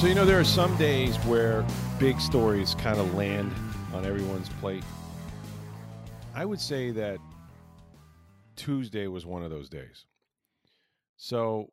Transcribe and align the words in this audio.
So, 0.00 0.06
you 0.06 0.14
know, 0.14 0.24
there 0.24 0.40
are 0.40 0.44
some 0.44 0.74
days 0.78 1.14
where 1.26 1.62
big 1.98 2.22
stories 2.22 2.74
kind 2.76 2.98
of 2.98 3.14
land 3.14 3.52
on 3.92 4.06
everyone's 4.06 4.48
plate. 4.48 4.82
I 6.34 6.46
would 6.46 6.58
say 6.58 6.90
that 6.92 7.18
Tuesday 8.56 9.08
was 9.08 9.26
one 9.26 9.42
of 9.42 9.50
those 9.50 9.68
days. 9.68 10.06
So, 11.18 11.70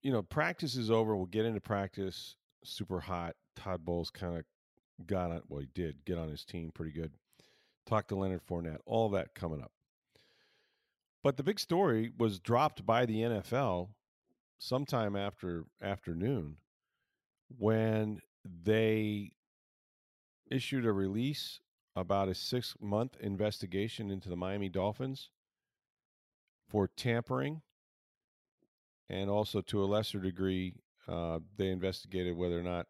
you 0.00 0.10
know, 0.10 0.22
practice 0.22 0.74
is 0.74 0.90
over. 0.90 1.14
We'll 1.14 1.26
get 1.26 1.44
into 1.44 1.60
practice. 1.60 2.36
Super 2.64 2.98
hot. 2.98 3.36
Todd 3.56 3.84
Bowles 3.84 4.08
kind 4.08 4.38
of 4.38 4.44
got 5.06 5.32
on, 5.32 5.42
well, 5.50 5.60
he 5.60 5.68
did 5.74 6.06
get 6.06 6.16
on 6.16 6.30
his 6.30 6.46
team 6.46 6.70
pretty 6.72 6.92
good. 6.92 7.12
Talked 7.84 8.08
to 8.08 8.16
Leonard 8.16 8.40
Fournette. 8.48 8.78
All 8.86 9.10
that 9.10 9.34
coming 9.34 9.60
up. 9.60 9.72
But 11.22 11.36
the 11.36 11.42
big 11.42 11.60
story 11.60 12.10
was 12.16 12.38
dropped 12.38 12.86
by 12.86 13.04
the 13.04 13.16
NFL 13.20 13.88
sometime 14.58 15.14
after 15.14 15.66
afternoon 15.82 16.56
when 17.58 18.20
they 18.44 19.32
issued 20.50 20.86
a 20.86 20.92
release 20.92 21.60
about 21.94 22.28
a 22.28 22.34
six 22.34 22.74
month 22.80 23.16
investigation 23.20 24.10
into 24.10 24.28
the 24.28 24.36
Miami 24.36 24.68
Dolphins 24.68 25.30
for 26.68 26.88
tampering. 26.88 27.62
And 29.08 29.28
also, 29.28 29.60
to 29.60 29.82
a 29.82 29.86
lesser 29.86 30.20
degree, 30.20 30.74
uh, 31.06 31.40
they 31.56 31.68
investigated 31.68 32.36
whether 32.36 32.58
or 32.58 32.62
not 32.62 32.86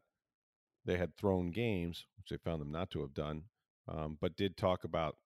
they 0.84 0.96
had 0.96 1.16
thrown 1.16 1.50
games, 1.50 2.06
which 2.16 2.28
they 2.28 2.36
found 2.36 2.60
them 2.60 2.70
not 2.70 2.90
to 2.90 3.00
have 3.00 3.14
done, 3.14 3.44
um, 3.88 4.18
but 4.20 4.36
did 4.36 4.56
talk 4.56 4.84
about 4.84 5.16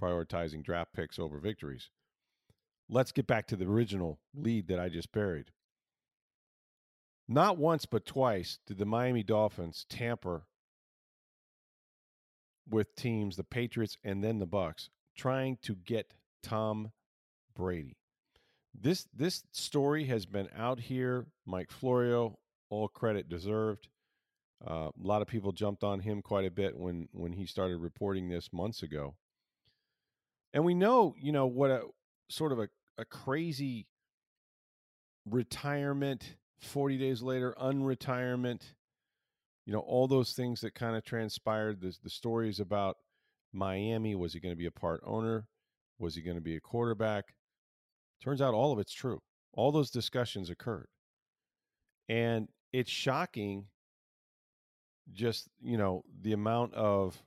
prioritizing 0.00 0.62
draft 0.62 0.92
picks 0.92 1.18
over 1.18 1.38
victories. 1.38 1.90
Let's 2.88 3.12
get 3.12 3.26
back 3.26 3.46
to 3.48 3.56
the 3.56 3.66
original 3.66 4.20
lead 4.34 4.68
that 4.68 4.78
I 4.78 4.88
just 4.88 5.10
buried. 5.10 5.50
Not 7.26 7.56
once, 7.56 7.86
but 7.86 8.04
twice 8.04 8.58
did 8.66 8.78
the 8.78 8.84
Miami 8.84 9.22
Dolphins 9.22 9.86
tamper 9.88 10.46
with 12.68 12.94
teams, 12.96 13.36
the 13.36 13.44
Patriots 13.44 13.96
and 14.04 14.22
then 14.22 14.38
the 14.38 14.46
Bucks, 14.46 14.90
trying 15.16 15.58
to 15.62 15.74
get 15.74 16.14
Tom 16.42 16.92
Brady. 17.54 17.96
This 18.78 19.06
this 19.14 19.44
story 19.52 20.04
has 20.06 20.26
been 20.26 20.48
out 20.56 20.80
here. 20.80 21.26
Mike 21.46 21.70
Florio, 21.70 22.38
all 22.68 22.88
credit 22.88 23.28
deserved. 23.28 23.88
Uh, 24.66 24.88
a 24.88 24.92
lot 24.98 25.22
of 25.22 25.28
people 25.28 25.52
jumped 25.52 25.84
on 25.84 26.00
him 26.00 26.22
quite 26.22 26.44
a 26.44 26.50
bit 26.50 26.76
when 26.76 27.08
when 27.12 27.32
he 27.32 27.46
started 27.46 27.78
reporting 27.78 28.28
this 28.28 28.52
months 28.52 28.82
ago. 28.82 29.14
And 30.52 30.64
we 30.64 30.74
know, 30.74 31.14
you 31.18 31.32
know, 31.32 31.46
what 31.46 31.70
a 31.70 31.82
sort 32.28 32.52
of 32.52 32.58
a, 32.58 32.68
a 32.98 33.04
crazy 33.04 33.86
retirement 35.24 36.36
40 36.60 36.98
days 36.98 37.22
later, 37.22 37.54
unretirement, 37.60 38.62
you 39.66 39.72
know, 39.72 39.80
all 39.80 40.06
those 40.08 40.32
things 40.32 40.60
that 40.60 40.74
kind 40.74 40.96
of 40.96 41.04
transpired. 41.04 41.80
The, 41.80 41.96
the 42.02 42.10
stories 42.10 42.60
about 42.60 42.96
Miami 43.52 44.14
was 44.14 44.32
he 44.32 44.40
going 44.40 44.52
to 44.52 44.58
be 44.58 44.66
a 44.66 44.70
part 44.70 45.00
owner? 45.04 45.46
Was 45.98 46.14
he 46.14 46.22
going 46.22 46.36
to 46.36 46.42
be 46.42 46.56
a 46.56 46.60
quarterback? 46.60 47.34
Turns 48.22 48.40
out 48.40 48.54
all 48.54 48.72
of 48.72 48.78
it's 48.78 48.92
true. 48.92 49.20
All 49.52 49.72
those 49.72 49.90
discussions 49.90 50.50
occurred. 50.50 50.88
And 52.08 52.48
it's 52.72 52.90
shocking 52.90 53.66
just, 55.12 55.48
you 55.62 55.76
know, 55.76 56.02
the 56.20 56.32
amount 56.32 56.74
of 56.74 57.22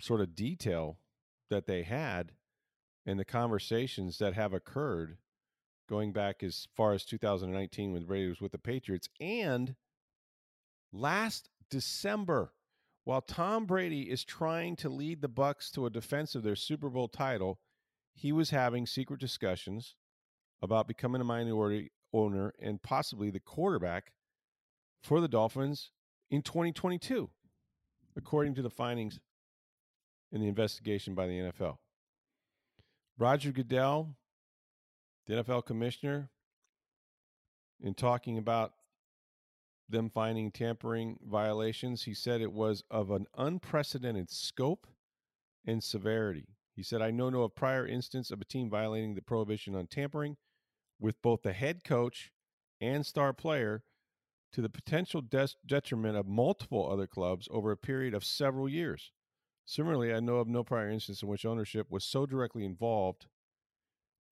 sort 0.00 0.20
of 0.20 0.34
detail 0.34 0.98
that 1.50 1.66
they 1.66 1.82
had 1.82 2.32
and 3.06 3.18
the 3.18 3.24
conversations 3.24 4.18
that 4.18 4.34
have 4.34 4.52
occurred 4.52 5.16
going 5.88 6.12
back 6.12 6.42
as 6.42 6.68
far 6.76 6.92
as 6.92 7.04
2019 7.04 7.92
when 7.92 8.04
Brady 8.04 8.28
was 8.28 8.40
with 8.40 8.52
the 8.52 8.58
Patriots 8.58 9.08
and 9.20 9.74
last 10.92 11.48
December 11.70 12.52
while 13.04 13.22
Tom 13.22 13.64
Brady 13.64 14.02
is 14.02 14.22
trying 14.22 14.76
to 14.76 14.90
lead 14.90 15.22
the 15.22 15.28
Bucks 15.28 15.70
to 15.70 15.86
a 15.86 15.90
defense 15.90 16.34
of 16.34 16.42
their 16.42 16.54
Super 16.54 16.90
Bowl 16.90 17.08
title, 17.08 17.58
he 18.14 18.32
was 18.32 18.50
having 18.50 18.84
secret 18.84 19.18
discussions 19.18 19.94
about 20.60 20.86
becoming 20.86 21.22
a 21.22 21.24
minority 21.24 21.90
owner 22.12 22.52
and 22.60 22.82
possibly 22.82 23.30
the 23.30 23.40
quarterback 23.40 24.12
for 25.02 25.22
the 25.22 25.28
Dolphins 25.28 25.90
in 26.30 26.42
2022, 26.42 27.30
according 28.14 28.54
to 28.56 28.62
the 28.62 28.68
findings 28.68 29.20
in 30.30 30.42
the 30.42 30.48
investigation 30.48 31.14
by 31.14 31.26
the 31.26 31.38
NFL. 31.38 31.78
Roger 33.16 33.52
Goodell 33.52 34.16
the 35.28 35.34
NFL 35.34 35.66
commissioner 35.66 36.30
in 37.80 37.94
talking 37.94 38.38
about 38.38 38.72
them 39.88 40.10
finding 40.10 40.50
tampering 40.50 41.18
violations, 41.24 42.02
he 42.02 42.14
said 42.14 42.40
it 42.40 42.52
was 42.52 42.82
of 42.90 43.10
an 43.10 43.26
unprecedented 43.36 44.30
scope 44.30 44.86
and 45.66 45.84
severity. 45.84 46.56
He 46.74 46.82
said, 46.82 47.02
I 47.02 47.10
know 47.10 47.28
no 47.28 47.42
of 47.42 47.54
prior 47.54 47.86
instance 47.86 48.30
of 48.30 48.40
a 48.40 48.44
team 48.44 48.70
violating 48.70 49.14
the 49.14 49.22
prohibition 49.22 49.74
on 49.74 49.86
tampering 49.86 50.36
with 50.98 51.20
both 51.22 51.42
the 51.42 51.52
head 51.52 51.84
coach 51.84 52.32
and 52.80 53.04
star 53.04 53.32
player 53.32 53.84
to 54.52 54.62
the 54.62 54.68
potential 54.68 55.20
de- 55.20 55.48
detriment 55.66 56.16
of 56.16 56.26
multiple 56.26 56.90
other 56.90 57.06
clubs 57.06 57.48
over 57.50 57.70
a 57.70 57.76
period 57.76 58.14
of 58.14 58.24
several 58.24 58.68
years. 58.68 59.12
Similarly, 59.66 60.14
I 60.14 60.20
know 60.20 60.36
of 60.36 60.48
no 60.48 60.64
prior 60.64 60.88
instance 60.88 61.22
in 61.22 61.28
which 61.28 61.44
ownership 61.44 61.88
was 61.90 62.04
so 62.04 62.24
directly 62.24 62.64
involved 62.64 63.26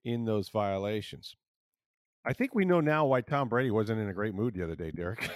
in 0.07 0.25
those 0.25 0.49
violations. 0.49 1.35
I 2.25 2.33
think 2.33 2.55
we 2.55 2.65
know 2.65 2.81
now 2.81 3.07
why 3.07 3.21
Tom 3.21 3.49
Brady 3.49 3.73
wasn't 3.73 4.01
in 4.01 4.09
a 4.09 4.13
great 4.13 4.35
mood 4.35 4.55
the 4.55 4.63
other 4.63 4.77
day, 4.77 4.93
Derek. 4.93 5.29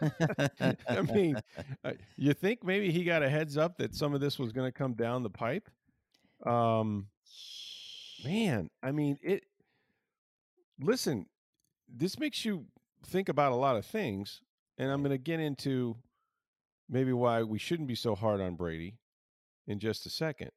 I 0.88 1.02
mean, 1.02 1.36
uh, 1.84 1.92
you 2.16 2.32
think 2.32 2.64
maybe 2.64 2.90
he 2.90 3.04
got 3.04 3.22
a 3.22 3.28
heads 3.28 3.56
up 3.58 3.76
that 3.78 3.94
some 3.94 4.14
of 4.14 4.20
this 4.20 4.38
was 4.38 4.50
going 4.50 4.66
to 4.66 4.72
come 4.72 4.94
down 4.94 5.22
the 5.22 5.30
pipe? 5.30 5.68
Um, 6.44 7.06
man, 8.24 8.70
I 8.82 8.92
mean, 8.92 9.18
it. 9.22 9.44
Listen, 10.80 11.26
this 11.88 12.18
makes 12.18 12.44
you 12.44 12.64
think 13.06 13.28
about 13.28 13.52
a 13.52 13.56
lot 13.56 13.76
of 13.76 13.84
things, 13.84 14.40
and 14.78 14.90
I'm 14.90 15.02
going 15.02 15.12
to 15.12 15.18
get 15.18 15.38
into 15.38 15.96
maybe 16.88 17.12
why 17.12 17.42
we 17.42 17.58
shouldn't 17.58 17.88
be 17.88 17.94
so 17.94 18.14
hard 18.14 18.40
on 18.40 18.56
Brady 18.56 18.96
in 19.66 19.78
just 19.78 20.06
a 20.06 20.10
second. 20.10 20.50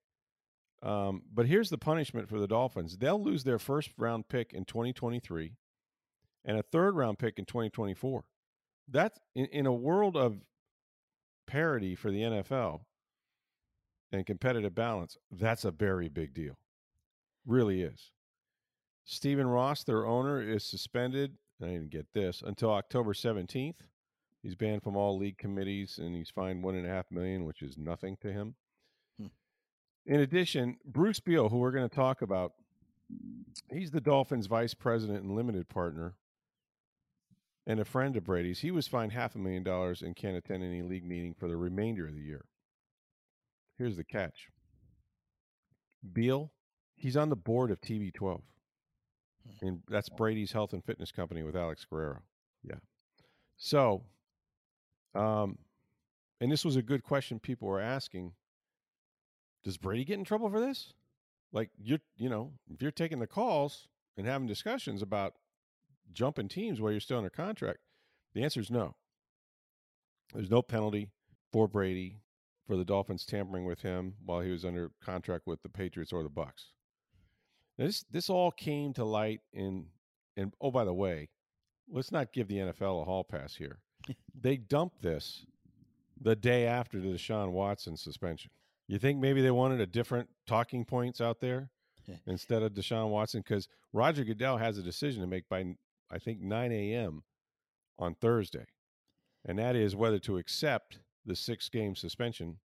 Um, 0.84 1.24
but 1.34 1.48
here's 1.48 1.70
the 1.70 1.78
punishment 1.78 2.30
for 2.30 2.40
the 2.40 2.48
Dolphins 2.48 2.98
they'll 2.98 3.22
lose 3.22 3.44
their 3.44 3.60
first 3.60 3.90
round 3.98 4.30
pick 4.30 4.54
in 4.54 4.64
2023 4.64 5.54
and 6.46 6.58
a 6.58 6.64
third 6.64 6.96
round 6.96 7.20
pick 7.20 7.40
in 7.40 7.46
2024. 7.46 8.24
That's 8.90 9.20
in, 9.36 9.46
in 9.48 9.66
a 9.66 9.74
world 9.74 10.16
of 10.16 10.38
parity 11.48 11.96
for 11.96 12.12
the 12.12 12.22
NFL 12.22 12.82
and 14.12 14.26
competitive 14.26 14.76
balance, 14.76 15.18
that's 15.32 15.66
a 15.66 15.72
very 15.72 16.10
big 16.10 16.34
deal. 16.34 16.58
Really 17.46 17.82
is. 17.82 18.12
Stephen 19.06 19.48
Ross, 19.48 19.84
their 19.84 20.06
owner, 20.06 20.42
is 20.42 20.64
suspended. 20.64 21.38
I 21.62 21.68
didn't 21.68 21.90
get 21.90 22.08
this 22.14 22.44
until 22.46 22.72
October 22.72 23.14
17th. 23.14 23.76
He's 24.44 24.56
banned 24.56 24.84
from 24.84 24.96
all 24.96 25.18
league 25.18 25.38
committees 25.38 25.98
and 25.98 26.16
he's 26.16 26.30
fined 26.30 26.64
one 26.64 26.76
and 26.76 26.86
a 26.86 26.90
half 26.90 27.06
million, 27.10 27.46
which 27.46 27.62
is 27.62 27.78
nothing 27.78 28.18
to 28.22 28.32
him. 28.32 28.56
In 30.08 30.22
addition, 30.22 30.78
Bruce 30.86 31.20
Beal, 31.20 31.50
who 31.50 31.58
we're 31.58 31.72
going 31.72 31.88
to 31.88 31.94
talk 31.94 32.22
about, 32.22 32.54
he's 33.70 33.92
the 33.92 34.00
Dolphins' 34.00 34.48
vice 34.48 34.74
president 34.74 35.22
and 35.22 35.36
limited 35.36 35.68
partner 35.68 36.16
and 37.68 37.82
a 37.82 37.86
friend 37.86 38.16
of 38.16 38.24
Brady's. 38.24 38.60
He 38.60 38.72
was 38.72 38.88
fined 38.88 39.12
half 39.12 39.36
a 39.36 39.38
million 39.38 39.64
dollars 39.64 40.02
and 40.02 40.16
can't 40.16 40.38
attend 40.38 40.64
any 40.64 40.82
league 40.82 41.06
meeting 41.06 41.36
for 41.38 41.50
the 41.50 41.58
remainder 41.58 42.08
of 42.08 42.16
the 42.16 42.22
year. 42.22 42.46
Here's 43.78 43.98
the 43.98 44.06
catch 44.06 44.48
Beal, 46.14 46.54
he's 46.96 47.18
on 47.18 47.28
the 47.30 47.36
board 47.36 47.70
of 47.70 47.82
TB12. 47.82 48.42
And 49.62 49.82
that's 49.90 50.10
Brady's 50.10 50.54
health 50.54 50.72
and 50.72 50.84
fitness 50.84 51.12
company 51.12 51.44
with 51.44 51.56
Alex 51.56 51.86
Guerrero. 51.90 52.20
Yeah. 52.64 52.76
So, 53.58 54.04
um, 55.16 55.58
and 56.40 56.50
this 56.50 56.64
was 56.64 56.78
a 56.78 56.82
good 56.82 57.04
question 57.04 57.40
people 57.40 57.68
were 57.68 57.82
asking 57.82 58.32
does 59.68 59.76
Brady 59.76 60.06
get 60.06 60.18
in 60.18 60.24
trouble 60.24 60.50
for 60.50 60.62
this? 60.62 60.94
Like 61.52 61.72
you're, 61.78 62.00
you 62.16 62.30
know, 62.30 62.54
if 62.74 62.82
you're 62.82 62.90
taking 62.90 63.20
the 63.20 63.28
calls 63.28 63.90
and 64.16 64.26
having 64.26 64.48
discussions 64.48 65.02
about 65.02 65.34
jumping 66.14 66.48
teams 66.48 66.80
while 66.80 66.94
you're 66.94 67.02
still 67.02 67.18
under 67.18 67.30
contract, 67.30 67.80
the 68.34 68.46
answer 68.46 68.62
is 68.62 68.72
no. 68.72 68.96
There's 70.34 70.50
no 70.50 70.62
penalty 70.62 71.10
for 71.52 71.68
Brady 71.68 72.22
for 72.66 72.78
the 72.78 72.86
Dolphins 72.86 73.26
tampering 73.26 73.66
with 73.66 73.82
him 73.82 74.14
while 74.26 74.40
he 74.40 74.52
was 74.52 74.64
under 74.64 74.92
contract 75.04 75.46
with 75.46 75.62
the 75.64 75.70
Patriots 75.70 76.14
or 76.14 76.24
the 76.24 76.30
Bucks. 76.30 76.68
Now, 77.78 77.88
this 77.88 78.06
this 78.10 78.30
all 78.30 78.52
came 78.52 78.94
to 78.94 79.04
light 79.04 79.42
in 79.52 79.88
and 80.38 80.54
oh 80.62 80.72
by 80.72 80.86
the 80.86 80.94
way, 80.94 81.28
let's 81.92 82.14
not 82.14 82.32
give 82.32 82.48
the 82.48 82.56
NFL 82.56 83.02
a 83.02 83.06
hall 83.06 83.26
pass 83.26 83.54
here. 83.54 83.80
they 84.34 84.56
dumped 84.56 85.02
this 85.02 85.46
the 86.22 86.38
day 86.38 86.66
after 86.66 87.02
the 87.02 87.10
Deshaun 87.10 87.52
Watson 87.52 87.98
suspension. 87.98 88.50
You 88.88 89.00
think 89.00 89.20
maybe 89.20 89.42
they 89.42 89.52
wanted 89.52 89.82
a 89.82 89.86
different 89.86 90.30
talking 90.46 90.86
points 90.86 91.20
out 91.20 91.40
there 91.40 91.70
instead 92.26 92.64
of 92.64 92.74
Deshaun 92.74 93.10
Watson? 93.10 93.42
Because 93.42 93.68
Roger 93.94 94.24
Goodell 94.24 94.58
has 94.58 94.78
a 94.78 94.84
decision 94.84 95.22
to 95.22 95.28
make 95.28 95.50
by 95.50 95.76
I 96.10 96.20
think 96.20 96.40
9 96.40 96.72
a.m. 96.72 97.24
on 98.00 98.16
Thursday, 98.16 98.66
and 99.46 99.60
that 99.60 99.76
is 99.76 99.96
whether 99.96 100.20
to 100.20 100.38
accept 100.38 101.00
the 101.26 101.36
six 101.36 101.68
game 101.68 101.96
suspension 101.96 102.60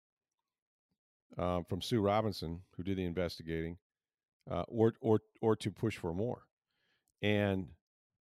uh, 1.38 1.62
from 1.68 1.82
Sue 1.82 2.02
Robinson, 2.02 2.62
who 2.78 2.84
did 2.84 2.98
the 2.98 3.06
investigating, 3.06 3.78
uh, 4.50 4.64
or 4.68 4.94
or 5.02 5.22
or 5.42 5.56
to 5.56 5.72
push 5.72 5.98
for 5.98 6.14
more. 6.14 6.44
And 7.22 7.70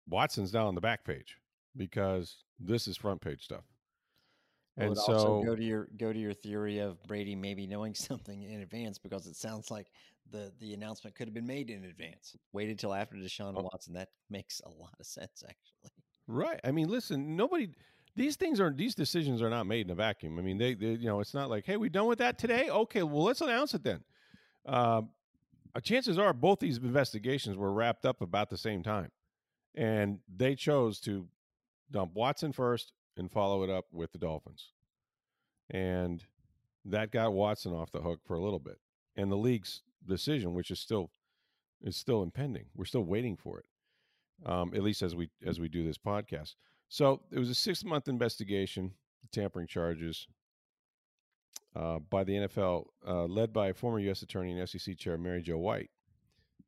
Watson's 0.07 0.53
now 0.53 0.68
on 0.68 0.75
the 0.75 0.81
back 0.81 1.06
page 1.06 1.38
because 1.75 2.44
this 2.59 2.88
is 2.88 2.97
front 2.97 3.21
page 3.21 3.44
stuff. 3.44 3.63
And 4.77 4.98
so 4.98 5.13
also 5.13 5.44
go 5.44 5.56
to 5.56 5.63
your 5.63 5.88
go 5.98 6.12
to 6.12 6.19
your 6.19 6.33
theory 6.33 6.80
of 6.80 7.01
Brady 7.04 7.36
maybe 7.36 7.66
knowing 7.66 7.95
something 7.95 8.44
in 8.44 8.62
advance 8.62 8.98
because 8.98 9.25
it 9.25 9.36
sounds 9.36 9.72
like 9.72 9.88
the 10.31 10.51
the 10.60 10.74
announcement 10.74 11.16
could 11.16 11.27
have 11.27 11.33
been 11.33 11.48
made 11.48 11.69
in 11.69 11.86
advance. 11.86 12.36
Waited 12.51 12.80
till 12.80 12.94
after 12.94 13.16
Deshaun 13.16 13.54
oh. 13.56 13.63
Watson. 13.63 13.94
That 13.94 14.10
makes 14.30 14.62
a 14.66 14.69
lot 14.69 14.94
of 15.00 15.06
sense, 15.06 15.44
actually. 15.48 15.92
Right. 16.27 16.60
I 16.63 16.72
mean, 16.72 16.89
listen, 16.89 17.36
nobody. 17.36 17.69
These 18.16 18.38
things 18.38 18.60
are 18.60 18.72
these 18.72 18.95
decisions 18.95 19.42
are 19.42 19.50
not 19.50 19.66
made 19.66 19.88
in 19.88 19.92
a 19.92 19.95
vacuum. 19.95 20.39
I 20.39 20.42
mean, 20.42 20.57
they, 20.57 20.74
they 20.74 20.92
you 20.92 21.07
know, 21.07 21.19
it's 21.19 21.33
not 21.33 21.50
like, 21.50 21.66
hey, 21.66 21.78
we 21.78 21.89
done 21.89 22.07
with 22.07 22.19
that 22.19 22.38
today. 22.38 22.69
Okay, 22.69 23.04
well, 23.04 23.24
let's 23.24 23.42
announce 23.42 23.74
it 23.74 23.83
then. 23.83 24.04
Uh, 24.66 25.01
chances 25.83 26.18
are 26.18 26.33
both 26.33 26.60
these 26.60 26.78
investigations 26.78 27.57
were 27.57 27.74
wrapped 27.74 28.06
up 28.06 28.21
about 28.21 28.50
the 28.50 28.57
same 28.57 28.83
time, 28.83 29.12
and 29.75 30.19
they 30.33 30.56
chose 30.56 31.00
to 31.01 31.28
dump 31.92 32.13
Watson 32.16 32.54
first 32.54 32.94
and 33.18 33.32
follow 33.32 33.64
it 33.64 33.70
up 33.70 33.86
with 33.92 34.12
the 34.12 34.18
Dolphins. 34.18 34.72
And 35.70 36.24
that 36.86 37.12
got 37.12 37.34
Watson 37.34 37.74
off 37.74 37.92
the 37.92 38.02
hook 38.02 38.20
for 38.26 38.36
a 38.36 38.42
little 38.42 38.60
bit. 38.60 38.80
And 39.16 39.32
the 39.32 39.38
league's 39.38 39.82
decision, 40.08 40.54
which 40.54 40.72
is 40.72 40.80
still 40.80 41.12
is 41.82 41.96
still 41.96 42.24
impending. 42.24 42.66
We're 42.76 42.86
still 42.86 43.04
waiting 43.04 43.36
for 43.36 43.60
it. 43.60 43.66
Um, 44.46 44.74
at 44.76 44.84
least 44.84 45.02
as 45.02 45.16
we 45.16 45.30
as 45.46 45.60
we 45.60 45.70
do 45.70 45.84
this 45.84 45.98
podcast. 45.98 46.56
So 46.90 47.22
it 47.32 47.40
was 47.40 47.50
a 47.50 47.56
six 47.56 47.84
month 47.84 48.08
investigation, 48.08 48.92
tampering 49.32 49.68
charges 49.68 50.28
uh, 51.76 52.00
by 52.00 52.24
the 52.24 52.34
NFL, 52.34 52.86
uh, 53.08 53.26
led 53.26 53.52
by 53.52 53.74
former 53.74 54.00
U.S. 54.00 54.22
Attorney 54.22 54.58
and 54.58 54.70
SEC 54.70 54.98
Chair 54.98 55.18
Mary 55.18 55.42
Jo 55.42 55.58
White 55.58 55.90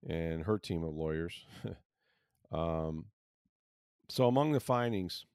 and 0.07 0.43
her 0.43 0.57
team 0.57 0.83
of 0.83 0.93
lawyers. 0.93 1.45
um, 2.51 3.05
so 4.09 4.27
among 4.27 4.53
the 4.53 4.59
findings 4.59 5.25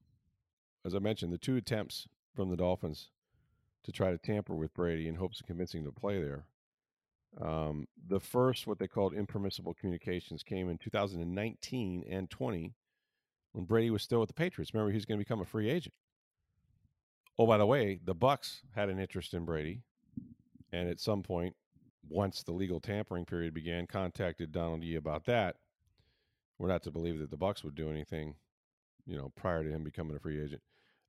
as 0.84 0.94
I 0.94 0.98
mentioned, 0.98 1.32
the 1.32 1.38
two 1.38 1.56
attempts 1.56 2.08
from 2.34 2.50
the 2.50 2.56
Dolphins 2.56 3.10
to 3.84 3.92
try 3.92 4.10
to 4.10 4.18
tamper 4.18 4.54
with 4.54 4.74
Brady 4.74 5.08
in 5.08 5.16
hopes 5.16 5.40
of 5.40 5.46
convincing 5.46 5.80
him 5.80 5.86
to 5.86 6.00
play 6.00 6.20
there. 6.20 6.46
Um, 7.40 7.88
the 8.08 8.20
first, 8.20 8.66
what 8.66 8.78
they 8.78 8.86
called 8.86 9.14
impermissible 9.14 9.74
communications, 9.74 10.42
came 10.42 10.68
in 10.68 10.78
2019 10.78 12.04
and 12.08 12.30
20 12.30 12.74
when 13.52 13.64
Brady 13.64 13.90
was 13.90 14.02
still 14.02 14.20
with 14.20 14.28
the 14.28 14.34
Patriots. 14.34 14.72
Remember, 14.74 14.90
he 14.90 14.96
was 14.96 15.06
going 15.06 15.18
to 15.18 15.24
become 15.24 15.40
a 15.40 15.46
free 15.46 15.70
agent. 15.70 15.94
Oh, 17.38 17.46
by 17.46 17.58
the 17.58 17.66
way, 17.66 17.98
the 18.04 18.14
Bucks 18.14 18.62
had 18.74 18.88
an 18.88 18.98
interest 18.98 19.34
in 19.34 19.44
Brady, 19.44 19.80
and 20.72 20.88
at 20.88 21.00
some 21.00 21.22
point, 21.22 21.56
once 22.08 22.42
the 22.42 22.52
legal 22.52 22.80
tampering 22.80 23.24
period 23.24 23.54
began, 23.54 23.86
contacted 23.86 24.52
Donald 24.52 24.82
Yee 24.82 24.96
about 24.96 25.24
that. 25.24 25.56
We're 26.58 26.68
not 26.68 26.82
to 26.84 26.90
believe 26.90 27.18
that 27.18 27.30
the 27.30 27.36
Bucks 27.36 27.64
would 27.64 27.74
do 27.74 27.90
anything, 27.90 28.34
you 29.06 29.16
know, 29.16 29.32
prior 29.34 29.64
to 29.64 29.70
him 29.70 29.82
becoming 29.82 30.16
a 30.16 30.20
free 30.20 30.42
agent. 30.42 30.62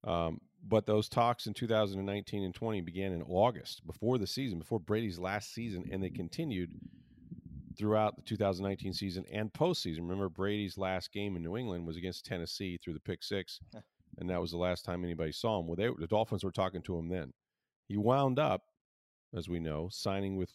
Um, 0.04 0.42
but 0.66 0.86
those 0.86 1.10
talks 1.10 1.46
in 1.46 1.54
2019 1.54 2.44
and 2.44 2.56
20 2.56 2.82
began 2.82 3.12
in 3.12 3.22
August, 3.24 3.86
before 3.86 4.18
the 4.18 4.28
season, 4.28 4.60
before 4.60 4.80
Brady's 4.80 5.20
last 5.20 5.54
season, 5.54 5.90
and 5.92 6.02
they 6.02 6.10
continued 6.10 6.72
throughout 7.78 8.16
the 8.16 8.22
2019 8.22 8.94
season 8.94 9.26
and 9.32 9.52
postseason. 9.52 10.00
Remember, 10.00 10.30
Brady's 10.30 10.78
last 10.78 11.12
game 11.12 11.36
in 11.36 11.44
New 11.44 11.58
England 11.58 11.86
was 11.86 11.98
against 11.98 12.26
Tennessee 12.26 12.78
threw 12.78 12.94
the 12.94 13.00
pick 13.00 13.24
six, 13.24 13.60
and 14.18 14.30
that 14.30 14.40
was 14.40 14.52
the 14.52 14.58
last 14.58 14.86
time 14.86 15.04
anybody 15.04 15.32
saw 15.32 15.60
him. 15.60 15.68
Well, 15.68 15.76
they, 15.76 15.90
the 16.00 16.08
Dolphins 16.08 16.44
were 16.44 16.52
talking 16.52 16.82
to 16.84 16.98
him 16.98 17.10
then. 17.10 17.34
He 17.88 17.98
wound 17.98 18.40
up, 18.40 18.62
as 19.36 19.50
we 19.50 19.60
know, 19.60 19.90
signing 19.92 20.38
with 20.38 20.52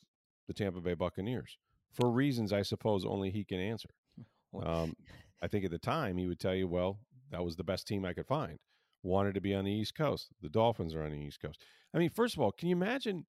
the 0.46 0.54
Tampa 0.54 0.80
Bay 0.80 0.94
Buccaneers 0.94 1.58
for 1.92 2.10
reasons 2.10 2.52
I 2.52 2.62
suppose 2.62 3.04
only 3.04 3.30
he 3.30 3.44
can 3.44 3.60
answer. 3.60 3.90
Um, 4.64 4.96
I 5.42 5.46
think 5.46 5.66
at 5.66 5.70
the 5.70 5.78
time 5.78 6.16
he 6.16 6.26
would 6.26 6.40
tell 6.40 6.54
you, 6.54 6.66
well, 6.66 7.00
that 7.30 7.44
was 7.44 7.54
the 7.54 7.62
best 7.62 7.86
team 7.86 8.06
I 8.06 8.14
could 8.14 8.26
find 8.26 8.58
wanted 9.02 9.34
to 9.34 9.40
be 9.40 9.54
on 9.54 9.64
the 9.64 9.72
East 9.72 9.94
Coast. 9.94 10.28
The 10.42 10.48
Dolphins 10.48 10.94
are 10.94 11.02
on 11.02 11.10
the 11.10 11.18
East 11.18 11.40
Coast. 11.40 11.62
I 11.94 11.98
mean, 11.98 12.10
first 12.10 12.34
of 12.34 12.40
all, 12.40 12.52
can 12.52 12.68
you 12.68 12.76
imagine? 12.76 13.26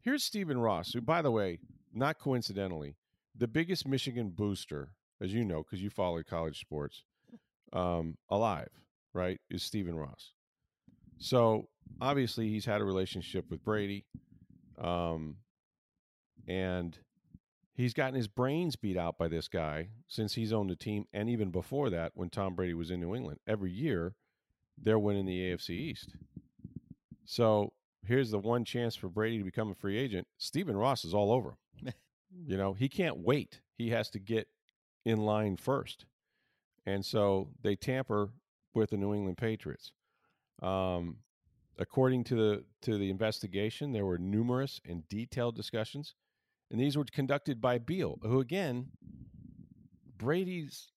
Here's 0.00 0.24
Stephen 0.24 0.58
Ross, 0.58 0.92
who, 0.92 1.00
by 1.00 1.22
the 1.22 1.30
way, 1.30 1.58
not 1.92 2.18
coincidentally, 2.18 2.96
the 3.36 3.48
biggest 3.48 3.86
Michigan 3.86 4.30
booster, 4.30 4.90
as 5.20 5.32
you 5.32 5.44
know, 5.44 5.62
because 5.62 5.82
you 5.82 5.90
followed 5.90 6.26
college 6.26 6.60
sports, 6.60 7.02
um, 7.72 8.16
alive, 8.30 8.70
right, 9.12 9.40
is 9.50 9.62
Stephen 9.62 9.96
Ross. 9.96 10.32
So 11.18 11.68
obviously, 12.00 12.48
he's 12.48 12.64
had 12.64 12.80
a 12.80 12.84
relationship 12.84 13.50
with 13.50 13.64
Brady, 13.64 14.06
um, 14.80 15.36
and 16.46 16.96
he's 17.74 17.92
gotten 17.92 18.14
his 18.14 18.28
brains 18.28 18.76
beat 18.76 18.96
out 18.96 19.18
by 19.18 19.28
this 19.28 19.48
guy 19.48 19.88
since 20.06 20.34
he's 20.34 20.52
owned 20.52 20.70
the 20.70 20.76
team, 20.76 21.06
and 21.12 21.28
even 21.28 21.50
before 21.50 21.90
that, 21.90 22.12
when 22.14 22.30
Tom 22.30 22.54
Brady 22.54 22.74
was 22.74 22.90
in 22.90 23.00
New 23.00 23.14
England. 23.14 23.40
Every 23.46 23.72
year, 23.72 24.14
they're 24.82 24.98
winning 24.98 25.26
the 25.26 25.38
AFC 25.38 25.70
East. 25.70 26.14
So 27.24 27.72
here's 28.06 28.30
the 28.30 28.38
one 28.38 28.64
chance 28.64 28.96
for 28.96 29.08
Brady 29.08 29.38
to 29.38 29.44
become 29.44 29.70
a 29.70 29.74
free 29.74 29.98
agent. 29.98 30.26
Stephen 30.38 30.76
Ross 30.76 31.04
is 31.04 31.14
all 31.14 31.30
over 31.30 31.56
him. 31.82 31.92
you 32.46 32.56
know, 32.56 32.72
he 32.72 32.88
can't 32.88 33.18
wait. 33.18 33.60
He 33.76 33.90
has 33.90 34.10
to 34.10 34.18
get 34.18 34.48
in 35.04 35.18
line 35.18 35.56
first. 35.56 36.06
And 36.86 37.04
so 37.04 37.50
they 37.62 37.76
tamper 37.76 38.30
with 38.74 38.90
the 38.90 38.96
New 38.96 39.14
England 39.14 39.36
Patriots. 39.36 39.92
Um, 40.62 41.18
according 41.78 42.24
to 42.24 42.34
the 42.34 42.64
to 42.82 42.98
the 42.98 43.10
investigation, 43.10 43.92
there 43.92 44.06
were 44.06 44.18
numerous 44.18 44.80
and 44.88 45.08
detailed 45.08 45.54
discussions, 45.54 46.14
and 46.70 46.80
these 46.80 46.96
were 46.96 47.04
conducted 47.04 47.60
by 47.60 47.78
Beal, 47.78 48.18
who 48.22 48.40
again, 48.40 48.88
Brady's 50.16 50.88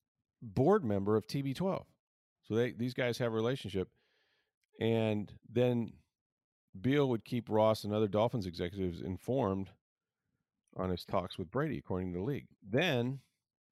board 0.41 0.83
member 0.83 1.15
of 1.15 1.27
TB12. 1.27 1.83
So 2.51 2.57
they 2.57 2.73
these 2.73 2.93
guys 2.93 3.17
have 3.19 3.31
a 3.31 3.35
relationship, 3.35 3.87
and 4.77 5.31
then 5.49 5.93
Beal 6.81 7.07
would 7.07 7.23
keep 7.23 7.47
Ross 7.47 7.85
and 7.85 7.93
other 7.93 8.09
Dolphins 8.09 8.45
executives 8.45 8.99
informed 8.99 9.69
on 10.75 10.89
his 10.89 11.05
talks 11.05 11.37
with 11.37 11.49
Brady, 11.49 11.77
according 11.77 12.11
to 12.11 12.19
the 12.19 12.25
league. 12.25 12.47
Then, 12.61 13.19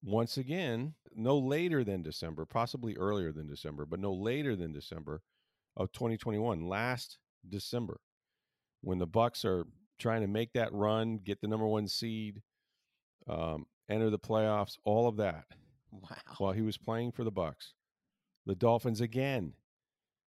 once 0.02 0.38
again, 0.38 0.94
no 1.14 1.38
later 1.38 1.84
than 1.84 2.04
December, 2.04 2.46
possibly 2.46 2.96
earlier 2.96 3.34
than 3.34 3.48
December, 3.48 3.86
but 3.86 4.00
no 4.00 4.14
later 4.14 4.56
than 4.56 4.72
December 4.72 5.24
of 5.76 5.92
2021, 5.92 6.66
last 6.66 7.18
December, 7.50 8.00
when 8.80 8.98
the 8.98 9.06
Bucks 9.06 9.44
are 9.44 9.66
trying 10.00 10.22
to 10.22 10.28
make 10.28 10.54
that 10.54 10.72
run, 10.72 11.18
get 11.18 11.42
the 11.42 11.50
number 11.50 11.68
one 11.68 11.90
seed, 11.90 12.42
um, 13.28 13.66
enter 13.90 14.10
the 14.10 14.18
playoffs, 14.18 14.78
all 14.86 15.10
of 15.10 15.18
that. 15.18 15.44
Wow. 15.92 16.16
While 16.38 16.52
he 16.54 16.62
was 16.62 16.78
playing 16.78 17.12
for 17.12 17.26
the 17.26 17.32
Bucks. 17.32 17.74
The 18.50 18.56
Dolphins 18.56 19.00
again 19.00 19.54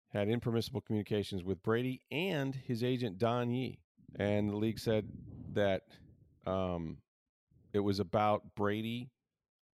had 0.09 0.31
impermissible 0.31 0.81
communications 0.81 1.45
with 1.45 1.63
Brady 1.63 2.01
and 2.11 2.55
his 2.55 2.83
agent 2.83 3.19
Don 3.19 3.51
Yee, 3.51 3.79
and 4.19 4.49
the 4.49 4.57
league 4.57 4.79
said 4.79 5.07
that 5.53 5.83
um, 6.47 6.97
it 7.75 7.81
was 7.81 8.01
about 8.01 8.55
Brady 8.55 9.11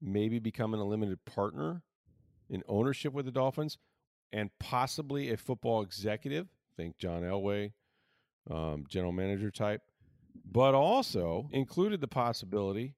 maybe 0.00 0.38
becoming 0.38 0.78
a 0.78 0.85
limited 0.85 1.25
partner 1.25 1.83
in 2.49 2.62
ownership 2.68 3.12
with 3.12 3.25
the 3.25 3.33
Dolphins 3.33 3.76
and 4.33 4.50
possibly 4.61 5.33
a 5.33 5.37
football 5.37 5.83
executive. 5.83 6.47
Think 6.76 6.97
John 6.97 7.23
Elway, 7.23 7.73
um, 8.49 8.85
general 8.88 9.11
manager 9.11 9.50
type, 9.50 9.83
but 10.49 10.76
also 10.76 11.49
included 11.50 12.00
the 12.00 12.07
possibility 12.07 12.95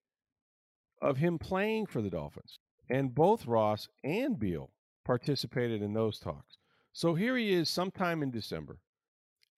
of 1.00 1.16
him 1.16 1.38
playing 1.38 1.86
for 1.86 2.02
the 2.02 2.10
Dolphins. 2.10 2.58
And 2.90 3.14
both 3.14 3.46
Ross 3.46 3.88
and 4.04 4.38
Beal 4.38 4.70
participated 5.10 5.82
in 5.82 5.92
those 5.92 6.20
talks. 6.20 6.56
So 6.92 7.16
here 7.16 7.36
he 7.36 7.52
is 7.52 7.68
sometime 7.68 8.22
in 8.22 8.30
December. 8.30 8.78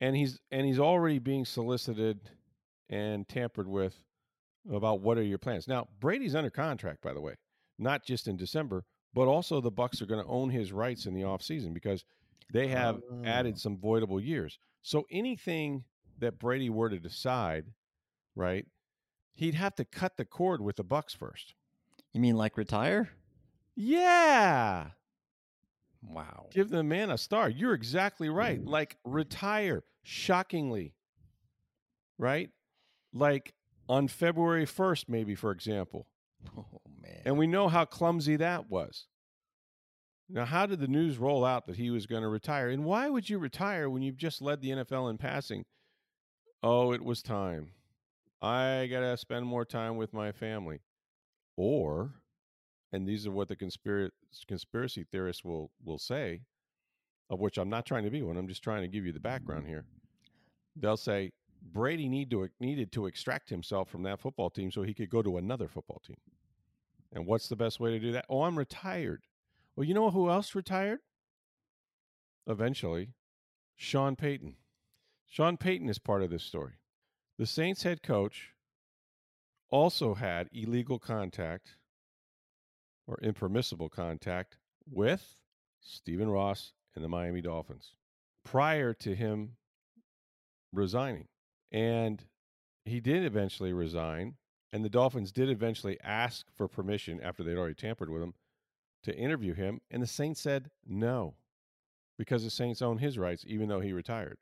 And 0.00 0.16
he's 0.16 0.40
and 0.50 0.66
he's 0.66 0.78
already 0.78 1.18
being 1.18 1.44
solicited 1.44 2.20
and 2.88 3.28
tampered 3.28 3.68
with 3.68 3.94
about 4.72 5.02
what 5.02 5.18
are 5.18 5.22
your 5.22 5.36
plans. 5.36 5.68
Now, 5.68 5.88
Brady's 6.00 6.34
under 6.34 6.48
contract, 6.48 7.02
by 7.02 7.12
the 7.12 7.20
way, 7.20 7.34
not 7.78 8.02
just 8.02 8.28
in 8.28 8.38
December, 8.38 8.86
but 9.12 9.28
also 9.28 9.60
the 9.60 9.70
Bucks 9.70 10.00
are 10.00 10.06
going 10.06 10.24
to 10.24 10.30
own 10.30 10.48
his 10.48 10.72
rights 10.72 11.04
in 11.04 11.12
the 11.12 11.20
offseason 11.20 11.74
because 11.74 12.02
they 12.50 12.68
have 12.68 13.02
oh. 13.12 13.22
added 13.22 13.56
ah. 13.56 13.58
some 13.58 13.76
voidable 13.76 14.24
years. 14.24 14.58
So 14.80 15.04
anything 15.10 15.84
that 16.18 16.38
Brady 16.38 16.70
were 16.70 16.88
to 16.88 16.98
decide, 16.98 17.66
right, 18.34 18.64
he'd 19.34 19.54
have 19.54 19.74
to 19.74 19.84
cut 19.84 20.16
the 20.16 20.24
cord 20.24 20.62
with 20.62 20.76
the 20.76 20.82
Bucks 20.82 21.12
first. 21.12 21.52
You 22.14 22.22
mean 22.22 22.36
like 22.36 22.56
retire? 22.56 23.10
Yeah. 23.76 24.92
Wow. 26.02 26.48
Give 26.52 26.68
the 26.68 26.82
man 26.82 27.10
a 27.10 27.18
star. 27.18 27.48
You're 27.48 27.74
exactly 27.74 28.28
right. 28.28 28.62
Mm. 28.62 28.68
Like 28.68 28.96
retire 29.04 29.84
shockingly. 30.02 30.94
Right? 32.18 32.50
Like 33.12 33.54
on 33.88 34.08
February 34.08 34.66
1st, 34.66 35.04
maybe, 35.08 35.34
for 35.34 35.50
example. 35.50 36.06
Oh, 36.56 36.80
man. 37.00 37.22
And 37.24 37.38
we 37.38 37.46
know 37.46 37.68
how 37.68 37.84
clumsy 37.84 38.36
that 38.36 38.70
was. 38.70 39.06
Now, 40.28 40.44
how 40.44 40.66
did 40.66 40.80
the 40.80 40.88
news 40.88 41.18
roll 41.18 41.44
out 41.44 41.66
that 41.66 41.76
he 41.76 41.90
was 41.90 42.06
going 42.06 42.22
to 42.22 42.28
retire? 42.28 42.70
And 42.70 42.84
why 42.84 43.10
would 43.10 43.28
you 43.28 43.38
retire 43.38 43.90
when 43.90 44.02
you've 44.02 44.16
just 44.16 44.40
led 44.40 44.62
the 44.62 44.70
NFL 44.70 45.10
in 45.10 45.18
passing? 45.18 45.64
Oh, 46.62 46.92
it 46.92 47.04
was 47.04 47.22
time. 47.22 47.72
I 48.40 48.88
got 48.90 49.00
to 49.00 49.16
spend 49.16 49.46
more 49.46 49.64
time 49.64 49.96
with 49.96 50.14
my 50.14 50.32
family. 50.32 50.80
Or, 51.56 52.12
and 52.92 53.08
these 53.08 53.26
are 53.26 53.30
what 53.32 53.48
the 53.48 53.56
conspiracy 53.56 54.12
conspiracy 54.46 55.04
theorists 55.10 55.44
will 55.44 55.70
will 55.84 55.98
say, 55.98 56.40
of 57.30 57.40
which 57.40 57.58
I'm 57.58 57.70
not 57.70 57.86
trying 57.86 58.04
to 58.04 58.10
be 58.10 58.22
one. 58.22 58.36
I'm 58.36 58.48
just 58.48 58.62
trying 58.62 58.82
to 58.82 58.88
give 58.88 59.06
you 59.06 59.12
the 59.12 59.20
background 59.20 59.66
here. 59.66 59.84
They'll 60.76 60.96
say 60.96 61.32
Brady 61.72 62.08
need 62.08 62.30
to 62.30 62.48
needed 62.60 62.92
to 62.92 63.06
extract 63.06 63.48
himself 63.48 63.88
from 63.88 64.02
that 64.04 64.20
football 64.20 64.50
team 64.50 64.70
so 64.70 64.82
he 64.82 64.94
could 64.94 65.10
go 65.10 65.22
to 65.22 65.38
another 65.38 65.68
football 65.68 66.02
team. 66.06 66.18
And 67.12 67.26
what's 67.26 67.48
the 67.48 67.56
best 67.56 67.80
way 67.80 67.90
to 67.90 67.98
do 67.98 68.12
that? 68.12 68.26
Oh, 68.28 68.42
I'm 68.42 68.58
retired. 68.58 69.22
Well, 69.76 69.84
you 69.84 69.94
know 69.94 70.10
who 70.10 70.30
else 70.30 70.54
retired? 70.54 71.00
Eventually, 72.46 73.10
Sean 73.76 74.16
Payton. 74.16 74.56
Sean 75.28 75.56
Payton 75.56 75.88
is 75.88 75.98
part 75.98 76.22
of 76.22 76.30
this 76.30 76.42
story. 76.42 76.72
The 77.38 77.46
Saints 77.46 77.82
head 77.82 78.02
coach 78.02 78.50
also 79.70 80.14
had 80.14 80.48
illegal 80.52 80.98
contact 80.98 81.76
or 83.06 83.18
impermissible 83.22 83.88
contact 83.88 84.58
with 84.90 85.36
Stephen 85.80 86.30
Ross 86.30 86.72
and 86.94 87.04
the 87.04 87.08
Miami 87.08 87.40
Dolphins 87.40 87.94
prior 88.44 88.92
to 88.94 89.14
him 89.14 89.56
resigning. 90.72 91.28
And 91.70 92.24
he 92.84 93.00
did 93.00 93.24
eventually 93.24 93.72
resign, 93.72 94.34
and 94.72 94.84
the 94.84 94.90
Dolphins 94.90 95.32
did 95.32 95.48
eventually 95.48 95.98
ask 96.02 96.46
for 96.54 96.68
permission 96.68 97.20
after 97.20 97.42
they'd 97.42 97.56
already 97.56 97.74
tampered 97.74 98.10
with 98.10 98.22
him 98.22 98.34
to 99.04 99.16
interview 99.16 99.54
him, 99.54 99.80
and 99.90 100.02
the 100.02 100.06
Saints 100.06 100.40
said 100.40 100.70
no 100.86 101.34
because 102.18 102.44
the 102.44 102.50
Saints 102.50 102.82
own 102.82 102.98
his 102.98 103.18
rights 103.18 103.44
even 103.46 103.68
though 103.68 103.80
he 103.80 103.92
retired. 103.92 104.38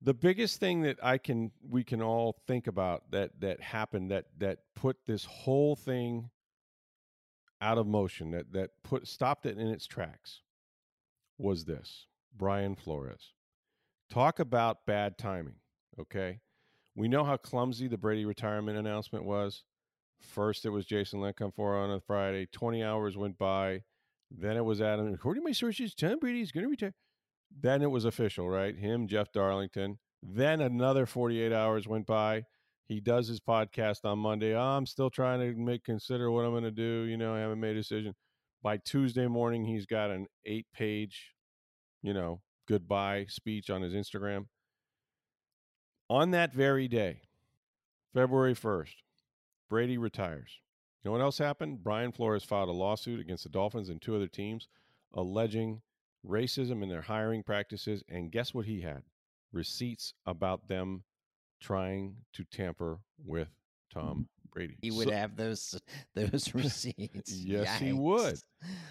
The 0.00 0.14
biggest 0.14 0.60
thing 0.60 0.82
that 0.82 0.98
I 1.02 1.18
can 1.18 1.50
we 1.68 1.82
can 1.82 2.00
all 2.00 2.36
think 2.46 2.66
about 2.66 3.10
that 3.10 3.40
that 3.40 3.60
happened 3.60 4.10
that 4.10 4.26
that 4.38 4.60
put 4.76 4.96
this 5.06 5.24
whole 5.24 5.74
thing 5.74 6.30
out 7.60 7.78
of 7.78 7.86
motion 7.86 8.30
that 8.30 8.52
that 8.52 8.70
put 8.84 9.08
stopped 9.08 9.44
it 9.44 9.58
in 9.58 9.66
its 9.66 9.86
tracks 9.86 10.42
was 11.36 11.64
this 11.64 12.06
Brian 12.36 12.76
Flores. 12.76 13.32
Talk 14.10 14.38
about 14.38 14.86
bad 14.86 15.18
timing, 15.18 15.56
okay? 15.98 16.40
We 16.94 17.08
know 17.08 17.24
how 17.24 17.36
clumsy 17.36 17.88
the 17.88 17.98
Brady 17.98 18.24
retirement 18.24 18.78
announcement 18.78 19.24
was. 19.24 19.64
First, 20.20 20.64
it 20.64 20.70
was 20.70 20.86
Jason 20.86 21.20
for 21.54 21.76
on 21.76 21.90
a 21.90 22.00
Friday. 22.00 22.46
20 22.46 22.82
hours 22.82 23.16
went 23.16 23.38
by. 23.38 23.82
Then 24.30 24.56
it 24.56 24.64
was 24.64 24.80
Adam. 24.80 25.12
According 25.12 25.42
to 25.42 25.48
my 25.48 25.52
sources, 25.52 25.94
Tom 25.94 26.18
Brady 26.18 26.40
is 26.40 26.52
going 26.52 26.64
to 26.64 26.70
retire. 26.70 26.94
Then 27.50 27.82
it 27.82 27.90
was 27.90 28.04
official, 28.04 28.48
right? 28.48 28.76
Him, 28.76 29.08
Jeff 29.08 29.32
Darlington. 29.32 29.98
Then 30.22 30.60
another 30.60 31.06
48 31.06 31.52
hours 31.52 31.86
went 31.86 32.06
by. 32.06 32.44
He 32.86 33.00
does 33.00 33.28
his 33.28 33.40
podcast 33.40 34.04
on 34.04 34.18
Monday. 34.18 34.54
Oh, 34.54 34.60
I'm 34.60 34.86
still 34.86 35.10
trying 35.10 35.40
to 35.40 35.58
make 35.58 35.84
consider 35.84 36.30
what 36.30 36.44
I'm 36.44 36.52
going 36.52 36.62
to 36.64 36.70
do. 36.70 37.02
You 37.02 37.16
know, 37.16 37.34
I 37.34 37.40
haven't 37.40 37.60
made 37.60 37.76
a 37.76 37.80
decision. 37.80 38.14
By 38.62 38.78
Tuesday 38.78 39.26
morning, 39.26 39.64
he's 39.64 39.86
got 39.86 40.10
an 40.10 40.26
eight 40.44 40.66
page, 40.74 41.32
you 42.02 42.14
know, 42.14 42.40
goodbye 42.66 43.26
speech 43.28 43.70
on 43.70 43.82
his 43.82 43.92
Instagram. 43.92 44.46
On 46.10 46.30
that 46.30 46.54
very 46.54 46.88
day, 46.88 47.20
February 48.14 48.54
1st, 48.54 48.94
Brady 49.68 49.98
retires. 49.98 50.60
You 51.02 51.08
know 51.08 51.12
what 51.12 51.20
else 51.20 51.38
happened? 51.38 51.84
Brian 51.84 52.10
Flores 52.10 52.42
filed 52.42 52.70
a 52.70 52.72
lawsuit 52.72 53.20
against 53.20 53.44
the 53.44 53.50
Dolphins 53.50 53.90
and 53.90 54.00
two 54.00 54.16
other 54.16 54.26
teams 54.26 54.68
alleging 55.14 55.82
racism 56.26 56.82
in 56.82 56.88
their 56.88 57.02
hiring 57.02 57.42
practices. 57.42 58.02
And 58.08 58.30
guess 58.30 58.54
what 58.54 58.66
he 58.66 58.80
had? 58.80 59.02
Receipts 59.52 60.14
about 60.26 60.68
them 60.68 61.04
trying 61.60 62.16
to 62.34 62.44
tamper 62.44 63.00
with 63.24 63.48
Tom 63.92 64.08
mm-hmm. 64.08 64.22
Brady. 64.52 64.76
He 64.80 64.90
would 64.90 65.08
so, 65.08 65.14
have 65.14 65.36
those 65.36 65.80
those 66.14 66.54
receipts. 66.54 67.32
yes, 67.32 67.68
Yikes. 67.68 67.78
he 67.78 67.92
would. 67.92 68.38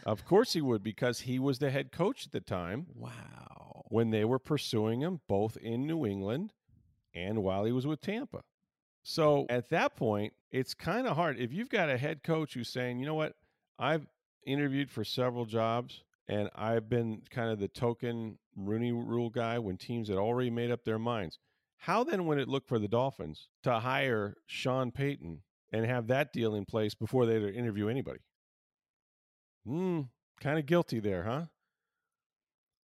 Of 0.06 0.26
course 0.26 0.54
he 0.54 0.62
would, 0.62 0.84
because 0.84 1.22
he 1.22 1.40
was 1.40 1.60
the 1.60 1.70
head 1.70 1.92
coach 1.92 2.26
at 2.26 2.32
the 2.32 2.42
time. 2.42 2.88
Wow. 2.94 3.86
When 3.90 4.10
they 4.10 4.26
were 4.26 4.40
pursuing 4.40 5.02
him 5.02 5.22
both 5.30 5.56
in 5.58 5.88
New 5.88 6.06
England 6.06 6.52
and 7.14 7.42
while 7.42 7.64
he 7.64 7.72
was 7.72 7.88
with 7.88 8.02
Tampa. 8.02 8.44
So 9.04 9.46
at 9.50 9.70
that 9.70 9.96
point, 9.96 10.34
it's 10.52 10.74
kind 10.74 11.08
of 11.08 11.16
hard. 11.16 11.40
If 11.40 11.54
you've 11.54 11.70
got 11.70 11.90
a 11.90 11.98
head 11.98 12.22
coach 12.22 12.54
who's 12.54 12.68
saying, 12.68 13.00
you 13.00 13.06
know 13.06 13.16
what, 13.16 13.36
I've 13.80 14.06
interviewed 14.46 14.92
for 14.92 15.06
several 15.06 15.46
jobs 15.46 16.04
and 16.28 16.50
I've 16.56 16.90
been 16.90 17.22
kind 17.30 17.52
of 17.52 17.60
the 17.60 17.68
token 17.68 18.38
Rooney 18.56 18.92
rule 18.92 19.30
guy 19.30 19.60
when 19.60 19.78
teams 19.78 20.10
had 20.10 20.18
already 20.18 20.50
made 20.50 20.72
up 20.72 20.84
their 20.84 21.00
minds. 21.00 21.40
How 21.78 22.04
then 22.04 22.26
would 22.26 22.40
it 22.40 22.50
look 22.50 22.68
for 22.68 22.80
the 22.80 22.88
Dolphins 22.88 23.48
to 23.64 23.80
hire 23.80 24.36
Sean 24.46 24.92
Payton 24.92 25.44
and 25.72 25.86
have 25.86 26.08
that 26.08 26.34
deal 26.34 26.56
in 26.56 26.66
place 26.66 26.96
before 26.96 27.26
they 27.26 27.38
interview 27.50 27.88
anybody? 27.88 28.20
Hmm, 29.66 30.02
kind 30.42 30.58
of 30.60 30.66
guilty 30.66 31.00
there, 31.00 31.24
huh? 31.24 31.46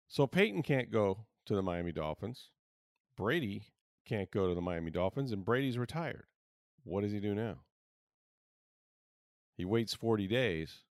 So 0.07 0.25
Payton 0.25 0.63
can't 0.63 0.89
go 0.89 1.25
to 1.45 1.55
the 1.55 1.61
Miami 1.61 1.91
Dolphins. 1.91 2.49
Brady 3.17 3.73
can't 4.05 4.31
go 4.31 4.47
to 4.47 4.55
the 4.55 4.61
Miami 4.61 4.91
Dolphins, 4.91 5.31
and 5.31 5.43
Brady's 5.43 5.77
retired. 5.77 6.25
What 6.83 7.01
does 7.01 7.11
he 7.11 7.19
do 7.19 7.35
now? 7.35 7.57
He 9.57 9.65
waits 9.65 9.93
40 9.93 10.27
days. 10.27 10.83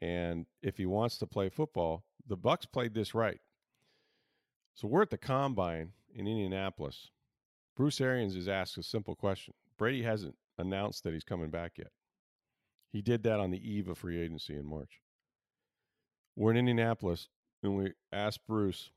And 0.00 0.46
if 0.62 0.76
he 0.76 0.86
wants 0.86 1.18
to 1.18 1.26
play 1.26 1.48
football, 1.48 2.04
the 2.26 2.36
Bucks 2.36 2.66
played 2.66 2.94
this 2.94 3.14
right. 3.14 3.40
So 4.74 4.88
we're 4.88 5.02
at 5.02 5.10
the 5.10 5.18
combine 5.18 5.92
in 6.14 6.26
Indianapolis. 6.26 7.10
Bruce 7.76 8.00
Arians 8.00 8.36
is 8.36 8.48
asked 8.48 8.76
a 8.78 8.82
simple 8.82 9.14
question. 9.14 9.54
Brady 9.78 10.02
hasn't 10.02 10.36
announced 10.58 11.04
that 11.04 11.12
he's 11.12 11.24
coming 11.24 11.50
back 11.50 11.78
yet. 11.78 11.92
He 12.92 13.02
did 13.02 13.22
that 13.24 13.40
on 13.40 13.50
the 13.50 13.70
eve 13.70 13.88
of 13.88 13.98
free 13.98 14.20
agency 14.20 14.54
in 14.54 14.66
March. 14.66 15.00
We're 16.34 16.50
in 16.50 16.56
Indianapolis, 16.56 17.28
and 17.62 17.76
we 17.76 17.92
asked 18.12 18.46
Bruce, 18.46 18.90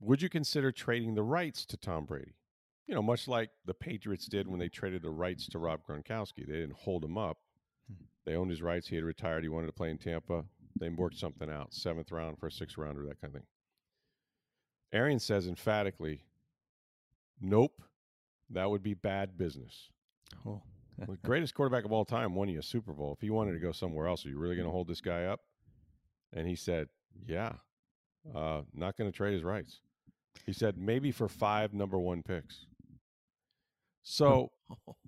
would 0.00 0.22
you 0.22 0.28
consider 0.28 0.72
trading 0.72 1.14
the 1.14 1.22
rights 1.22 1.64
to 1.66 1.76
Tom 1.76 2.04
Brady? 2.06 2.34
You 2.86 2.94
know, 2.94 3.02
much 3.02 3.28
like 3.28 3.50
the 3.66 3.74
Patriots 3.74 4.26
did 4.26 4.48
when 4.48 4.58
they 4.58 4.68
traded 4.68 5.02
the 5.02 5.10
rights 5.10 5.46
to 5.48 5.58
Rob 5.58 5.80
Gronkowski. 5.86 6.46
They 6.46 6.54
didn't 6.54 6.76
hold 6.76 7.04
him 7.04 7.16
up. 7.18 7.38
They 8.26 8.34
owned 8.34 8.50
his 8.50 8.62
rights. 8.62 8.86
He 8.88 8.96
had 8.96 9.04
retired. 9.04 9.42
He 9.42 9.48
wanted 9.48 9.68
to 9.68 9.72
play 9.72 9.90
in 9.90 9.98
Tampa. 9.98 10.44
They 10.78 10.88
worked 10.88 11.18
something 11.18 11.50
out, 11.50 11.74
seventh 11.74 12.12
round 12.12 12.38
for 12.38 12.46
a 12.46 12.52
sixth 12.52 12.78
rounder, 12.78 13.02
that 13.06 13.20
kind 13.20 13.34
of 13.34 13.40
thing. 13.40 13.46
Arian 14.92 15.18
says 15.18 15.46
emphatically, 15.46 16.22
nope, 17.40 17.82
that 18.50 18.70
would 18.70 18.82
be 18.82 18.94
bad 18.94 19.36
business. 19.36 19.90
Oh. 20.46 20.62
the 21.08 21.16
greatest 21.24 21.54
quarterback 21.54 21.84
of 21.84 21.92
all 21.92 22.04
time 22.04 22.34
won 22.34 22.48
you 22.48 22.58
a 22.58 22.62
Super 22.62 22.92
Bowl. 22.92 23.12
If 23.12 23.20
he 23.20 23.30
wanted 23.30 23.52
to 23.52 23.58
go 23.58 23.72
somewhere 23.72 24.06
else, 24.06 24.26
are 24.26 24.28
you 24.28 24.38
really 24.38 24.56
going 24.56 24.66
to 24.66 24.72
hold 24.72 24.88
this 24.88 25.00
guy 25.00 25.24
up? 25.24 25.40
And 26.32 26.46
he 26.46 26.54
said, 26.54 26.88
yeah, 27.26 27.52
uh, 28.34 28.62
not 28.74 28.96
going 28.96 29.10
to 29.10 29.16
trade 29.16 29.34
his 29.34 29.42
rights. 29.42 29.80
He 30.46 30.52
said 30.52 30.78
maybe 30.78 31.10
for 31.10 31.28
five 31.28 31.72
number 31.72 31.98
one 31.98 32.22
picks. 32.22 32.66
So, 34.02 34.50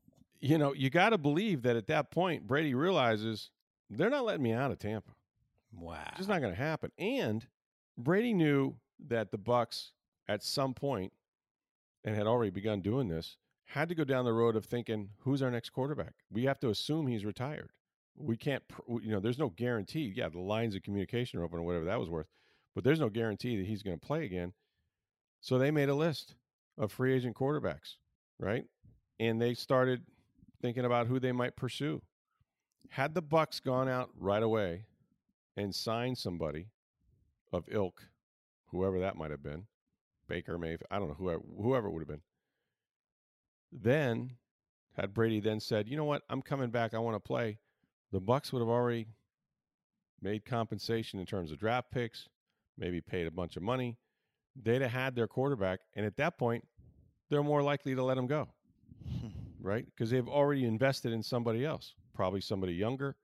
you 0.43 0.59
know, 0.59 0.75
you 0.75 0.91
got 0.91 1.11
to 1.11 1.19
believe 1.19 1.63
that 1.63 1.77
at 1.77 1.87
that 1.87 2.11
point, 2.11 2.47
Brady 2.47 2.75
realizes 2.75 3.51
they're 3.89 4.11
not 4.11 4.25
letting 4.25 4.43
me 4.43 4.53
out 4.53 4.71
of 4.71 4.79
Tampa. 4.79 5.13
Wow. 5.75 6.03
It's 6.09 6.19
just 6.19 6.29
not 6.29 6.41
going 6.41 6.53
to 6.53 6.61
happen. 6.61 6.93
And 6.99 7.47
Brady 7.97 8.35
knew 8.35 8.75
that 9.09 9.31
the 9.31 9.39
Bucks 9.39 9.93
at 10.29 10.43
some 10.43 10.75
point 10.75 11.13
and 12.05 12.15
had 12.15 12.27
already 12.27 12.51
begun 12.51 12.81
doing 12.81 13.09
this 13.09 13.37
had 13.65 13.89
to 13.89 13.95
go 13.95 14.05
down 14.05 14.25
the 14.25 14.33
road 14.33 14.55
of 14.55 14.67
thinking 14.67 15.09
who's 15.21 15.41
our 15.43 15.51
next 15.51 15.71
quarterback 15.71 16.13
we 16.31 16.45
have 16.45 16.61
to 16.61 16.69
assume 16.69 17.07
he's 17.07 17.25
retired 17.25 17.71
we 18.17 18.37
can't 18.37 18.63
you 18.89 19.11
know 19.11 19.19
there's 19.19 19.39
no 19.39 19.49
guarantee 19.49 20.13
yeah 20.15 20.29
the 20.29 20.39
lines 20.39 20.75
of 20.75 20.83
communication 20.83 21.41
are 21.41 21.45
open 21.45 21.59
or 21.59 21.63
whatever 21.63 21.85
that 21.85 21.99
was 21.99 22.11
worth 22.11 22.27
but 22.75 22.85
there's 22.85 23.01
no 23.01 23.09
guarantee 23.09 23.57
that 23.57 23.67
he's 23.67 23.83
going 23.83 23.99
to 23.99 24.07
play 24.07 24.25
again 24.25 24.53
so 25.43 25.59
they 25.59 25.73
made 25.73 25.89
a 25.89 25.95
list 25.95 26.37
of 26.79 26.93
free 26.93 27.13
agent 27.15 27.37
quarterbacks, 27.37 27.97
right? 28.39 28.65
And 29.19 29.43
they 29.43 29.55
started 29.55 30.03
thinking 30.63 30.85
about 30.85 31.09
who 31.09 31.21
they 31.21 31.33
might 31.33 31.57
pursue. 31.57 32.01
Had 32.91 33.15
the 33.15 33.23
Bucks 33.23 33.61
gone 33.61 33.89
out 33.89 34.11
right 34.17 34.43
away 34.43 34.85
and 35.57 35.75
signed 35.75 36.17
somebody 36.17 36.69
of 37.53 37.65
ilk, 37.71 38.05
whoever 38.71 39.01
that 39.01 39.17
might 39.17 39.31
have 39.31 39.43
been, 39.43 39.67
Baker 40.29 40.57
Mayfield, 40.57 40.87
I 40.91 40.99
don't 40.99 41.09
know 41.09 41.15
whoever 41.15 41.43
whoever 41.61 41.89
it 41.89 41.91
would 41.91 42.01
have 42.01 42.09
been. 42.09 42.23
Then 43.71 44.37
had 44.95 45.13
Brady 45.13 45.41
then 45.41 45.61
said, 45.61 45.89
"You 45.89 45.97
know 45.97 46.05
what? 46.05 46.23
I'm 46.31 46.43
coming 46.43 46.71
back. 46.71 46.95
I 46.95 46.99
want 46.99 47.17
to 47.17 47.21
play." 47.21 47.59
The 48.13 48.21
Bucks 48.21 48.53
would 48.53 48.61
have 48.61 48.69
already 48.69 49.09
made 50.21 50.45
compensation 50.45 51.19
in 51.19 51.27
terms 51.27 51.51
of 51.51 51.59
draft 51.59 51.91
picks, 51.91 52.29
maybe 52.77 53.01
paid 53.01 53.27
a 53.27 53.31
bunch 53.31 53.57
of 53.57 53.63
money. 53.63 53.99
They'd 54.55 54.83
have 54.83 54.91
had 54.91 55.15
their 55.15 55.27
quarterback, 55.27 55.81
and 55.95 56.05
at 56.05 56.17
that 56.17 56.39
point, 56.39 56.67
they're 57.29 57.43
more 57.43 57.63
likely 57.63 57.95
to 57.95 58.03
let 58.03 58.19
him 58.19 58.27
go, 58.27 58.49
hmm. 59.09 59.42
Right? 59.63 59.87
Because 59.87 60.11
they've 60.11 60.29
already 60.29 60.65
invested 60.65 61.13
in 61.13 61.23
somebody 61.23 61.65
else, 61.65 61.95
probably 62.15 62.41
somebody 62.41 62.75
younger, 62.75 63.17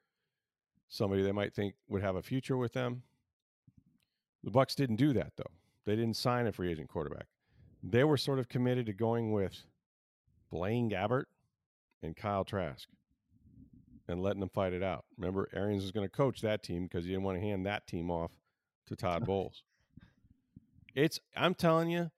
somebody 0.88 1.22
they 1.22 1.32
might 1.32 1.54
think 1.54 1.74
would 1.88 2.02
have 2.02 2.16
a 2.16 2.22
future 2.22 2.56
with 2.56 2.72
them. 2.72 3.02
The 4.44 4.50
Bucks 4.50 4.74
didn't 4.74 4.96
do 4.96 5.12
that 5.14 5.32
though. 5.36 5.50
They 5.84 5.96
didn't 5.96 6.16
sign 6.16 6.46
a 6.46 6.52
free 6.52 6.70
agent 6.70 6.88
quarterback. 6.88 7.26
They 7.82 8.04
were 8.04 8.16
sort 8.16 8.38
of 8.38 8.48
committed 8.48 8.86
to 8.86 8.92
going 8.92 9.32
with 9.32 9.64
Blaine 10.50 10.90
Gabbert 10.90 11.24
and 12.02 12.16
Kyle 12.16 12.44
Trask 12.44 12.88
and 14.08 14.22
letting 14.22 14.40
them 14.40 14.48
fight 14.48 14.72
it 14.72 14.82
out. 14.82 15.04
Remember, 15.16 15.48
Arians 15.54 15.82
was 15.82 15.92
going 15.92 16.06
to 16.06 16.14
coach 16.14 16.40
that 16.40 16.62
team 16.62 16.84
because 16.84 17.04
he 17.04 17.10
didn't 17.10 17.24
want 17.24 17.36
to 17.38 17.46
hand 17.46 17.66
that 17.66 17.86
team 17.86 18.10
off 18.10 18.32
to 18.86 18.96
Todd 18.96 19.24
Bowles. 19.26 19.62
It's 20.94 21.20
I'm 21.36 21.54
telling 21.54 21.90
you, 21.90 22.10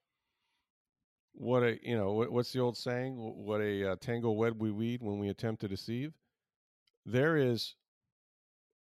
what 1.33 1.63
a 1.63 1.79
you 1.83 1.97
know 1.97 2.13
what, 2.13 2.31
what's 2.31 2.53
the 2.53 2.61
old 2.61 2.77
saying? 2.77 3.15
What 3.17 3.61
a 3.61 3.93
uh, 3.93 3.97
tangle 4.01 4.37
web 4.37 4.61
we 4.61 4.71
weed 4.71 5.03
when 5.03 5.19
we 5.19 5.29
attempt 5.29 5.61
to 5.63 5.69
deceive. 5.69 6.13
There 7.07 7.37
is 7.37 7.75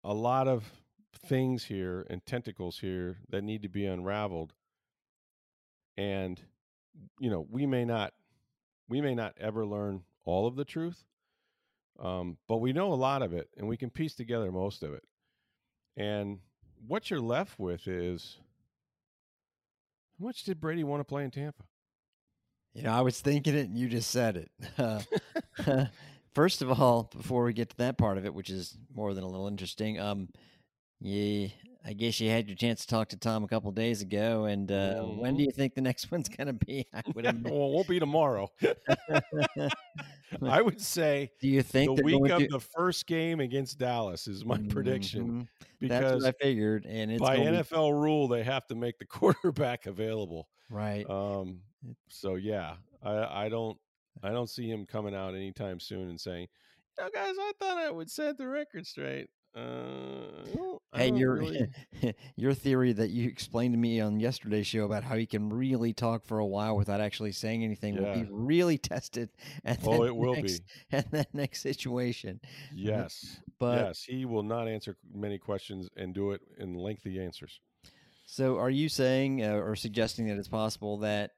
a 0.05 0.12
lot 0.12 0.49
of 0.49 0.71
things 1.14 1.64
here 1.64 2.07
and 2.11 2.25
tentacles 2.25 2.78
here 2.78 3.19
that 3.28 3.43
need 3.43 3.62
to 3.62 3.69
be 3.69 3.87
unraveled, 3.87 4.55
and 5.97 6.40
you 7.21 7.31
know 7.31 7.47
we 7.50 7.67
may 7.67 7.85
not 7.85 8.12
we 8.88 9.00
may 9.00 9.14
not 9.14 9.35
ever 9.38 9.67
learn 9.67 10.02
all 10.25 10.47
of 10.47 10.57
the 10.57 10.64
truth, 10.64 11.05
um, 12.00 12.38
but 12.49 12.59
we 12.59 12.73
know 12.73 12.93
a 12.93 12.95
lot 12.95 13.23
of 13.23 13.33
it, 13.33 13.49
and 13.57 13.69
we 13.69 13.76
can 13.76 13.90
piece 13.90 14.14
together 14.14 14.50
most 14.50 14.83
of 14.83 14.93
it. 14.95 15.05
And 15.97 16.38
what 16.87 17.11
you're 17.11 17.21
left 17.21 17.59
with 17.59 17.87
is 17.88 18.38
how 20.19 20.26
much 20.26 20.45
did 20.45 20.61
Brady 20.61 20.85
want 20.85 21.00
to 21.00 21.05
play 21.05 21.25
in 21.25 21.31
Tampa? 21.31 21.64
You 22.75 22.82
know, 22.82 22.92
I 22.92 23.00
was 23.00 23.20
thinking 23.20 23.54
it, 23.54 23.68
and 23.68 23.76
you 23.76 23.88
just 23.88 24.10
said 24.10 24.37
it. 24.37 24.50
Uh, 24.78 25.00
first 26.34 26.62
of 26.62 26.70
all, 26.70 27.10
before 27.14 27.44
we 27.44 27.52
get 27.52 27.70
to 27.70 27.76
that 27.78 27.98
part 27.98 28.16
of 28.16 28.25
it, 28.25 28.32
which 28.32 28.50
is 28.50 28.76
more 28.94 29.12
than 29.12 29.25
a 29.25 29.28
little 29.28 29.48
interesting, 29.48 29.98
um, 29.98 30.28
yeah, 31.00 31.48
I 31.84 31.92
guess 31.94 32.20
you 32.20 32.30
had 32.30 32.46
your 32.48 32.56
chance 32.56 32.82
to 32.82 32.87
talk 32.87 33.08
to 33.08 33.16
Tom 33.16 33.42
a 33.42 33.48
couple 33.48 33.70
days 33.72 34.02
ago. 34.02 34.44
And 34.44 34.70
uh, 34.70 34.75
mm-hmm. 35.02 35.20
when 35.20 35.37
do 35.37 35.42
you 35.42 35.50
think 35.50 35.75
the 35.75 35.80
next 35.80 36.10
one's 36.10 36.28
going 36.28 36.46
to 36.46 36.52
be? 36.52 36.87
I 36.94 37.02
would 37.14 37.25
well, 37.25 37.54
it 37.54 37.72
won't 37.72 37.88
be 37.88 37.98
tomorrow. 37.98 38.50
I 40.42 40.62
would 40.62 40.80
say. 40.80 41.32
Do 41.40 41.48
you 41.48 41.62
think 41.62 41.96
the 41.96 42.04
week 42.04 42.30
of 42.30 42.40
to... 42.40 42.48
the 42.48 42.60
first 42.60 43.06
game 43.06 43.40
against 43.40 43.78
Dallas 43.78 44.28
is 44.28 44.44
my 44.44 44.58
mm-hmm. 44.58 44.68
prediction? 44.68 45.48
Because 45.80 46.25
I 46.25 46.32
figured, 46.32 46.84
and 46.87 47.10
it's 47.10 47.20
by 47.20 47.38
NFL 47.38 47.88
be... 47.88 47.92
rule 47.94 48.28
they 48.28 48.42
have 48.42 48.66
to 48.68 48.75
make 48.75 48.98
the 48.98 49.06
quarterback 49.06 49.87
available. 49.87 50.48
Right. 50.70 51.08
Um. 51.08 51.60
So 52.08 52.37
yeah, 52.37 52.75
I 53.02 53.44
I 53.44 53.49
don't 53.49 53.78
I 54.23 54.30
don't 54.30 54.50
see 54.50 54.68
him 54.68 54.87
coming 54.87 55.14
out 55.14 55.35
anytime 55.35 55.80
soon 55.80 56.08
and 56.08 56.20
saying, 56.20 56.49
"You 56.99 57.04
know, 57.04 57.11
guys, 57.12 57.34
I 57.38 57.52
thought 57.58 57.78
I 57.78 57.91
would 57.91 58.10
set 58.10 58.38
the 58.38 58.49
record 58.49 58.86
straight." 58.86 59.28
Uh, 59.56 60.45
hey, 60.95 61.10
your 61.10 61.36
really... 61.36 61.69
your 62.36 62.54
theory 62.54 62.93
that 62.93 63.10
you 63.10 63.28
explained 63.28 63.75
to 63.75 63.78
me 63.78 64.00
on 64.00 64.21
yesterday's 64.21 64.67
show 64.67 64.84
about 64.84 65.02
how 65.02 65.17
he 65.17 65.26
can 65.26 65.49
really 65.49 65.93
talk 65.93 66.25
for 66.25 66.38
a 66.38 66.47
while 66.47 66.76
without 66.76 67.00
actually 67.00 67.32
saying 67.32 67.64
anything 67.64 67.95
yeah. 67.95 68.00
will 68.02 68.14
be 68.14 68.28
really 68.30 68.78
tested. 68.78 69.30
At 69.64 69.80
oh, 69.84 70.04
it 70.04 70.14
will 70.14 70.34
next, 70.34 70.60
be 70.60 70.64
And 70.93 71.06
that 71.12 71.34
next 71.34 71.62
situation. 71.62 72.41
Yes, 72.75 73.41
but 73.58 73.86
yes, 73.86 74.04
he 74.04 74.25
will 74.26 74.43
not 74.43 74.69
answer 74.69 74.97
many 75.12 75.38
questions 75.38 75.88
and 75.97 76.14
do 76.14 76.32
it 76.32 76.43
in 76.58 76.75
lengthy 76.75 77.19
answers. 77.19 77.60
So, 78.26 78.58
are 78.58 78.71
you 78.71 78.88
saying 78.88 79.43
uh, 79.43 79.54
or 79.54 79.75
suggesting 79.75 80.28
that 80.28 80.36
it's 80.36 80.49
possible 80.49 80.99
that 80.99 81.32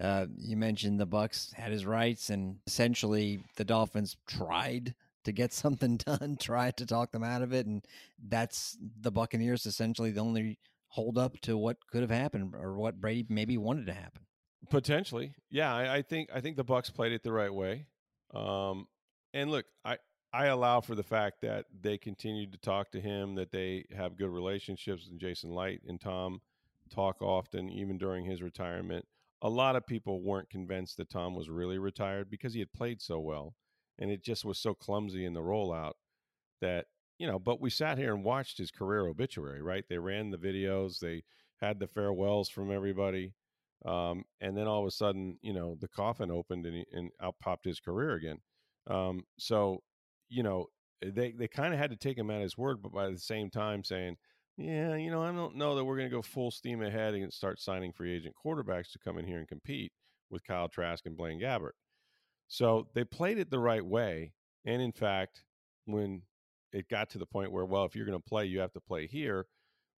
uh, 0.00 0.26
you 0.38 0.56
mentioned 0.56 0.98
the 0.98 1.06
Bucks 1.06 1.52
had 1.56 1.72
his 1.72 1.84
rights, 1.84 2.30
and 2.30 2.58
essentially 2.66 3.40
the 3.56 3.64
Dolphins 3.64 4.16
tried 4.26 4.94
to 5.24 5.32
get 5.32 5.52
something 5.52 5.98
done, 5.98 6.36
tried 6.40 6.76
to 6.78 6.86
talk 6.86 7.12
them 7.12 7.24
out 7.24 7.42
of 7.42 7.52
it, 7.52 7.66
and 7.66 7.84
that's 8.28 8.76
the 9.00 9.12
Buccaneers 9.12 9.66
essentially 9.66 10.10
the 10.10 10.20
only 10.20 10.58
hold 10.88 11.16
up 11.16 11.40
to 11.40 11.56
what 11.56 11.78
could 11.90 12.02
have 12.02 12.10
happened 12.10 12.54
or 12.54 12.74
what 12.74 13.00
Brady 13.00 13.24
maybe 13.28 13.56
wanted 13.56 13.86
to 13.86 13.94
happen. 13.94 14.22
Potentially, 14.70 15.34
yeah. 15.50 15.74
I, 15.74 15.96
I 15.96 16.02
think 16.02 16.30
I 16.32 16.40
think 16.40 16.56
the 16.56 16.64
Bucks 16.64 16.90
played 16.90 17.12
it 17.12 17.22
the 17.22 17.32
right 17.32 17.52
way. 17.52 17.86
Um, 18.34 18.86
and 19.34 19.50
look, 19.50 19.66
I 19.84 19.98
I 20.32 20.46
allow 20.46 20.80
for 20.80 20.94
the 20.94 21.02
fact 21.02 21.42
that 21.42 21.66
they 21.80 21.98
continued 21.98 22.52
to 22.52 22.58
talk 22.58 22.90
to 22.92 23.00
him, 23.00 23.34
that 23.34 23.50
they 23.50 23.84
have 23.94 24.16
good 24.16 24.30
relationships, 24.30 25.08
and 25.10 25.20
Jason 25.20 25.50
Licht 25.50 25.84
and 25.86 26.00
Tom 26.00 26.40
talk 26.90 27.20
often, 27.20 27.70
even 27.70 27.98
during 27.98 28.24
his 28.24 28.40
retirement. 28.40 29.06
A 29.42 29.48
lot 29.48 29.76
of 29.76 29.86
people 29.86 30.22
weren't 30.22 30.50
convinced 30.50 30.96
that 30.96 31.10
Tom 31.10 31.34
was 31.34 31.50
really 31.50 31.78
retired 31.78 32.30
because 32.30 32.54
he 32.54 32.60
had 32.60 32.72
played 32.72 33.02
so 33.02 33.18
well 33.18 33.54
and 33.98 34.10
it 34.10 34.22
just 34.22 34.44
was 34.44 34.58
so 34.58 34.74
clumsy 34.74 35.24
in 35.24 35.34
the 35.34 35.40
rollout 35.40 35.94
that 36.60 36.86
you 37.18 37.26
know 37.26 37.38
but 37.38 37.60
we 37.60 37.70
sat 37.70 37.98
here 37.98 38.14
and 38.14 38.24
watched 38.24 38.58
his 38.58 38.70
career 38.70 39.06
obituary 39.06 39.62
right? 39.62 39.84
They 39.88 39.98
ran 39.98 40.30
the 40.30 40.38
videos 40.38 40.98
they 40.98 41.24
had 41.60 41.78
the 41.78 41.86
farewells 41.86 42.48
from 42.48 42.70
everybody 42.72 43.34
um, 43.84 44.24
and 44.40 44.56
then 44.56 44.68
all 44.68 44.80
of 44.80 44.86
a 44.86 44.92
sudden 44.92 45.38
you 45.42 45.52
know 45.52 45.76
the 45.80 45.88
coffin 45.88 46.30
opened 46.30 46.66
and, 46.66 46.76
he, 46.76 46.86
and 46.92 47.10
out 47.20 47.36
popped 47.40 47.64
his 47.64 47.80
career 47.80 48.12
again. 48.12 48.38
Um, 48.88 49.24
so 49.38 49.82
you 50.28 50.42
know 50.42 50.66
they 51.04 51.32
they 51.32 51.48
kind 51.48 51.74
of 51.74 51.80
had 51.80 51.90
to 51.90 51.96
take 51.96 52.16
him 52.16 52.30
at 52.30 52.42
his 52.42 52.56
word 52.56 52.80
but 52.80 52.92
by 52.92 53.10
the 53.10 53.18
same 53.18 53.50
time 53.50 53.82
saying 53.84 54.16
yeah 54.56 54.94
you 54.96 55.10
know 55.10 55.22
i 55.22 55.32
don't 55.32 55.56
know 55.56 55.74
that 55.74 55.84
we're 55.84 55.96
going 55.96 56.08
to 56.08 56.14
go 56.14 56.22
full 56.22 56.50
steam 56.50 56.82
ahead 56.82 57.14
and 57.14 57.32
start 57.32 57.58
signing 57.60 57.92
free 57.92 58.14
agent 58.14 58.34
quarterbacks 58.44 58.92
to 58.92 58.98
come 58.98 59.18
in 59.18 59.26
here 59.26 59.38
and 59.38 59.48
compete 59.48 59.92
with 60.30 60.44
kyle 60.44 60.68
trask 60.68 61.06
and 61.06 61.16
blaine 61.16 61.40
gabbert 61.40 61.72
so 62.52 62.86
they 62.92 63.04
played 63.04 63.38
it 63.38 63.48
the 63.48 63.58
right 63.58 63.84
way. 63.84 64.34
And 64.66 64.82
in 64.82 64.92
fact, 64.92 65.42
when 65.86 66.20
it 66.70 66.86
got 66.86 67.08
to 67.10 67.18
the 67.18 67.24
point 67.24 67.50
where, 67.50 67.64
well, 67.64 67.86
if 67.86 67.96
you're 67.96 68.04
going 68.04 68.20
to 68.20 68.28
play, 68.28 68.44
you 68.44 68.60
have 68.60 68.74
to 68.74 68.80
play 68.80 69.06
here, 69.06 69.46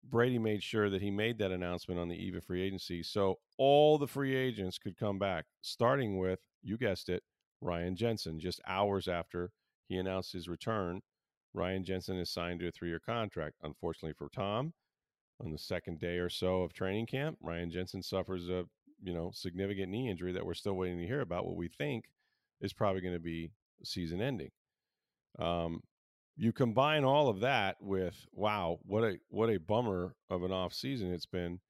Brady 0.09 0.39
made 0.39 0.63
sure 0.63 0.89
that 0.89 1.03
he 1.03 1.11
made 1.11 1.39
that 1.39 1.51
announcement 1.51 1.99
on 1.99 2.09
the 2.09 2.15
eve 2.15 2.37
of 2.37 2.45
free 2.45 2.63
agency. 2.63 3.03
So 3.03 3.41
all 3.59 3.99
the 3.99 4.07
free 4.07 4.37
agents 4.37 4.79
could 4.79 4.97
come 4.97 5.19
back, 5.19 5.47
starting 5.63 6.17
with, 6.17 6.39
you 6.63 6.79
guessed 6.79 7.09
it, 7.09 7.25
Ryan 7.61 7.97
Jensen. 7.97 8.39
Just 8.39 8.61
hours 8.69 9.09
after 9.09 9.51
he 9.89 9.97
announced 9.97 10.33
his 10.33 10.49
return, 10.49 11.01
Ryan 11.55 11.85
Jensen 11.85 12.19
is 12.19 12.31
signed 12.31 12.61
to 12.61 12.69
a 12.69 12.73
three 12.73 12.89
year 12.89 13.01
contract. 13.01 13.57
Unfortunately 13.63 14.15
for 14.17 14.29
Tom, 14.29 14.75
on 15.43 15.51
the 15.51 15.59
second 15.59 16.01
day 16.01 16.19
or 16.19 16.29
so 16.29 16.63
of 16.63 16.73
training 16.73 17.07
camp, 17.07 17.39
Ryan 17.41 17.71
Jensen 17.71 18.03
suffers 18.03 18.49
a 18.49 18.65
you 19.03 19.15
know 19.15 19.31
significant 19.33 19.91
knee 19.91 20.11
injury 20.11 20.33
that 20.33 20.45
we're 20.45 20.55
still 20.55 20.75
waiting 20.75 20.99
to 20.99 21.07
hear 21.07 21.21
about. 21.21 21.47
What 21.47 21.57
we 21.57 21.69
think 21.69 22.05
is 22.61 22.73
probably 22.73 23.01
going 23.01 23.15
to 23.15 23.21
be 23.21 23.53
season 23.85 24.21
ending. 24.21 24.51
Um, 25.39 25.81
you 26.37 26.53
combine 26.53 27.05
all 27.05 27.29
of 27.29 27.41
that 27.41 27.77
with 27.81 28.27
wow, 28.33 28.79
what 28.83 29.05
a 29.05 29.17
what 29.29 29.51
a 29.51 29.59
bummer 29.59 30.17
of 30.29 30.43
an 30.43 30.53
off 30.53 30.75
season 30.75 31.13
it's 31.13 31.27
been, 31.27 31.61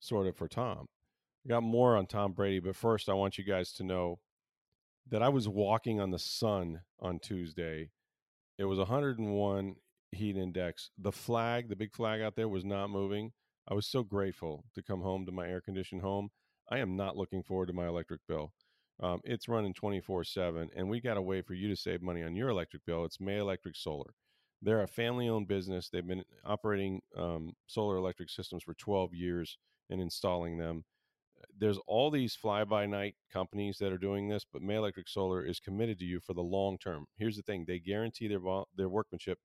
sort 0.00 0.26
of 0.26 0.36
for 0.36 0.48
Tom. 0.48 0.86
I 1.44 1.48
got 1.48 1.62
more 1.62 1.96
on 1.96 2.06
Tom 2.06 2.32
Brady, 2.32 2.58
but 2.58 2.76
first 2.76 3.08
I 3.08 3.14
want 3.14 3.38
you 3.38 3.44
guys 3.44 3.72
to 3.74 3.84
know 3.84 4.18
that 5.10 5.22
I 5.22 5.28
was 5.28 5.48
walking 5.48 6.00
on 6.00 6.10
the 6.10 6.18
sun 6.18 6.80
on 7.00 7.18
Tuesday. 7.20 7.90
It 8.58 8.64
was 8.64 8.78
101 8.78 9.76
heat 10.10 10.36
index. 10.36 10.90
The 10.98 11.12
flag, 11.12 11.68
the 11.68 11.76
big 11.76 11.94
flag 11.94 12.20
out 12.20 12.34
there, 12.34 12.48
was 12.48 12.64
not 12.64 12.90
moving. 12.90 13.32
I 13.68 13.74
was 13.74 13.86
so 13.86 14.02
grateful 14.02 14.64
to 14.74 14.82
come 14.82 15.00
home 15.00 15.26
to 15.26 15.32
my 15.32 15.46
air 15.46 15.60
conditioned 15.60 16.02
home. 16.02 16.30
I 16.68 16.78
am 16.78 16.96
not 16.96 17.16
looking 17.16 17.44
forward 17.44 17.66
to 17.66 17.72
my 17.72 17.86
electric 17.86 18.20
bill. 18.26 18.52
Um, 19.00 19.20
it's 19.22 19.48
running 19.48 19.74
24 19.74 20.24
7, 20.24 20.70
and 20.74 20.88
we 20.88 21.00
got 21.00 21.16
a 21.16 21.22
way 21.22 21.40
for 21.40 21.54
you 21.54 21.68
to 21.68 21.76
save 21.76 22.02
money 22.02 22.24
on 22.24 22.34
your 22.34 22.48
electric 22.48 22.84
bill. 22.84 23.04
It's 23.04 23.20
May 23.20 23.38
Electric 23.38 23.76
Solar. 23.76 24.12
They're 24.60 24.82
a 24.82 24.88
family 24.88 25.28
owned 25.28 25.46
business. 25.46 25.88
They've 25.88 26.04
been 26.04 26.24
operating 26.44 27.00
um, 27.16 27.52
solar 27.68 27.96
electric 27.96 28.28
systems 28.28 28.64
for 28.64 28.74
12 28.74 29.14
years 29.14 29.56
and 29.88 30.00
installing 30.00 30.58
them. 30.58 30.84
There's 31.56 31.78
all 31.86 32.10
these 32.10 32.34
fly 32.34 32.64
by 32.64 32.86
night 32.86 33.14
companies 33.32 33.78
that 33.78 33.92
are 33.92 33.98
doing 33.98 34.28
this, 34.28 34.44
but 34.50 34.62
May 34.62 34.76
Electric 34.76 35.08
Solar 35.08 35.44
is 35.44 35.60
committed 35.60 35.98
to 35.98 36.04
you 36.04 36.20
for 36.20 36.34
the 36.34 36.42
long 36.42 36.78
term. 36.78 37.06
Here's 37.16 37.36
the 37.36 37.42
thing 37.42 37.64
they 37.66 37.78
guarantee 37.78 38.28
their, 38.28 38.40
their 38.76 38.88
workmanship. 38.88 39.38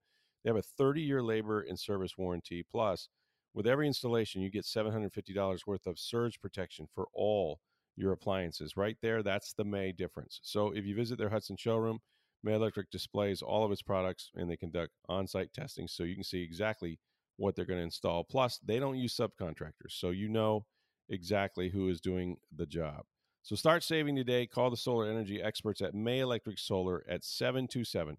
They 0.43 0.49
have 0.49 0.57
a 0.57 0.61
30 0.61 1.01
year 1.01 1.23
labor 1.23 1.61
and 1.61 1.79
service 1.79 2.17
warranty. 2.17 2.63
Plus, 2.69 3.09
with 3.53 3.67
every 3.67 3.87
installation, 3.87 4.41
you 4.41 4.49
get 4.49 4.65
$750 4.65 5.59
worth 5.67 5.85
of 5.85 5.99
surge 5.99 6.39
protection 6.41 6.87
for 6.93 7.07
all 7.13 7.59
your 7.95 8.11
appliances. 8.11 8.75
Right 8.75 8.97
there, 9.01 9.23
that's 9.23 9.53
the 9.53 9.63
May 9.63 9.91
difference. 9.91 10.39
So 10.43 10.71
if 10.71 10.85
you 10.85 10.95
visit 10.95 11.17
their 11.17 11.29
Hudson 11.29 11.57
showroom, 11.57 11.99
May 12.43 12.55
Electric 12.55 12.89
displays 12.89 13.41
all 13.41 13.63
of 13.63 13.71
its 13.71 13.81
products 13.81 14.31
and 14.35 14.49
they 14.49 14.57
conduct 14.57 14.91
on 15.07 15.27
site 15.27 15.53
testing 15.53 15.87
so 15.87 16.03
you 16.03 16.15
can 16.15 16.23
see 16.23 16.41
exactly 16.41 16.99
what 17.37 17.55
they're 17.55 17.65
going 17.65 17.79
to 17.79 17.85
install. 17.85 18.23
Plus, 18.23 18.59
they 18.63 18.79
don't 18.79 18.97
use 18.97 19.15
subcontractors, 19.15 19.91
so 19.91 20.09
you 20.09 20.27
know 20.27 20.65
exactly 21.09 21.69
who 21.69 21.89
is 21.89 22.01
doing 22.01 22.37
the 22.55 22.65
job. 22.65 23.03
So 23.41 23.55
start 23.55 23.83
saving 23.83 24.15
today. 24.15 24.47
Call 24.47 24.69
the 24.69 24.77
solar 24.77 25.09
energy 25.09 25.41
experts 25.41 25.81
at 25.81 25.93
May 25.93 26.19
Electric 26.19 26.57
Solar 26.57 27.03
at 27.09 27.23
727 27.23 28.17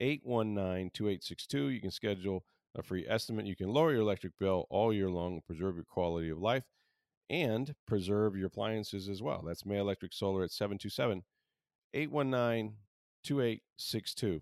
819 0.00 0.90
2862. 0.94 1.68
You 1.70 1.80
can 1.80 1.90
schedule 1.90 2.44
a 2.76 2.82
free 2.82 3.04
estimate. 3.08 3.46
You 3.46 3.56
can 3.56 3.68
lower 3.68 3.92
your 3.92 4.02
electric 4.02 4.38
bill 4.38 4.66
all 4.70 4.92
year 4.92 5.10
long 5.10 5.40
preserve 5.44 5.74
your 5.74 5.84
quality 5.84 6.28
of 6.28 6.38
life 6.38 6.64
and 7.28 7.74
preserve 7.86 8.36
your 8.36 8.46
appliances 8.46 9.08
as 9.08 9.20
well. 9.20 9.42
That's 9.46 9.66
May 9.66 9.78
Electric 9.78 10.12
Solar 10.12 10.44
at 10.44 10.52
727 10.52 11.24
819 11.94 12.76
2862. 13.24 14.40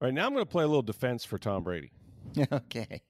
All 0.00 0.08
right, 0.08 0.14
now 0.14 0.26
I'm 0.26 0.32
going 0.32 0.44
to 0.44 0.50
play 0.50 0.64
a 0.64 0.66
little 0.66 0.82
defense 0.82 1.24
for 1.24 1.38
Tom 1.38 1.62
Brady. 1.62 1.92
okay. 2.52 3.02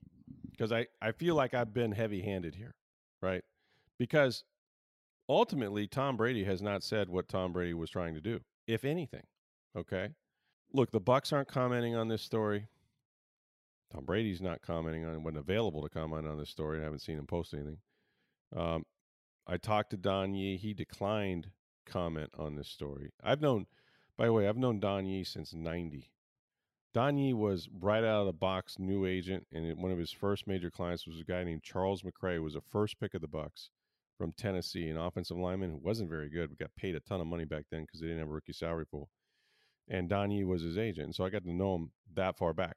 Because 0.56 0.72
I, 0.72 0.86
I 1.02 1.12
feel 1.12 1.34
like 1.34 1.52
I've 1.52 1.74
been 1.74 1.92
heavy 1.92 2.22
handed 2.22 2.54
here, 2.54 2.74
right? 3.20 3.42
Because 3.98 4.44
ultimately, 5.28 5.86
Tom 5.88 6.16
Brady 6.16 6.44
has 6.44 6.62
not 6.62 6.82
said 6.82 7.08
what 7.08 7.28
Tom 7.28 7.52
Brady 7.52 7.74
was 7.74 7.90
trying 7.90 8.14
to 8.14 8.20
do, 8.20 8.40
if 8.66 8.84
anything. 8.84 9.24
Okay. 9.76 10.10
Look, 10.72 10.92
the 10.92 11.00
Bucks 11.00 11.32
aren't 11.32 11.48
commenting 11.48 11.96
on 11.96 12.08
this 12.08 12.22
story. 12.22 12.68
Tom 13.92 14.04
Brady's 14.04 14.40
not 14.40 14.62
commenting 14.62 15.04
on, 15.04 15.22
wasn't 15.22 15.38
available 15.38 15.82
to 15.82 15.88
comment 15.88 16.26
on 16.26 16.38
this 16.38 16.50
story. 16.50 16.80
I 16.80 16.84
haven't 16.84 17.00
seen 17.00 17.18
him 17.18 17.26
post 17.26 17.52
anything. 17.52 17.78
Um, 18.56 18.84
I 19.46 19.56
talked 19.56 19.90
to 19.90 19.96
Don 19.96 20.34
Yee. 20.34 20.56
He 20.56 20.72
declined 20.72 21.50
comment 21.84 22.30
on 22.38 22.56
this 22.56 22.68
story. 22.68 23.12
I've 23.22 23.40
known, 23.40 23.66
by 24.16 24.26
the 24.26 24.32
way, 24.32 24.48
I've 24.48 24.56
known 24.56 24.80
Don 24.80 25.06
Yee 25.06 25.24
since 25.24 25.52
90. 25.52 26.10
Don 26.94 27.18
Yee 27.18 27.32
was 27.32 27.68
right 27.80 28.04
out 28.04 28.20
of 28.20 28.26
the 28.26 28.32
box 28.32 28.78
new 28.78 29.04
agent, 29.04 29.44
and 29.50 29.76
one 29.82 29.90
of 29.90 29.98
his 29.98 30.12
first 30.12 30.46
major 30.46 30.70
clients 30.70 31.08
was 31.08 31.18
a 31.18 31.24
guy 31.24 31.42
named 31.42 31.64
Charles 31.64 32.02
McRae, 32.02 32.36
who 32.36 32.44
was 32.44 32.54
a 32.54 32.60
first 32.60 33.00
pick 33.00 33.14
of 33.14 33.20
the 33.20 33.26
Bucks 33.26 33.70
from 34.16 34.32
Tennessee, 34.32 34.88
an 34.88 34.96
offensive 34.96 35.36
lineman 35.36 35.72
who 35.72 35.78
wasn't 35.78 36.08
very 36.08 36.30
good, 36.30 36.50
but 36.50 36.58
got 36.58 36.76
paid 36.76 36.94
a 36.94 37.00
ton 37.00 37.20
of 37.20 37.26
money 37.26 37.44
back 37.44 37.64
then 37.68 37.82
because 37.82 38.00
they 38.00 38.06
didn't 38.06 38.20
have 38.20 38.28
a 38.28 38.32
rookie 38.32 38.52
salary 38.52 38.86
pool. 38.86 39.10
And 39.88 40.08
Don 40.08 40.30
Yee 40.30 40.44
was 40.44 40.62
his 40.62 40.78
agent, 40.78 41.16
so 41.16 41.24
I 41.24 41.30
got 41.30 41.42
to 41.42 41.52
know 41.52 41.74
him 41.74 41.90
that 42.14 42.38
far 42.38 42.54
back. 42.54 42.76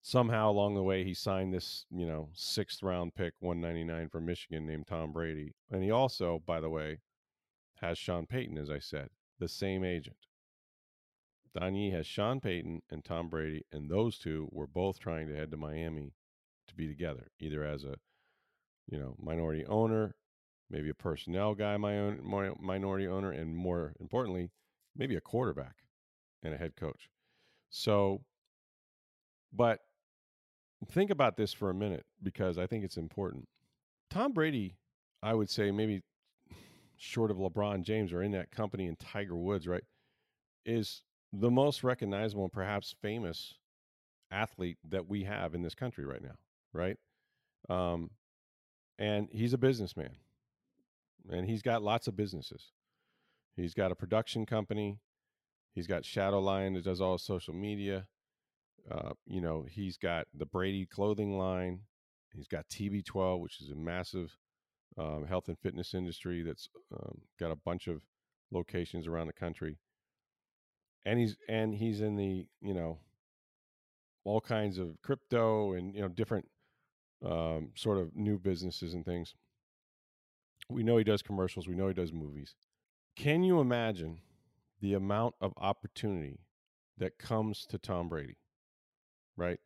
Somehow 0.00 0.50
along 0.50 0.76
the 0.76 0.82
way 0.84 1.02
he 1.02 1.12
signed 1.12 1.52
this 1.52 1.86
you 1.90 2.06
know 2.06 2.28
sixth 2.34 2.84
round 2.84 3.16
pick 3.16 3.32
199 3.40 4.10
from 4.10 4.26
michigan 4.26 4.66
named 4.66 4.86
tom 4.86 5.12
brady. 5.12 5.54
And 5.70 5.82
he 5.82 5.90
also 5.90 6.42
by 6.46 6.60
the 6.60 6.68
way 6.68 6.98
has 7.80 7.96
sean 7.96 8.26
payton 8.26 8.58
as 8.58 8.70
i 8.70 8.78
said 8.78 9.08
the 9.38 9.48
same 9.48 9.82
agent 9.82 10.18
Don 11.58 11.74
Yee 11.74 11.90
has 11.90 12.06
Sean 12.06 12.40
Payton 12.40 12.82
and 12.90 13.04
Tom 13.04 13.28
Brady, 13.28 13.64
and 13.70 13.88
those 13.88 14.18
two 14.18 14.48
were 14.50 14.66
both 14.66 14.98
trying 14.98 15.28
to 15.28 15.36
head 15.36 15.50
to 15.52 15.56
Miami 15.56 16.12
to 16.66 16.74
be 16.74 16.88
together, 16.88 17.28
either 17.38 17.64
as 17.64 17.84
a 17.84 17.96
you 18.86 18.98
know 18.98 19.14
minority 19.18 19.64
owner, 19.66 20.16
maybe 20.68 20.90
a 20.90 20.94
personnel 20.94 21.54
guy, 21.54 21.76
my 21.76 21.98
own 21.98 22.20
minority 22.60 23.06
owner, 23.06 23.30
and 23.30 23.56
more 23.56 23.94
importantly, 24.00 24.50
maybe 24.96 25.14
a 25.14 25.20
quarterback 25.20 25.76
and 26.42 26.52
a 26.52 26.56
head 26.56 26.74
coach. 26.76 27.08
So, 27.70 28.22
but 29.52 29.80
think 30.90 31.10
about 31.10 31.36
this 31.36 31.52
for 31.52 31.70
a 31.70 31.74
minute 31.74 32.04
because 32.22 32.58
I 32.58 32.66
think 32.66 32.84
it's 32.84 32.96
important. 32.96 33.48
Tom 34.10 34.32
Brady, 34.32 34.76
I 35.22 35.34
would 35.34 35.50
say 35.50 35.70
maybe 35.70 36.02
short 36.96 37.30
of 37.30 37.36
LeBron 37.36 37.82
James 37.82 38.12
or 38.12 38.22
in 38.22 38.32
that 38.32 38.50
company 38.50 38.86
and 38.86 38.98
Tiger 38.98 39.36
Woods, 39.36 39.66
right, 39.66 39.84
is 40.64 41.02
the 41.40 41.50
most 41.50 41.82
recognizable 41.82 42.44
and 42.44 42.52
perhaps 42.52 42.94
famous 43.02 43.54
athlete 44.30 44.78
that 44.88 45.08
we 45.08 45.24
have 45.24 45.54
in 45.54 45.62
this 45.62 45.74
country 45.74 46.04
right 46.04 46.22
now, 46.22 46.36
right? 46.72 46.96
Um, 47.68 48.10
and 48.98 49.28
he's 49.32 49.52
a 49.52 49.58
businessman, 49.58 50.16
and 51.30 51.48
he's 51.48 51.62
got 51.62 51.82
lots 51.82 52.06
of 52.06 52.16
businesses. 52.16 52.70
He's 53.56 53.74
got 53.74 53.90
a 53.90 53.96
production 53.96 54.46
company. 54.46 54.98
He's 55.74 55.86
got 55.86 56.04
Shadow 56.04 56.40
Lion 56.40 56.74
that 56.74 56.84
does 56.84 57.00
all 57.00 57.18
social 57.18 57.54
media. 57.54 58.06
Uh, 58.90 59.12
you 59.26 59.40
know, 59.40 59.66
he's 59.68 59.96
got 59.96 60.26
the 60.34 60.46
Brady 60.46 60.86
clothing 60.86 61.36
line. 61.36 61.80
He's 62.32 62.48
got 62.48 62.68
TB12, 62.68 63.40
which 63.40 63.60
is 63.60 63.70
a 63.70 63.74
massive 63.74 64.36
um, 64.98 65.26
health 65.26 65.48
and 65.48 65.58
fitness 65.58 65.94
industry 65.94 66.42
that's 66.42 66.68
um, 66.92 67.20
got 67.40 67.50
a 67.50 67.56
bunch 67.56 67.88
of 67.88 68.02
locations 68.52 69.06
around 69.06 69.26
the 69.26 69.32
country. 69.32 69.78
And 71.04 71.18
he's 71.18 71.36
and 71.48 71.74
he's 71.74 72.00
in 72.00 72.16
the 72.16 72.46
you 72.60 72.74
know 72.74 72.98
all 74.24 74.40
kinds 74.40 74.78
of 74.78 75.00
crypto 75.02 75.72
and 75.72 75.94
you 75.94 76.00
know 76.00 76.08
different 76.08 76.48
um, 77.24 77.70
sort 77.74 77.98
of 77.98 78.14
new 78.16 78.38
businesses 78.38 78.94
and 78.94 79.04
things. 79.04 79.34
We 80.70 80.82
know 80.82 80.96
he 80.96 81.04
does 81.04 81.22
commercials. 81.22 81.68
We 81.68 81.74
know 81.74 81.88
he 81.88 81.94
does 81.94 82.12
movies. 82.12 82.54
Can 83.16 83.42
you 83.42 83.60
imagine 83.60 84.20
the 84.80 84.94
amount 84.94 85.34
of 85.40 85.52
opportunity 85.58 86.40
that 86.96 87.18
comes 87.18 87.66
to 87.66 87.78
Tom 87.78 88.08
Brady? 88.08 88.36
right? 89.36 89.58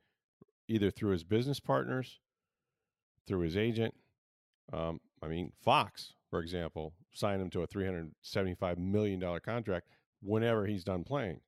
Either 0.68 0.90
through 0.90 1.12
his 1.12 1.24
business 1.24 1.60
partners, 1.60 2.20
through 3.26 3.40
his 3.40 3.56
agent. 3.56 3.94
Um, 4.72 5.00
I 5.22 5.28
mean, 5.28 5.52
Fox, 5.62 6.14
for 6.30 6.40
example, 6.40 6.94
signed 7.12 7.40
him 7.40 7.50
to 7.50 7.62
a 7.62 7.68
$375 7.68 8.78
million 8.78 9.40
contract 9.40 9.88
whenever 10.20 10.66
he's 10.66 10.84
done 10.84 11.04
playing. 11.04 11.40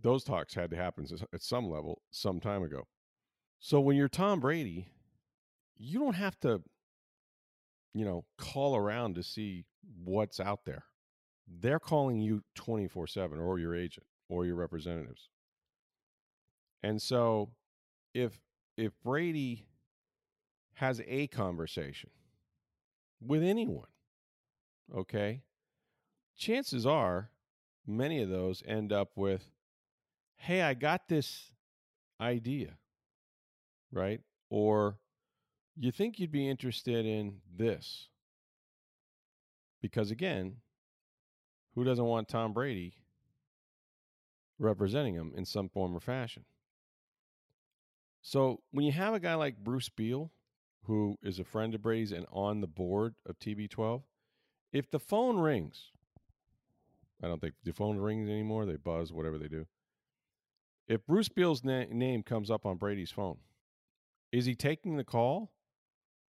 Those 0.00 0.24
talks 0.24 0.54
had 0.54 0.70
to 0.70 0.76
happen 0.76 1.06
at 1.32 1.42
some 1.42 1.70
level 1.70 2.02
some 2.10 2.40
time 2.40 2.62
ago. 2.62 2.86
So 3.60 3.80
when 3.80 3.96
you're 3.96 4.08
Tom 4.08 4.40
Brady, 4.40 4.88
you 5.76 5.98
don't 5.98 6.14
have 6.14 6.38
to, 6.40 6.62
you 7.94 8.04
know, 8.04 8.24
call 8.36 8.76
around 8.76 9.14
to 9.14 9.22
see 9.22 9.64
what's 10.04 10.40
out 10.40 10.64
there. 10.64 10.84
They're 11.48 11.80
calling 11.80 12.20
you 12.20 12.42
24 12.56 13.06
7 13.06 13.38
or 13.38 13.58
your 13.58 13.74
agent 13.74 14.06
or 14.28 14.44
your 14.44 14.56
representatives. 14.56 15.30
And 16.82 17.00
so 17.00 17.50
if 18.14 18.40
if 18.76 18.92
Brady 19.02 19.66
has 20.74 21.00
a 21.06 21.26
conversation 21.28 22.10
with 23.20 23.42
anyone, 23.42 23.88
okay, 24.94 25.42
chances 26.36 26.84
are 26.84 27.30
many 27.86 28.20
of 28.20 28.28
those 28.28 28.62
end 28.66 28.92
up 28.92 29.10
with, 29.16 29.44
hey, 30.36 30.62
I 30.62 30.74
got 30.74 31.08
this 31.08 31.52
idea, 32.20 32.74
right? 33.92 34.20
Or 34.50 34.98
you 35.78 35.92
think 35.92 36.18
you'd 36.18 36.32
be 36.32 36.48
interested 36.48 37.06
in 37.06 37.40
this? 37.54 38.08
Because 39.80 40.10
again, 40.10 40.56
who 41.74 41.84
doesn't 41.84 42.04
want 42.04 42.28
Tom 42.28 42.52
Brady 42.52 42.94
representing 44.58 45.14
him 45.14 45.32
in 45.36 45.44
some 45.44 45.68
form 45.68 45.94
or 45.94 46.00
fashion? 46.00 46.44
So 48.22 48.60
when 48.72 48.84
you 48.84 48.92
have 48.92 49.14
a 49.14 49.20
guy 49.20 49.34
like 49.34 49.62
Bruce 49.62 49.88
Beal, 49.88 50.32
who 50.84 51.16
is 51.22 51.38
a 51.38 51.44
friend 51.44 51.74
of 51.74 51.82
Brady's 51.82 52.12
and 52.12 52.26
on 52.32 52.60
the 52.60 52.66
board 52.66 53.14
of 53.26 53.38
TB12, 53.38 54.02
if 54.72 54.90
the 54.90 54.98
phone 54.98 55.38
rings, 55.38 55.90
I 57.22 57.28
don't 57.28 57.40
think 57.40 57.54
the 57.64 57.72
phone 57.72 57.98
rings 57.98 58.28
anymore. 58.28 58.66
They 58.66 58.76
buzz, 58.76 59.12
whatever 59.12 59.38
they 59.38 59.48
do. 59.48 59.66
If 60.88 61.06
Bruce 61.06 61.28
Beal's 61.28 61.64
na- 61.64 61.84
name 61.90 62.22
comes 62.22 62.50
up 62.50 62.66
on 62.66 62.76
Brady's 62.76 63.10
phone, 63.10 63.38
is 64.32 64.44
he 64.44 64.54
taking 64.54 64.96
the 64.96 65.04
call, 65.04 65.52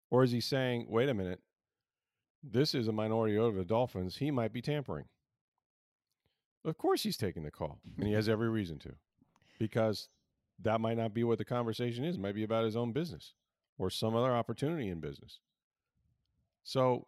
or 0.09 0.23
is 0.23 0.31
he 0.31 0.41
saying, 0.41 0.87
"Wait 0.89 1.09
a 1.09 1.13
minute, 1.13 1.41
this 2.41 2.73
is 2.73 2.87
a 2.87 2.91
minority 2.91 3.37
owner 3.37 3.49
of 3.49 3.55
the 3.55 3.65
Dolphins. 3.65 4.17
He 4.17 4.31
might 4.31 4.53
be 4.53 4.61
tampering." 4.61 5.05
Of 6.63 6.77
course, 6.77 7.03
he's 7.03 7.17
taking 7.17 7.43
the 7.43 7.51
call, 7.51 7.79
and 7.97 8.07
he 8.07 8.13
has 8.13 8.27
every 8.29 8.49
reason 8.49 8.79
to, 8.79 8.95
because 9.59 10.09
that 10.59 10.81
might 10.81 10.97
not 10.97 11.13
be 11.13 11.23
what 11.23 11.37
the 11.37 11.45
conversation 11.45 12.03
is. 12.03 12.15
It 12.15 12.21
might 12.21 12.35
be 12.35 12.43
about 12.43 12.65
his 12.65 12.75
own 12.75 12.91
business 12.91 13.33
or 13.77 13.89
some 13.89 14.15
other 14.15 14.31
opportunity 14.31 14.89
in 14.89 14.99
business. 14.99 15.39
So 16.63 17.07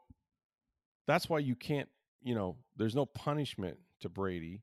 that's 1.07 1.27
why 1.27 1.39
you 1.39 1.55
can't, 1.55 1.89
you 2.21 2.35
know, 2.35 2.57
there's 2.75 2.95
no 2.95 3.05
punishment 3.05 3.77
to 4.01 4.09
Brady 4.09 4.61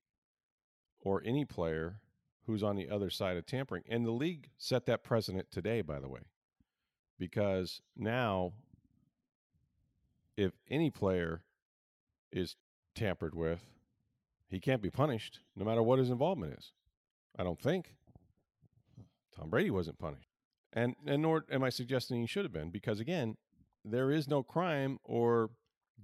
or 1.01 1.23
any 1.25 1.45
player 1.45 2.01
who's 2.47 2.63
on 2.63 2.77
the 2.77 2.89
other 2.89 3.11
side 3.11 3.37
of 3.37 3.47
tampering. 3.47 3.83
And 3.89 4.07
the 4.07 4.13
league 4.13 4.51
set 4.57 4.87
that 4.87 5.03
precedent 5.03 5.51
today, 5.51 5.83
by 5.83 5.99
the 5.99 6.09
way, 6.09 6.21
because 7.19 7.81
now 7.97 8.53
if 10.37 10.53
any 10.71 10.91
player 10.91 11.43
is 12.31 12.57
tampered 12.95 13.35
with, 13.35 13.65
he 14.49 14.61
can't 14.61 14.83
be 14.83 14.91
punished 14.91 15.41
no 15.57 15.65
matter 15.65 15.83
what 15.83 15.99
his 15.99 16.11
involvement 16.11 16.55
is. 16.59 16.73
I 17.39 17.43
don't 17.43 17.61
think. 17.61 17.95
Tom 19.37 19.51
Brady 19.51 19.71
wasn't 19.71 19.99
punished. 19.99 20.29
And 20.73 20.95
and 21.07 21.23
nor 21.23 21.45
am 21.51 21.65
I 21.65 21.71
suggesting 21.71 22.21
he 22.21 22.27
should 22.27 22.45
have 22.45 22.53
been, 22.53 22.71
because 22.71 23.01
again, 23.01 23.37
there 23.85 24.11
is 24.11 24.29
no 24.29 24.43
crime 24.43 24.99
or 25.05 25.51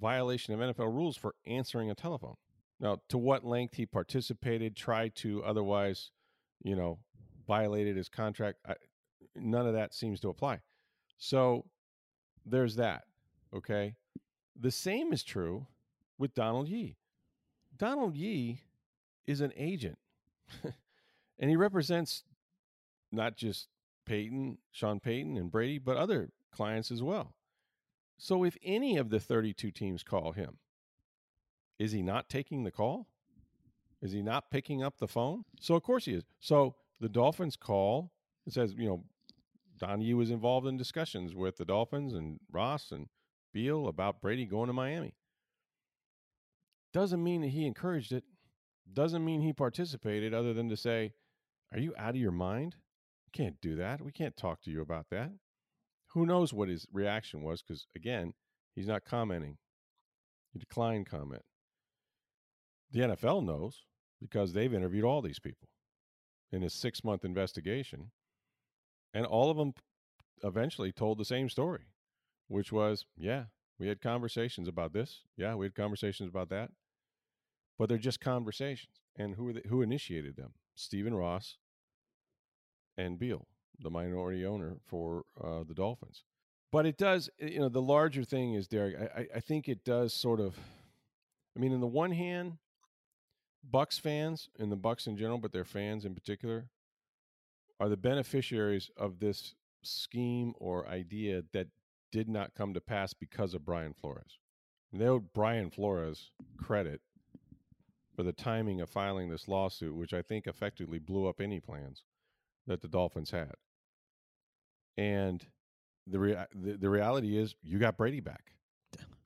violation 0.00 0.54
of 0.54 0.60
NFL 0.60 0.92
rules 0.92 1.16
for 1.16 1.34
answering 1.46 1.90
a 1.90 1.94
telephone. 1.94 2.34
Now, 2.80 2.98
to 3.10 3.18
what 3.18 3.44
length 3.44 3.74
he 3.74 3.86
participated, 3.86 4.74
tried 4.74 5.14
to 5.16 5.44
otherwise, 5.44 6.10
you 6.62 6.74
know, 6.74 6.98
violated 7.46 7.96
his 7.96 8.08
contract, 8.08 8.58
I, 8.66 8.74
none 9.36 9.66
of 9.66 9.74
that 9.74 9.94
seems 9.94 10.20
to 10.20 10.28
apply. 10.28 10.60
So 11.18 11.64
there's 12.44 12.76
that. 12.76 13.04
Okay. 13.54 13.94
The 14.58 14.70
same 14.70 15.12
is 15.12 15.22
true 15.22 15.66
with 16.18 16.34
Donald 16.34 16.68
Yee. 16.68 16.96
Donald 17.76 18.16
Yee 18.16 18.60
is 19.26 19.40
an 19.40 19.52
agent, 19.56 19.98
and 21.38 21.50
he 21.50 21.56
represents 21.56 22.24
not 23.10 23.36
just 23.36 23.68
Peyton, 24.04 24.58
Sean 24.70 25.00
Payton, 25.00 25.36
and 25.36 25.50
Brady, 25.50 25.78
but 25.78 25.96
other 25.96 26.30
clients 26.50 26.90
as 26.90 27.02
well. 27.02 27.34
So 28.22 28.44
if 28.44 28.56
any 28.62 28.98
of 28.98 29.10
the 29.10 29.18
32 29.18 29.72
teams 29.72 30.04
call 30.04 30.30
him, 30.30 30.58
is 31.80 31.90
he 31.90 32.02
not 32.02 32.28
taking 32.28 32.62
the 32.62 32.70
call? 32.70 33.08
Is 34.00 34.12
he 34.12 34.22
not 34.22 34.48
picking 34.48 34.80
up 34.80 34.98
the 34.98 35.08
phone? 35.08 35.42
So 35.60 35.74
of 35.74 35.82
course 35.82 36.04
he 36.04 36.12
is. 36.12 36.22
So 36.38 36.76
the 37.00 37.08
Dolphins 37.08 37.56
call. 37.56 38.12
It 38.46 38.52
says, 38.52 38.74
you 38.78 38.88
know, 38.88 39.04
Don 39.80 40.00
Yee 40.00 40.14
was 40.14 40.30
involved 40.30 40.68
in 40.68 40.76
discussions 40.76 41.34
with 41.34 41.56
the 41.56 41.64
Dolphins 41.64 42.14
and 42.14 42.38
Ross 42.52 42.92
and 42.92 43.08
Beal 43.52 43.88
about 43.88 44.20
Brady 44.20 44.46
going 44.46 44.68
to 44.68 44.72
Miami. 44.72 45.16
Doesn't 46.92 47.24
mean 47.24 47.40
that 47.40 47.48
he 47.48 47.66
encouraged 47.66 48.12
it. 48.12 48.22
Doesn't 48.92 49.24
mean 49.24 49.40
he 49.40 49.52
participated, 49.52 50.32
other 50.32 50.54
than 50.54 50.68
to 50.68 50.76
say, 50.76 51.14
Are 51.72 51.80
you 51.80 51.92
out 51.98 52.10
of 52.10 52.20
your 52.20 52.30
mind? 52.30 52.76
Can't 53.32 53.60
do 53.60 53.74
that. 53.74 54.00
We 54.00 54.12
can't 54.12 54.36
talk 54.36 54.62
to 54.62 54.70
you 54.70 54.80
about 54.80 55.06
that. 55.10 55.32
Who 56.14 56.26
knows 56.26 56.52
what 56.52 56.68
his 56.68 56.86
reaction 56.92 57.42
was? 57.42 57.62
Because 57.62 57.86
again, 57.96 58.34
he's 58.74 58.86
not 58.86 59.04
commenting. 59.04 59.58
He 60.52 60.58
declined 60.58 61.06
comment. 61.06 61.42
The 62.90 63.00
NFL 63.00 63.44
knows 63.44 63.84
because 64.20 64.52
they've 64.52 64.74
interviewed 64.74 65.04
all 65.04 65.22
these 65.22 65.38
people 65.38 65.68
in 66.52 66.62
a 66.62 66.70
six 66.70 67.02
month 67.02 67.24
investigation. 67.24 68.10
And 69.14 69.26
all 69.26 69.50
of 69.50 69.56
them 69.56 69.72
eventually 70.42 70.92
told 70.92 71.18
the 71.18 71.24
same 71.24 71.48
story, 71.48 71.86
which 72.48 72.72
was, 72.72 73.06
yeah, 73.16 73.44
we 73.78 73.88
had 73.88 74.00
conversations 74.00 74.68
about 74.68 74.92
this. 74.92 75.22
Yeah, 75.36 75.54
we 75.54 75.66
had 75.66 75.74
conversations 75.74 76.28
about 76.28 76.50
that. 76.50 76.70
But 77.78 77.88
they're 77.88 77.98
just 77.98 78.20
conversations. 78.20 79.00
And 79.16 79.34
who 79.34 79.54
they, 79.54 79.62
who 79.68 79.82
initiated 79.82 80.36
them? 80.36 80.52
Stephen 80.74 81.14
Ross 81.14 81.56
and 82.96 83.18
Beal, 83.18 83.46
the 83.82 83.90
minority 83.90 84.46
owner 84.46 84.76
for 84.86 85.24
uh, 85.42 85.62
the 85.66 85.74
Dolphins. 85.74 86.24
But 86.70 86.86
it 86.86 86.96
does, 86.96 87.28
you 87.38 87.60
know, 87.60 87.68
the 87.68 87.82
larger 87.82 88.24
thing 88.24 88.54
is, 88.54 88.66
Derek, 88.66 88.96
I, 89.14 89.26
I 89.36 89.40
think 89.40 89.68
it 89.68 89.84
does 89.84 90.14
sort 90.14 90.40
of, 90.40 90.58
I 91.56 91.60
mean, 91.60 91.72
in 91.72 91.80
the 91.80 91.86
one 91.86 92.12
hand, 92.12 92.58
Bucks 93.62 93.98
fans 93.98 94.48
and 94.58 94.72
the 94.72 94.76
Bucks 94.76 95.06
in 95.06 95.16
general, 95.16 95.38
but 95.38 95.52
their 95.52 95.64
fans 95.64 96.04
in 96.04 96.14
particular, 96.14 96.68
are 97.78 97.88
the 97.88 97.96
beneficiaries 97.96 98.90
of 98.96 99.18
this 99.18 99.54
scheme 99.82 100.54
or 100.58 100.88
idea 100.88 101.42
that 101.52 101.68
did 102.10 102.28
not 102.28 102.54
come 102.54 102.74
to 102.74 102.80
pass 102.80 103.12
because 103.12 103.54
of 103.54 103.64
Brian 103.64 103.92
Flores. 103.92 104.38
They 104.92 105.06
owe 105.06 105.18
Brian 105.20 105.70
Flores 105.70 106.30
credit 106.58 107.00
for 108.14 108.22
the 108.22 108.32
timing 108.32 108.80
of 108.80 108.90
filing 108.90 109.30
this 109.30 109.48
lawsuit, 109.48 109.94
which 109.94 110.12
I 110.12 110.22
think 110.22 110.46
effectively 110.46 110.98
blew 110.98 111.26
up 111.26 111.40
any 111.40 111.60
plans 111.60 112.04
that 112.66 112.82
the 112.82 112.88
Dolphins 112.88 113.30
had. 113.30 113.54
And 114.96 115.44
the, 116.06 116.18
rea- 116.18 116.46
the, 116.54 116.74
the 116.74 116.90
reality 116.90 117.36
is, 117.38 117.54
you 117.62 117.78
got 117.78 117.96
Brady 117.96 118.20
back. 118.20 118.52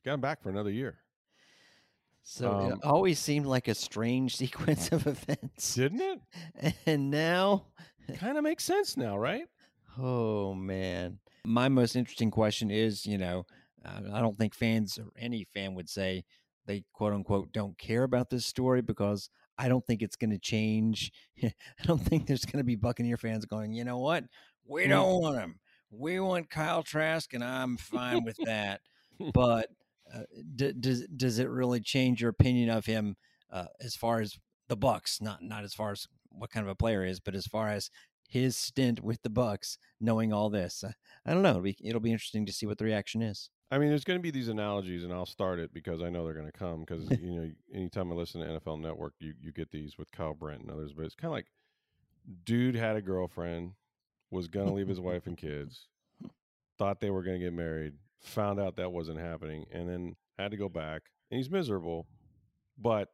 Got 0.04 0.14
him 0.14 0.20
back 0.20 0.42
for 0.42 0.50
another 0.50 0.70
year. 0.70 0.98
So 2.22 2.50
um, 2.50 2.72
it 2.72 2.78
always 2.84 3.18
seemed 3.18 3.46
like 3.46 3.68
a 3.68 3.74
strange 3.74 4.36
sequence 4.36 4.90
of 4.90 5.06
events, 5.06 5.74
didn't 5.74 6.00
it? 6.00 6.74
And 6.86 7.10
now, 7.10 7.66
kind 8.18 8.36
of 8.36 8.44
makes 8.44 8.64
sense 8.64 8.96
now, 8.96 9.16
right? 9.16 9.46
Oh 9.98 10.52
man, 10.54 11.18
my 11.44 11.68
most 11.68 11.96
interesting 11.96 12.30
question 12.30 12.70
is, 12.70 13.06
you 13.06 13.16
know, 13.16 13.46
I 13.84 14.20
don't 14.20 14.36
think 14.36 14.54
fans 14.54 14.98
or 14.98 15.06
any 15.16 15.44
fan 15.44 15.74
would 15.74 15.88
say 15.88 16.24
they 16.66 16.82
quote 16.92 17.12
unquote 17.12 17.52
don't 17.52 17.78
care 17.78 18.02
about 18.02 18.30
this 18.30 18.44
story 18.44 18.82
because 18.82 19.30
I 19.58 19.68
don't 19.68 19.86
think 19.86 20.02
it's 20.02 20.16
going 20.16 20.30
to 20.30 20.38
change. 20.38 21.12
I 21.42 21.52
don't 21.84 22.04
think 22.04 22.26
there's 22.26 22.44
going 22.44 22.58
to 22.58 22.64
be 22.64 22.74
Buccaneer 22.74 23.16
fans 23.16 23.44
going, 23.44 23.72
you 23.72 23.84
know 23.84 23.98
what, 23.98 24.24
we 24.68 24.84
mm. 24.84 24.90
don't 24.90 25.20
want 25.20 25.38
him. 25.38 25.60
We 25.90 26.20
want 26.20 26.50
Kyle 26.50 26.82
Trask, 26.82 27.32
and 27.32 27.44
I'm 27.44 27.76
fine 27.76 28.24
with 28.24 28.36
that. 28.44 28.80
but 29.32 29.68
uh, 30.12 30.22
d- 30.54 30.74
does 30.78 31.06
does 31.06 31.38
it 31.38 31.48
really 31.48 31.80
change 31.80 32.20
your 32.20 32.30
opinion 32.30 32.70
of 32.70 32.86
him 32.86 33.16
uh, 33.50 33.66
as 33.80 33.96
far 33.96 34.20
as 34.20 34.36
the 34.68 34.76
Bucks? 34.76 35.20
Not 35.20 35.42
not 35.42 35.64
as 35.64 35.74
far 35.74 35.92
as 35.92 36.06
what 36.30 36.50
kind 36.50 36.66
of 36.66 36.70
a 36.70 36.76
player 36.76 37.04
is, 37.04 37.20
but 37.20 37.34
as 37.34 37.46
far 37.46 37.68
as 37.68 37.90
his 38.28 38.56
stint 38.56 39.02
with 39.02 39.22
the 39.22 39.30
Bucks, 39.30 39.78
knowing 40.00 40.32
all 40.32 40.50
this, 40.50 40.82
uh, 40.84 40.92
I 41.24 41.32
don't 41.32 41.42
know. 41.42 41.50
It'll 41.50 41.62
be, 41.62 41.76
it'll 41.82 42.00
be 42.00 42.12
interesting 42.12 42.44
to 42.46 42.52
see 42.52 42.66
what 42.66 42.78
the 42.78 42.84
reaction 42.84 43.22
is. 43.22 43.50
I 43.70 43.78
mean, 43.78 43.88
there's 43.88 44.04
going 44.04 44.18
to 44.18 44.22
be 44.22 44.30
these 44.30 44.48
analogies, 44.48 45.02
and 45.02 45.12
I'll 45.12 45.26
start 45.26 45.58
it 45.58 45.72
because 45.72 46.00
I 46.00 46.08
know 46.08 46.24
they're 46.24 46.34
going 46.34 46.50
to 46.50 46.56
come. 46.56 46.80
Because 46.80 47.10
you 47.20 47.32
know, 47.32 47.50
anytime 47.74 48.12
I 48.12 48.14
listen 48.14 48.40
to 48.40 48.46
NFL 48.46 48.80
Network, 48.80 49.14
you 49.18 49.34
you 49.40 49.52
get 49.52 49.70
these 49.70 49.98
with 49.98 50.12
Kyle 50.12 50.34
Brandt 50.34 50.62
and 50.62 50.70
others. 50.70 50.92
But 50.92 51.04
it's 51.04 51.16
kind 51.16 51.30
of 51.30 51.32
like, 51.32 51.46
dude 52.44 52.76
had 52.76 52.96
a 52.96 53.02
girlfriend, 53.02 53.72
was 54.30 54.48
going 54.48 54.66
to 54.66 54.72
leave 54.72 54.88
his 54.88 55.00
wife 55.00 55.26
and 55.26 55.36
kids, 55.38 55.88
thought 56.78 57.00
they 57.00 57.10
were 57.10 57.22
going 57.22 57.38
to 57.38 57.44
get 57.44 57.54
married, 57.54 57.94
found 58.20 58.60
out 58.60 58.76
that 58.76 58.92
wasn't 58.92 59.18
happening, 59.18 59.66
and 59.72 59.88
then 59.88 60.16
had 60.38 60.50
to 60.50 60.56
go 60.56 60.68
back. 60.68 61.02
And 61.30 61.38
he's 61.38 61.50
miserable, 61.50 62.06
but 62.78 63.08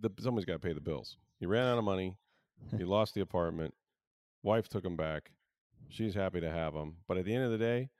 the, 0.00 0.10
somebody's 0.20 0.46
got 0.46 0.54
to 0.54 0.58
pay 0.58 0.72
the 0.72 0.80
bills. 0.80 1.18
He 1.38 1.46
ran 1.46 1.66
out 1.66 1.78
of 1.78 1.84
money. 1.84 2.16
He 2.76 2.84
lost 2.84 3.14
the 3.14 3.20
apartment. 3.20 3.74
Wife 4.42 4.68
took 4.68 4.84
him 4.84 4.96
back. 4.96 5.30
She's 5.88 6.14
happy 6.14 6.40
to 6.40 6.50
have 6.50 6.74
him. 6.74 6.96
But 7.06 7.18
at 7.18 7.24
the 7.24 7.34
end 7.34 7.44
of 7.44 7.50
the 7.50 7.58
day, 7.58 7.90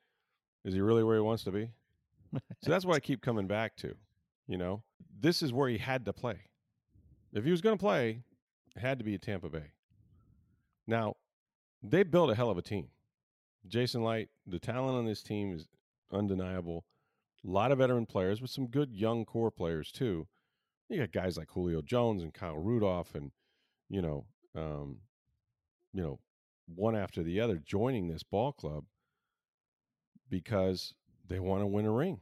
is 0.64 0.74
he 0.74 0.80
really 0.80 1.04
where 1.04 1.16
he 1.16 1.22
wants 1.22 1.44
to 1.44 1.50
be? 1.50 1.70
so 2.32 2.70
that's 2.70 2.84
what 2.84 2.96
I 2.96 3.00
keep 3.00 3.22
coming 3.22 3.46
back 3.46 3.76
to. 3.78 3.94
You 4.48 4.58
know, 4.58 4.82
this 5.20 5.42
is 5.42 5.52
where 5.52 5.68
he 5.68 5.78
had 5.78 6.04
to 6.04 6.12
play. 6.12 6.38
If 7.32 7.44
he 7.44 7.50
was 7.50 7.60
going 7.60 7.76
to 7.76 7.80
play, 7.80 8.22
it 8.74 8.80
had 8.80 8.98
to 8.98 9.04
be 9.04 9.14
at 9.14 9.22
Tampa 9.22 9.48
Bay. 9.48 9.72
Now, 10.86 11.16
they 11.82 12.02
built 12.02 12.30
a 12.30 12.34
hell 12.34 12.50
of 12.50 12.58
a 12.58 12.62
team. 12.62 12.88
Jason 13.66 14.04
Licht, 14.04 14.30
the 14.46 14.58
talent 14.58 14.96
on 14.96 15.06
this 15.06 15.22
team 15.22 15.54
is 15.54 15.66
undeniable. 16.12 16.84
A 17.46 17.50
lot 17.50 17.72
of 17.72 17.78
veteran 17.78 18.06
players 18.06 18.40
but 18.40 18.50
some 18.50 18.66
good 18.66 18.92
young 18.92 19.24
core 19.24 19.50
players 19.50 19.90
too. 19.90 20.26
You 20.88 20.98
got 20.98 21.12
guys 21.12 21.36
like 21.36 21.50
Julio 21.50 21.82
Jones 21.82 22.22
and 22.22 22.32
Kyle 22.32 22.56
Rudolph, 22.56 23.14
and 23.14 23.32
you 23.88 24.00
know, 24.00 24.24
um, 24.54 24.98
you 25.92 26.02
know, 26.02 26.20
one 26.66 26.94
after 26.94 27.22
the 27.22 27.40
other 27.40 27.56
joining 27.56 28.06
this 28.06 28.22
ball 28.22 28.52
club 28.52 28.84
because 30.30 30.94
they 31.28 31.40
want 31.40 31.62
to 31.62 31.66
win 31.66 31.86
a 31.86 31.90
ring. 31.90 32.20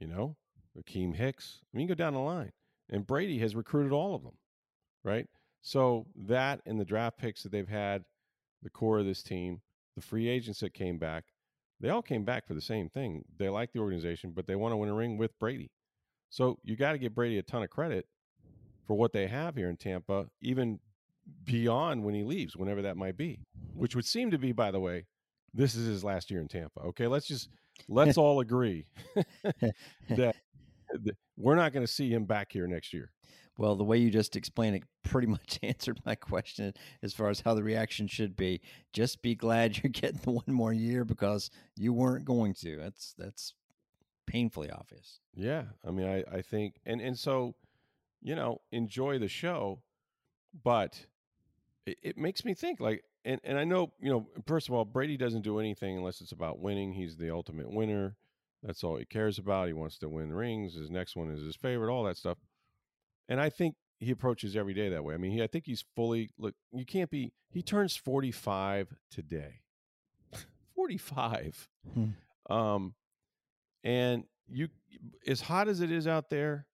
You 0.00 0.08
know, 0.08 0.36
Akiem 0.76 1.14
Hicks. 1.14 1.60
I 1.72 1.76
mean, 1.76 1.86
go 1.86 1.94
down 1.94 2.14
the 2.14 2.20
line, 2.20 2.52
and 2.90 3.06
Brady 3.06 3.38
has 3.38 3.54
recruited 3.54 3.92
all 3.92 4.16
of 4.16 4.24
them, 4.24 4.36
right? 5.04 5.28
So 5.60 6.06
that 6.26 6.60
and 6.66 6.80
the 6.80 6.84
draft 6.84 7.18
picks 7.18 7.44
that 7.44 7.52
they've 7.52 7.68
had, 7.68 8.04
the 8.62 8.70
core 8.70 8.98
of 8.98 9.06
this 9.06 9.22
team, 9.22 9.60
the 9.96 10.02
free 10.02 10.28
agents 10.28 10.60
that 10.60 10.74
came 10.74 10.98
back, 10.98 11.24
they 11.80 11.88
all 11.88 12.02
came 12.02 12.24
back 12.24 12.46
for 12.46 12.54
the 12.54 12.60
same 12.60 12.88
thing. 12.88 13.24
They 13.38 13.48
like 13.48 13.72
the 13.72 13.80
organization, 13.80 14.32
but 14.34 14.46
they 14.46 14.56
want 14.56 14.72
to 14.72 14.76
win 14.76 14.88
a 14.88 14.94
ring 14.94 15.18
with 15.18 15.36
Brady. 15.38 15.70
So 16.30 16.58
you 16.62 16.76
got 16.76 16.92
to 16.92 16.98
give 16.98 17.14
Brady 17.14 17.38
a 17.38 17.42
ton 17.42 17.62
of 17.62 17.70
credit 17.70 18.06
for 18.86 18.94
what 18.94 19.12
they 19.12 19.26
have 19.26 19.56
here 19.56 19.68
in 19.68 19.76
Tampa, 19.76 20.26
even 20.40 20.78
beyond 21.44 22.04
when 22.04 22.14
he 22.14 22.22
leaves, 22.22 22.56
whenever 22.56 22.82
that 22.82 22.96
might 22.96 23.16
be, 23.16 23.40
which 23.74 23.94
would 23.94 24.06
seem 24.06 24.30
to 24.30 24.38
be, 24.38 24.52
by 24.52 24.70
the 24.70 24.80
way, 24.80 25.06
this 25.54 25.74
is 25.74 25.86
his 25.86 26.04
last 26.04 26.30
year 26.30 26.40
in 26.40 26.48
Tampa. 26.48 26.80
Okay, 26.80 27.06
let's 27.06 27.26
just 27.26 27.48
let's 27.88 28.16
all 28.16 28.40
agree 28.40 28.86
that 30.08 30.34
we're 31.36 31.54
not 31.54 31.72
going 31.72 31.84
to 31.84 31.92
see 31.92 32.10
him 32.10 32.24
back 32.24 32.52
here 32.52 32.66
next 32.66 32.92
year. 32.92 33.10
Well, 33.58 33.76
the 33.76 33.84
way 33.84 33.98
you 33.98 34.10
just 34.10 34.34
explained 34.36 34.76
it 34.76 34.84
pretty 35.02 35.26
much 35.28 35.58
answered 35.62 36.00
my 36.04 36.14
question 36.14 36.72
as 37.02 37.12
far 37.12 37.28
as 37.28 37.40
how 37.40 37.54
the 37.54 37.62
reaction 37.62 38.06
should 38.06 38.36
be. 38.36 38.60
Just 38.92 39.22
be 39.22 39.34
glad 39.34 39.78
you're 39.82 39.90
getting 39.92 40.20
the 40.22 40.30
one 40.30 40.44
more 40.48 40.72
year 40.72 41.04
because 41.04 41.50
you 41.76 41.92
weren't 41.92 42.24
going 42.24 42.54
to. 42.54 42.76
That's 42.76 43.14
that's 43.18 43.54
painfully 44.26 44.70
obvious. 44.70 45.20
Yeah, 45.34 45.64
I 45.86 45.90
mean, 45.90 46.06
I 46.06 46.24
I 46.36 46.42
think, 46.42 46.76
and 46.86 47.00
and 47.00 47.18
so, 47.18 47.54
you 48.22 48.34
know, 48.34 48.60
enjoy 48.70 49.18
the 49.18 49.28
show, 49.28 49.80
but 50.64 51.06
it, 51.86 51.98
it 52.02 52.18
makes 52.18 52.44
me 52.44 52.54
think 52.54 52.80
like. 52.80 53.04
And, 53.24 53.40
and 53.44 53.56
I 53.56 53.62
know, 53.62 53.92
you 54.00 54.10
know, 54.10 54.26
first 54.48 54.68
of 54.68 54.74
all, 54.74 54.84
Brady 54.84 55.16
doesn't 55.16 55.42
do 55.42 55.60
anything 55.60 55.96
unless 55.96 56.20
it's 56.20 56.32
about 56.32 56.58
winning. 56.58 56.92
He's 56.92 57.16
the 57.16 57.30
ultimate 57.30 57.70
winner. 57.70 58.16
That's 58.64 58.82
all 58.82 58.96
he 58.96 59.04
cares 59.04 59.38
about. 59.38 59.68
He 59.68 59.72
wants 59.72 59.96
to 59.98 60.08
win 60.08 60.32
rings. 60.32 60.74
His 60.74 60.90
next 60.90 61.14
one 61.14 61.30
is 61.30 61.40
his 61.40 61.54
favorite, 61.54 61.92
all 61.92 62.02
that 62.02 62.16
stuff 62.16 62.38
and 63.28 63.40
I 63.40 63.50
think 63.50 63.76
he 64.00 64.10
approaches 64.10 64.56
every 64.56 64.74
day 64.74 64.88
that 64.88 65.04
way. 65.04 65.14
I 65.14 65.16
mean, 65.16 65.32
he, 65.32 65.42
I 65.42 65.46
think 65.46 65.66
he's 65.66 65.84
fully 65.94 66.30
look. 66.38 66.54
You 66.72 66.84
can't 66.84 67.10
be. 67.10 67.32
He 67.50 67.62
turns 67.62 67.96
forty 67.96 68.32
five 68.32 68.92
today. 69.10 69.60
forty 70.74 70.98
five. 70.98 71.68
Hmm. 71.94 72.10
Um, 72.50 72.94
and 73.84 74.24
you 74.48 74.68
as 75.26 75.42
hot 75.42 75.68
as 75.68 75.80
it 75.80 75.90
is 75.90 76.06
out 76.06 76.30
there, 76.30 76.66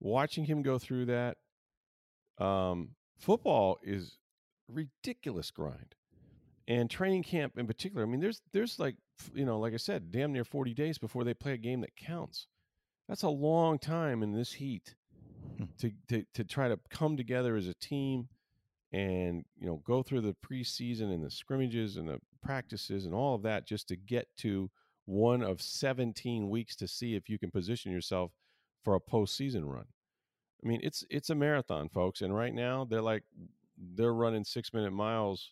watching 0.00 0.44
him 0.44 0.62
go 0.62 0.78
through 0.78 1.06
that, 1.06 1.36
um, 2.38 2.90
football 3.18 3.78
is 3.82 4.18
ridiculous 4.68 5.50
grind, 5.50 5.94
and 6.66 6.90
training 6.90 7.22
camp 7.22 7.58
in 7.58 7.66
particular. 7.66 8.02
I 8.02 8.06
mean, 8.06 8.20
there's 8.20 8.40
there's 8.52 8.78
like 8.78 8.96
you 9.34 9.44
know, 9.44 9.58
like 9.58 9.74
I 9.74 9.78
said, 9.78 10.10
damn 10.10 10.32
near 10.32 10.44
40 10.44 10.74
days 10.74 10.98
before 10.98 11.24
they 11.24 11.34
play 11.34 11.52
a 11.52 11.58
game 11.58 11.80
that 11.82 11.96
counts. 11.96 12.46
That's 13.08 13.22
a 13.22 13.28
long 13.28 13.78
time 13.78 14.22
in 14.22 14.32
this 14.32 14.52
heat. 14.54 14.94
Hmm. 15.58 15.64
to 15.78 15.92
to 16.08 16.24
to 16.34 16.44
try 16.44 16.68
to 16.68 16.78
come 16.90 17.16
together 17.16 17.56
as 17.56 17.66
a 17.66 17.74
team 17.74 18.28
and 18.92 19.44
you 19.58 19.66
know 19.66 19.82
go 19.84 20.02
through 20.02 20.20
the 20.20 20.36
preseason 20.46 21.12
and 21.12 21.24
the 21.24 21.30
scrimmages 21.30 21.96
and 21.96 22.08
the 22.08 22.18
practices 22.42 23.06
and 23.06 23.14
all 23.14 23.34
of 23.34 23.42
that 23.42 23.66
just 23.66 23.88
to 23.88 23.96
get 23.96 24.28
to 24.38 24.70
one 25.06 25.42
of 25.42 25.60
17 25.60 26.48
weeks 26.48 26.76
to 26.76 26.86
see 26.86 27.14
if 27.14 27.28
you 27.28 27.38
can 27.38 27.50
position 27.50 27.90
yourself 27.90 28.32
for 28.84 28.94
a 28.94 29.00
postseason 29.00 29.64
run. 29.64 29.86
I 30.64 30.68
mean, 30.68 30.80
it's 30.82 31.04
it's 31.10 31.30
a 31.30 31.34
marathon, 31.34 31.88
folks, 31.88 32.20
and 32.20 32.34
right 32.34 32.54
now 32.54 32.84
they're 32.84 33.02
like 33.02 33.24
they're 33.94 34.14
running 34.14 34.44
six 34.44 34.72
minute 34.72 34.92
miles 34.92 35.50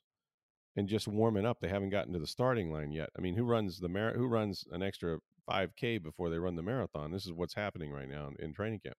and 0.77 0.89
just 0.89 1.09
warming 1.09 1.47
up. 1.47 1.59
They 1.61 1.69
haven't 1.69 1.91
gotten 1.91 2.13
to 2.13 2.19
the 2.21 2.27
starting 2.27 2.73
line 2.73 2.93
yet. 2.93 3.11
I 3.19 3.21
mean, 3.21 3.35
who 3.35 3.45
runs 3.45 3.81
the 3.81 3.89
mar- 3.89 4.15
who 4.15 4.27
runs 4.27 4.65
an 4.71 4.83
extra 4.83 5.19
5K 5.51 6.01
before 6.01 6.31
they 6.31 6.39
run 6.39 6.55
the 6.55 6.63
marathon? 6.63 7.11
This 7.11 7.27
is 7.27 7.33
what's 7.33 7.55
happening 7.55 7.91
right 7.91 8.09
now 8.09 8.29
in, 8.29 8.45
in 8.45 8.53
training 8.53 8.81
camp. 8.81 8.97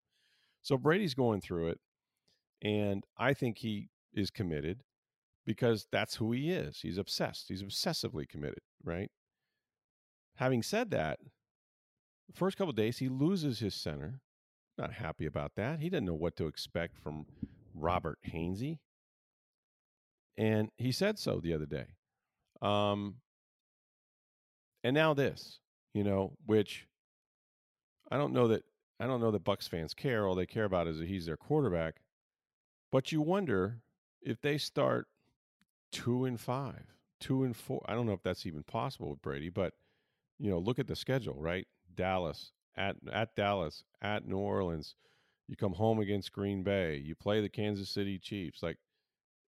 So 0.61 0.77
Brady's 0.77 1.13
going 1.13 1.41
through 1.41 1.69
it, 1.69 1.79
and 2.61 3.03
I 3.17 3.33
think 3.33 3.57
he 3.59 3.89
is 4.13 4.29
committed 4.29 4.83
because 5.45 5.87
that's 5.91 6.15
who 6.15 6.31
he 6.31 6.51
is. 6.51 6.79
He's 6.81 6.97
obsessed. 6.97 7.45
He's 7.47 7.63
obsessively 7.63 8.27
committed, 8.27 8.61
right? 8.83 9.09
Having 10.35 10.63
said 10.63 10.91
that, 10.91 11.19
the 12.27 12.37
first 12.37 12.57
couple 12.57 12.73
days 12.73 12.99
he 12.99 13.09
loses 13.09 13.59
his 13.59 13.75
center. 13.75 14.21
Not 14.77 14.93
happy 14.93 15.25
about 15.25 15.53
that. 15.55 15.79
He 15.79 15.89
didn't 15.89 16.05
know 16.05 16.13
what 16.13 16.35
to 16.37 16.47
expect 16.47 16.97
from 16.97 17.25
Robert 17.75 18.19
Hainsey. 18.33 18.79
And 20.37 20.69
he 20.77 20.91
said 20.91 21.19
so 21.19 21.39
the 21.39 21.53
other 21.53 21.65
day. 21.65 21.87
Um, 22.61 23.15
and 24.83 24.93
now 24.93 25.13
this, 25.13 25.59
you 25.93 26.03
know, 26.03 26.33
which 26.45 26.87
I 28.09 28.17
don't 28.17 28.33
know 28.33 28.47
that 28.47 28.63
I 29.01 29.07
don't 29.07 29.19
know 29.19 29.31
that 29.31 29.43
Bucs 29.43 29.67
fans 29.67 29.95
care. 29.95 30.27
All 30.27 30.35
they 30.35 30.45
care 30.45 30.65
about 30.65 30.87
is 30.87 30.99
that 30.99 31.07
he's 31.07 31.25
their 31.25 31.35
quarterback. 31.35 31.95
But 32.91 33.11
you 33.11 33.19
wonder 33.19 33.79
if 34.21 34.39
they 34.41 34.59
start 34.59 35.07
two 35.91 36.25
and 36.25 36.39
five, 36.39 36.83
two 37.19 37.43
and 37.43 37.55
four. 37.55 37.83
I 37.87 37.95
don't 37.95 38.05
know 38.05 38.13
if 38.13 38.21
that's 38.21 38.45
even 38.45 38.61
possible 38.61 39.09
with 39.09 39.21
Brady, 39.23 39.49
but 39.49 39.73
you 40.37 40.51
know, 40.51 40.59
look 40.59 40.77
at 40.77 40.85
the 40.87 40.95
schedule, 40.95 41.35
right? 41.39 41.67
Dallas 41.95 42.51
at 42.77 42.95
at 43.11 43.35
Dallas, 43.35 43.83
at 44.03 44.27
New 44.27 44.37
Orleans. 44.37 44.95
You 45.47 45.55
come 45.55 45.73
home 45.73 45.99
against 45.99 46.31
Green 46.31 46.61
Bay. 46.61 46.97
You 46.97 47.15
play 47.15 47.41
the 47.41 47.49
Kansas 47.49 47.89
City 47.89 48.19
Chiefs. 48.19 48.61
Like 48.61 48.77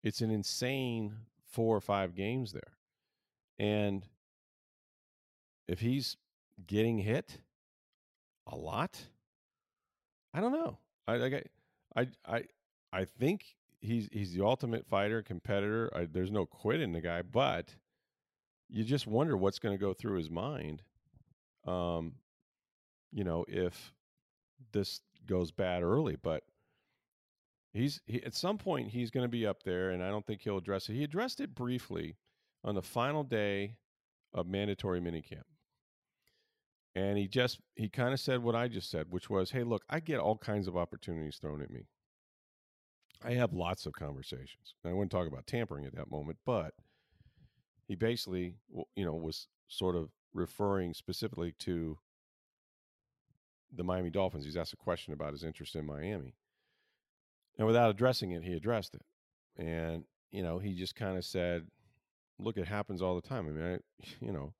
it's 0.03 0.21
an 0.21 0.31
insane 0.31 1.15
four 1.45 1.77
or 1.77 1.81
five 1.81 2.15
games 2.15 2.53
there. 2.53 2.73
And 3.59 4.07
if 5.67 5.79
he's 5.79 6.17
getting 6.65 6.97
hit 6.97 7.37
a 8.47 8.55
lot, 8.55 8.99
I 10.33 10.41
don't 10.41 10.51
know. 10.51 10.77
I 11.07 11.17
like 11.17 11.51
I 11.95 12.07
I 12.25 12.43
I 12.91 13.05
think 13.05 13.55
he's 13.81 14.09
he's 14.11 14.33
the 14.33 14.43
ultimate 14.43 14.85
fighter, 14.85 15.21
competitor. 15.21 15.91
I, 15.95 16.05
there's 16.05 16.31
no 16.31 16.45
quitting 16.45 16.93
the 16.93 17.01
guy, 17.01 17.21
but 17.21 17.75
you 18.69 18.83
just 18.83 19.05
wonder 19.05 19.37
what's 19.37 19.59
going 19.59 19.77
to 19.77 19.81
go 19.81 19.93
through 19.93 20.17
his 20.17 20.29
mind. 20.29 20.81
Um, 21.65 22.13
you 23.11 23.23
know, 23.23 23.45
if 23.47 23.93
this 24.71 25.01
goes 25.27 25.51
bad 25.51 25.83
early, 25.83 26.15
but 26.15 26.43
he's 27.73 28.01
he, 28.05 28.23
at 28.23 28.33
some 28.33 28.57
point 28.57 28.89
he's 28.89 29.11
going 29.11 29.25
to 29.25 29.29
be 29.29 29.45
up 29.45 29.63
there, 29.63 29.91
and 29.91 30.03
I 30.03 30.09
don't 30.09 30.25
think 30.25 30.41
he'll 30.41 30.57
address 30.57 30.89
it. 30.89 30.93
He 30.93 31.03
addressed 31.03 31.39
it 31.39 31.53
briefly 31.53 32.17
on 32.63 32.75
the 32.75 32.81
final 32.81 33.23
day 33.23 33.77
of 34.33 34.47
mandatory 34.47 34.99
minicamp. 34.99 35.43
And 36.95 37.17
he 37.17 37.27
just 37.27 37.59
he 37.75 37.89
kind 37.89 38.13
of 38.13 38.19
said 38.19 38.43
what 38.43 38.55
I 38.55 38.67
just 38.67 38.91
said, 38.91 39.07
which 39.09 39.29
was, 39.29 39.51
"Hey, 39.51 39.63
look, 39.63 39.83
I 39.89 39.99
get 39.99 40.19
all 40.19 40.37
kinds 40.37 40.67
of 40.67 40.77
opportunities 40.77 41.37
thrown 41.37 41.61
at 41.61 41.71
me. 41.71 41.87
I 43.23 43.31
have 43.33 43.53
lots 43.53 43.85
of 43.85 43.93
conversations. 43.93 44.75
I 44.85 44.91
wouldn't 44.91 45.11
talk 45.11 45.27
about 45.27 45.47
tampering 45.47 45.85
at 45.85 45.95
that 45.95 46.11
moment, 46.11 46.37
but 46.45 46.73
he 47.87 47.95
basically, 47.95 48.55
you 48.95 49.05
know, 49.05 49.15
was 49.15 49.47
sort 49.67 49.95
of 49.95 50.09
referring 50.33 50.93
specifically 50.93 51.53
to 51.59 51.97
the 53.71 53.83
Miami 53.83 54.09
Dolphins. 54.09 54.45
He's 54.45 54.57
asked 54.57 54.73
a 54.73 54.77
question 54.77 55.13
about 55.13 55.31
his 55.31 55.43
interest 55.43 55.75
in 55.75 55.85
Miami. 55.85 56.35
And 57.57 57.67
without 57.67 57.89
addressing 57.89 58.31
it, 58.31 58.43
he 58.43 58.53
addressed 58.53 58.95
it. 58.95 59.03
And, 59.57 60.03
you 60.31 60.43
know, 60.43 60.59
he 60.59 60.73
just 60.73 60.95
kind 60.95 61.17
of 61.17 61.25
said, 61.25 61.67
look, 62.39 62.57
it 62.57 62.67
happens 62.67 63.01
all 63.01 63.15
the 63.15 63.27
time. 63.27 63.47
I 63.47 63.51
mean, 63.51 63.73
I, 63.73 64.05
you 64.25 64.31
know, 64.31 64.53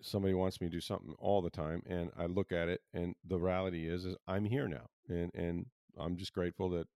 somebody 0.00 0.34
wants 0.34 0.60
me 0.60 0.68
to 0.68 0.72
do 0.72 0.80
something 0.80 1.14
all 1.18 1.40
the 1.42 1.50
time 1.50 1.82
and 1.86 2.10
I 2.18 2.26
look 2.26 2.52
at 2.52 2.68
it 2.68 2.80
and 2.92 3.14
the 3.26 3.38
reality 3.38 3.88
is, 3.88 4.04
is 4.04 4.16
I'm 4.26 4.44
here 4.44 4.68
now. 4.68 4.86
And, 5.08 5.30
and 5.34 5.66
I'm 5.98 6.16
just 6.16 6.32
grateful 6.32 6.70
that, 6.70 6.86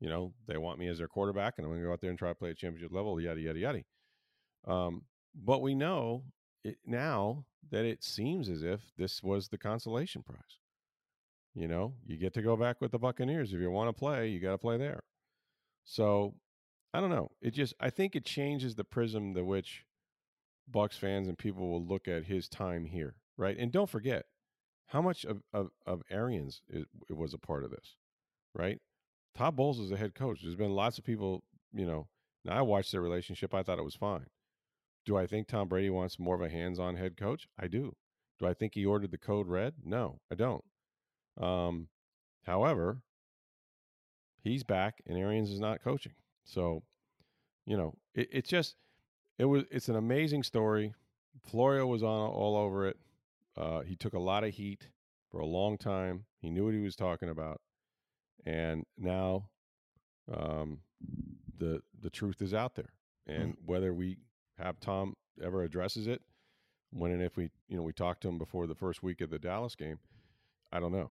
you 0.00 0.08
know, 0.08 0.32
they 0.46 0.56
want 0.56 0.78
me 0.78 0.88
as 0.88 0.98
their 0.98 1.08
quarterback 1.08 1.54
and 1.56 1.64
I'm 1.64 1.70
going 1.72 1.82
to 1.82 1.86
go 1.86 1.92
out 1.92 2.00
there 2.00 2.10
and 2.10 2.18
try 2.18 2.30
to 2.30 2.34
play 2.34 2.50
at 2.50 2.56
championship 2.56 2.92
level, 2.92 3.20
yada, 3.20 3.40
yada, 3.40 3.58
yada. 3.58 3.82
Um, 4.66 5.02
but 5.34 5.62
we 5.62 5.74
know 5.74 6.24
it, 6.64 6.78
now 6.84 7.44
that 7.70 7.84
it 7.84 8.02
seems 8.02 8.48
as 8.48 8.62
if 8.62 8.80
this 8.96 9.22
was 9.22 9.48
the 9.48 9.58
consolation 9.58 10.22
prize. 10.22 10.58
You 11.54 11.68
know, 11.68 11.94
you 12.06 12.16
get 12.16 12.32
to 12.34 12.42
go 12.42 12.56
back 12.56 12.80
with 12.80 12.92
the 12.92 12.98
Buccaneers. 12.98 13.52
If 13.52 13.60
you 13.60 13.70
want 13.70 13.88
to 13.88 13.98
play, 13.98 14.28
you 14.28 14.40
got 14.40 14.52
to 14.52 14.58
play 14.58 14.76
there. 14.76 15.02
So 15.84 16.34
I 16.94 17.00
don't 17.00 17.10
know. 17.10 17.30
It 17.40 17.52
just, 17.52 17.74
I 17.80 17.90
think 17.90 18.14
it 18.14 18.24
changes 18.24 18.74
the 18.74 18.84
prism 18.84 19.32
the 19.32 19.44
which 19.44 19.84
Bucs 20.70 20.98
fans 20.98 21.28
and 21.28 21.38
people 21.38 21.68
will 21.68 21.84
look 21.84 22.08
at 22.08 22.24
his 22.24 22.48
time 22.48 22.84
here, 22.84 23.14
right? 23.36 23.56
And 23.58 23.72
don't 23.72 23.90
forget 23.90 24.24
how 24.86 25.02
much 25.02 25.24
of, 25.24 25.42
of, 25.52 25.70
of 25.86 26.02
Arians 26.10 26.62
it, 26.68 26.86
it 27.08 27.16
was 27.16 27.34
a 27.34 27.38
part 27.38 27.64
of 27.64 27.70
this, 27.70 27.96
right? 28.54 28.78
Todd 29.36 29.56
Bowles 29.56 29.78
is 29.78 29.90
the 29.90 29.96
head 29.96 30.14
coach. 30.14 30.40
There's 30.42 30.56
been 30.56 30.74
lots 30.74 30.98
of 30.98 31.04
people, 31.04 31.44
you 31.72 31.86
know, 31.86 32.08
now 32.44 32.58
I 32.58 32.62
watched 32.62 32.92
their 32.92 33.00
relationship. 33.00 33.54
I 33.54 33.62
thought 33.62 33.78
it 33.78 33.84
was 33.84 33.94
fine. 33.94 34.26
Do 35.04 35.16
I 35.16 35.26
think 35.26 35.46
Tom 35.46 35.68
Brady 35.68 35.90
wants 35.90 36.18
more 36.18 36.34
of 36.34 36.42
a 36.42 36.48
hands-on 36.48 36.96
head 36.96 37.16
coach? 37.16 37.46
I 37.58 37.66
do. 37.66 37.94
Do 38.38 38.46
I 38.46 38.54
think 38.54 38.74
he 38.74 38.86
ordered 38.86 39.10
the 39.10 39.18
code 39.18 39.48
red? 39.48 39.74
No, 39.84 40.20
I 40.30 40.34
don't. 40.34 40.64
Um, 41.40 41.88
however, 42.44 43.02
he's 44.42 44.62
back 44.62 45.02
and 45.06 45.18
Arians 45.18 45.50
is 45.50 45.60
not 45.60 45.82
coaching. 45.82 46.14
So, 46.44 46.82
you 47.66 47.76
know, 47.76 47.94
it, 48.14 48.28
it's 48.32 48.48
just 48.48 48.76
it 49.40 49.46
was 49.46 49.64
it's 49.70 49.88
an 49.88 49.96
amazing 49.96 50.42
story. 50.42 50.92
Florio 51.40 51.86
was 51.86 52.02
on 52.02 52.28
all 52.30 52.56
over 52.56 52.86
it. 52.86 52.98
Uh, 53.56 53.80
he 53.80 53.96
took 53.96 54.12
a 54.12 54.18
lot 54.18 54.44
of 54.44 54.52
heat 54.54 54.88
for 55.30 55.40
a 55.40 55.46
long 55.46 55.78
time. 55.78 56.26
He 56.40 56.50
knew 56.50 56.66
what 56.66 56.74
he 56.74 56.80
was 56.80 56.94
talking 56.94 57.30
about, 57.30 57.62
and 58.44 58.84
now 58.98 59.48
um, 60.30 60.80
the 61.56 61.80
the 62.02 62.10
truth 62.10 62.42
is 62.42 62.52
out 62.52 62.74
there. 62.74 62.92
And 63.26 63.54
mm-hmm. 63.54 63.66
whether 63.66 63.94
we 63.94 64.18
have 64.58 64.78
Tom 64.78 65.16
ever 65.42 65.62
addresses 65.62 66.06
it, 66.06 66.20
when 66.90 67.10
and 67.10 67.22
if 67.22 67.38
we 67.38 67.50
you 67.68 67.78
know 67.78 67.82
we 67.82 67.94
talked 67.94 68.20
to 68.22 68.28
him 68.28 68.36
before 68.36 68.66
the 68.66 68.74
first 68.74 69.02
week 69.02 69.22
of 69.22 69.30
the 69.30 69.38
Dallas 69.38 69.74
game, 69.74 70.00
I 70.70 70.80
don't 70.80 70.92
know. 70.92 71.10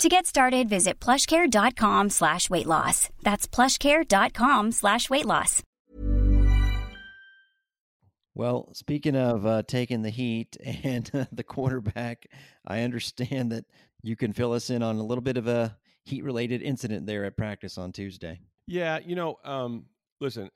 To 0.00 0.08
get 0.10 0.26
started, 0.26 0.68
visit 0.68 1.00
plushcare.com 1.00 2.10
slash 2.10 2.50
weight 2.50 2.66
loss. 2.66 3.08
That's 3.22 3.48
plushcare.com 3.48 4.72
slash 4.72 5.08
weight 5.08 5.24
loss. 5.24 5.62
Well, 8.34 8.68
speaking 8.74 9.16
of 9.16 9.46
uh, 9.46 9.62
taking 9.62 10.02
the 10.02 10.10
heat 10.10 10.58
and 10.84 11.10
uh, 11.14 11.24
the 11.32 11.42
quarterback, 11.42 12.26
I 12.66 12.82
understand 12.82 13.52
that 13.52 13.64
you 14.02 14.16
can 14.16 14.34
fill 14.34 14.52
us 14.52 14.68
in 14.68 14.82
on 14.82 14.96
a 14.96 15.02
little 15.02 15.22
bit 15.22 15.38
of 15.38 15.46
a 15.46 15.78
heat 16.04 16.22
related 16.22 16.60
incident 16.60 17.06
there 17.06 17.24
at 17.24 17.38
practice 17.38 17.78
on 17.78 17.92
Tuesday. 17.92 18.40
Yeah, 18.66 18.98
you 18.98 19.16
know, 19.16 19.38
um, 19.44 19.86
listen, 20.20 20.50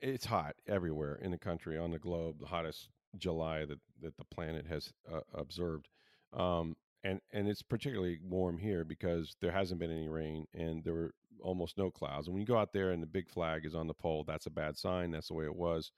it's 0.00 0.24
hot 0.24 0.56
everywhere 0.66 1.16
in 1.20 1.30
the 1.30 1.38
country, 1.38 1.76
on 1.76 1.90
the 1.90 1.98
globe, 1.98 2.36
the 2.40 2.46
hottest 2.46 2.88
July 3.18 3.66
that, 3.66 3.78
that 4.00 4.16
the 4.16 4.24
planet 4.24 4.66
has 4.66 4.90
uh, 5.12 5.20
observed. 5.34 5.88
Um, 6.32 6.76
and 7.06 7.20
and 7.32 7.48
it's 7.48 7.62
particularly 7.62 8.18
warm 8.22 8.58
here 8.58 8.84
because 8.84 9.36
there 9.40 9.52
hasn't 9.52 9.80
been 9.80 9.90
any 9.90 10.08
rain 10.08 10.46
and 10.54 10.82
there 10.84 10.94
were 10.94 11.14
almost 11.40 11.78
no 11.78 11.90
clouds. 11.90 12.26
And 12.26 12.34
when 12.34 12.40
you 12.40 12.46
go 12.46 12.58
out 12.58 12.72
there 12.72 12.90
and 12.90 13.02
the 13.02 13.06
big 13.06 13.28
flag 13.28 13.64
is 13.64 13.74
on 13.74 13.86
the 13.86 13.94
pole, 13.94 14.24
that's 14.26 14.46
a 14.46 14.50
bad 14.50 14.76
sign. 14.76 15.10
That's 15.10 15.28
the 15.28 15.34
way 15.34 15.44
it 15.44 15.54
was 15.56 15.92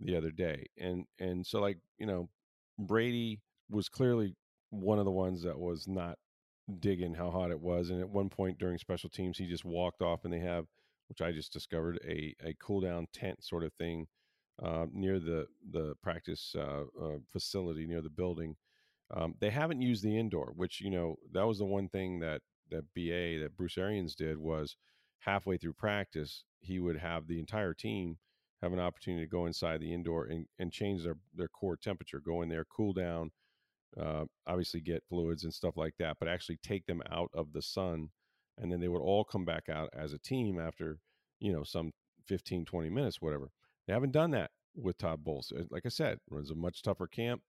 the 0.00 0.16
other 0.16 0.30
day. 0.30 0.66
And 0.78 1.06
and 1.18 1.46
so 1.46 1.60
like 1.60 1.78
you 1.98 2.06
know, 2.06 2.28
Brady 2.78 3.40
was 3.70 3.88
clearly 3.88 4.36
one 4.70 4.98
of 4.98 5.04
the 5.04 5.10
ones 5.10 5.42
that 5.42 5.58
was 5.58 5.86
not 5.88 6.18
digging 6.80 7.14
how 7.14 7.30
hot 7.30 7.50
it 7.50 7.60
was. 7.60 7.90
And 7.90 8.00
at 8.00 8.08
one 8.08 8.28
point 8.28 8.58
during 8.58 8.78
special 8.78 9.10
teams, 9.10 9.38
he 9.38 9.46
just 9.46 9.64
walked 9.64 10.02
off, 10.02 10.24
and 10.24 10.32
they 10.32 10.40
have, 10.40 10.66
which 11.08 11.20
I 11.20 11.32
just 11.32 11.52
discovered, 11.52 11.98
a 12.06 12.34
a 12.44 12.54
cool 12.54 12.80
down 12.80 13.06
tent 13.12 13.44
sort 13.44 13.64
of 13.64 13.72
thing 13.74 14.06
uh, 14.62 14.86
near 14.92 15.18
the 15.18 15.46
the 15.70 15.94
practice 16.02 16.54
uh, 16.56 16.84
uh, 17.02 17.18
facility 17.32 17.86
near 17.86 18.02
the 18.02 18.10
building. 18.10 18.56
Um, 19.12 19.34
they 19.40 19.50
haven't 19.50 19.82
used 19.82 20.02
the 20.02 20.18
indoor, 20.18 20.52
which 20.56 20.80
you 20.80 20.90
know 20.90 21.16
that 21.32 21.46
was 21.46 21.58
the 21.58 21.64
one 21.64 21.88
thing 21.88 22.20
that 22.20 22.42
that 22.70 22.84
BA 22.94 23.42
that 23.42 23.56
Bruce 23.56 23.78
Arians 23.78 24.14
did 24.14 24.38
was 24.38 24.76
halfway 25.20 25.56
through 25.56 25.74
practice 25.74 26.44
he 26.60 26.78
would 26.78 26.98
have 26.98 27.26
the 27.26 27.38
entire 27.38 27.74
team 27.74 28.18
have 28.62 28.72
an 28.72 28.80
opportunity 28.80 29.24
to 29.24 29.30
go 29.30 29.46
inside 29.46 29.80
the 29.80 29.92
indoor 29.92 30.24
and, 30.24 30.46
and 30.58 30.72
change 30.72 31.04
their 31.04 31.16
their 31.34 31.48
core 31.48 31.76
temperature, 31.76 32.20
go 32.24 32.42
in 32.42 32.48
there, 32.48 32.64
cool 32.64 32.92
down, 32.94 33.30
uh, 34.00 34.24
obviously 34.46 34.80
get 34.80 35.04
fluids 35.08 35.44
and 35.44 35.52
stuff 35.52 35.76
like 35.76 35.94
that, 35.98 36.16
but 36.18 36.28
actually 36.28 36.58
take 36.62 36.86
them 36.86 37.02
out 37.10 37.30
of 37.34 37.52
the 37.52 37.62
sun, 37.62 38.08
and 38.58 38.72
then 38.72 38.80
they 38.80 38.88
would 38.88 39.02
all 39.02 39.24
come 39.24 39.44
back 39.44 39.68
out 39.68 39.90
as 39.94 40.12
a 40.12 40.18
team 40.18 40.58
after 40.58 40.98
you 41.40 41.52
know 41.52 41.62
some 41.62 41.92
15 42.26 42.64
20 42.64 42.88
minutes 42.88 43.20
whatever. 43.20 43.50
They 43.86 43.92
haven't 43.92 44.12
done 44.12 44.30
that 44.30 44.50
with 44.76 44.98
todd 44.98 45.22
bowles 45.22 45.52
like 45.70 45.84
i 45.86 45.88
said 45.88 46.18
runs 46.28 46.50
a 46.50 46.54
much 46.54 46.82
tougher 46.82 47.06
camp 47.06 47.40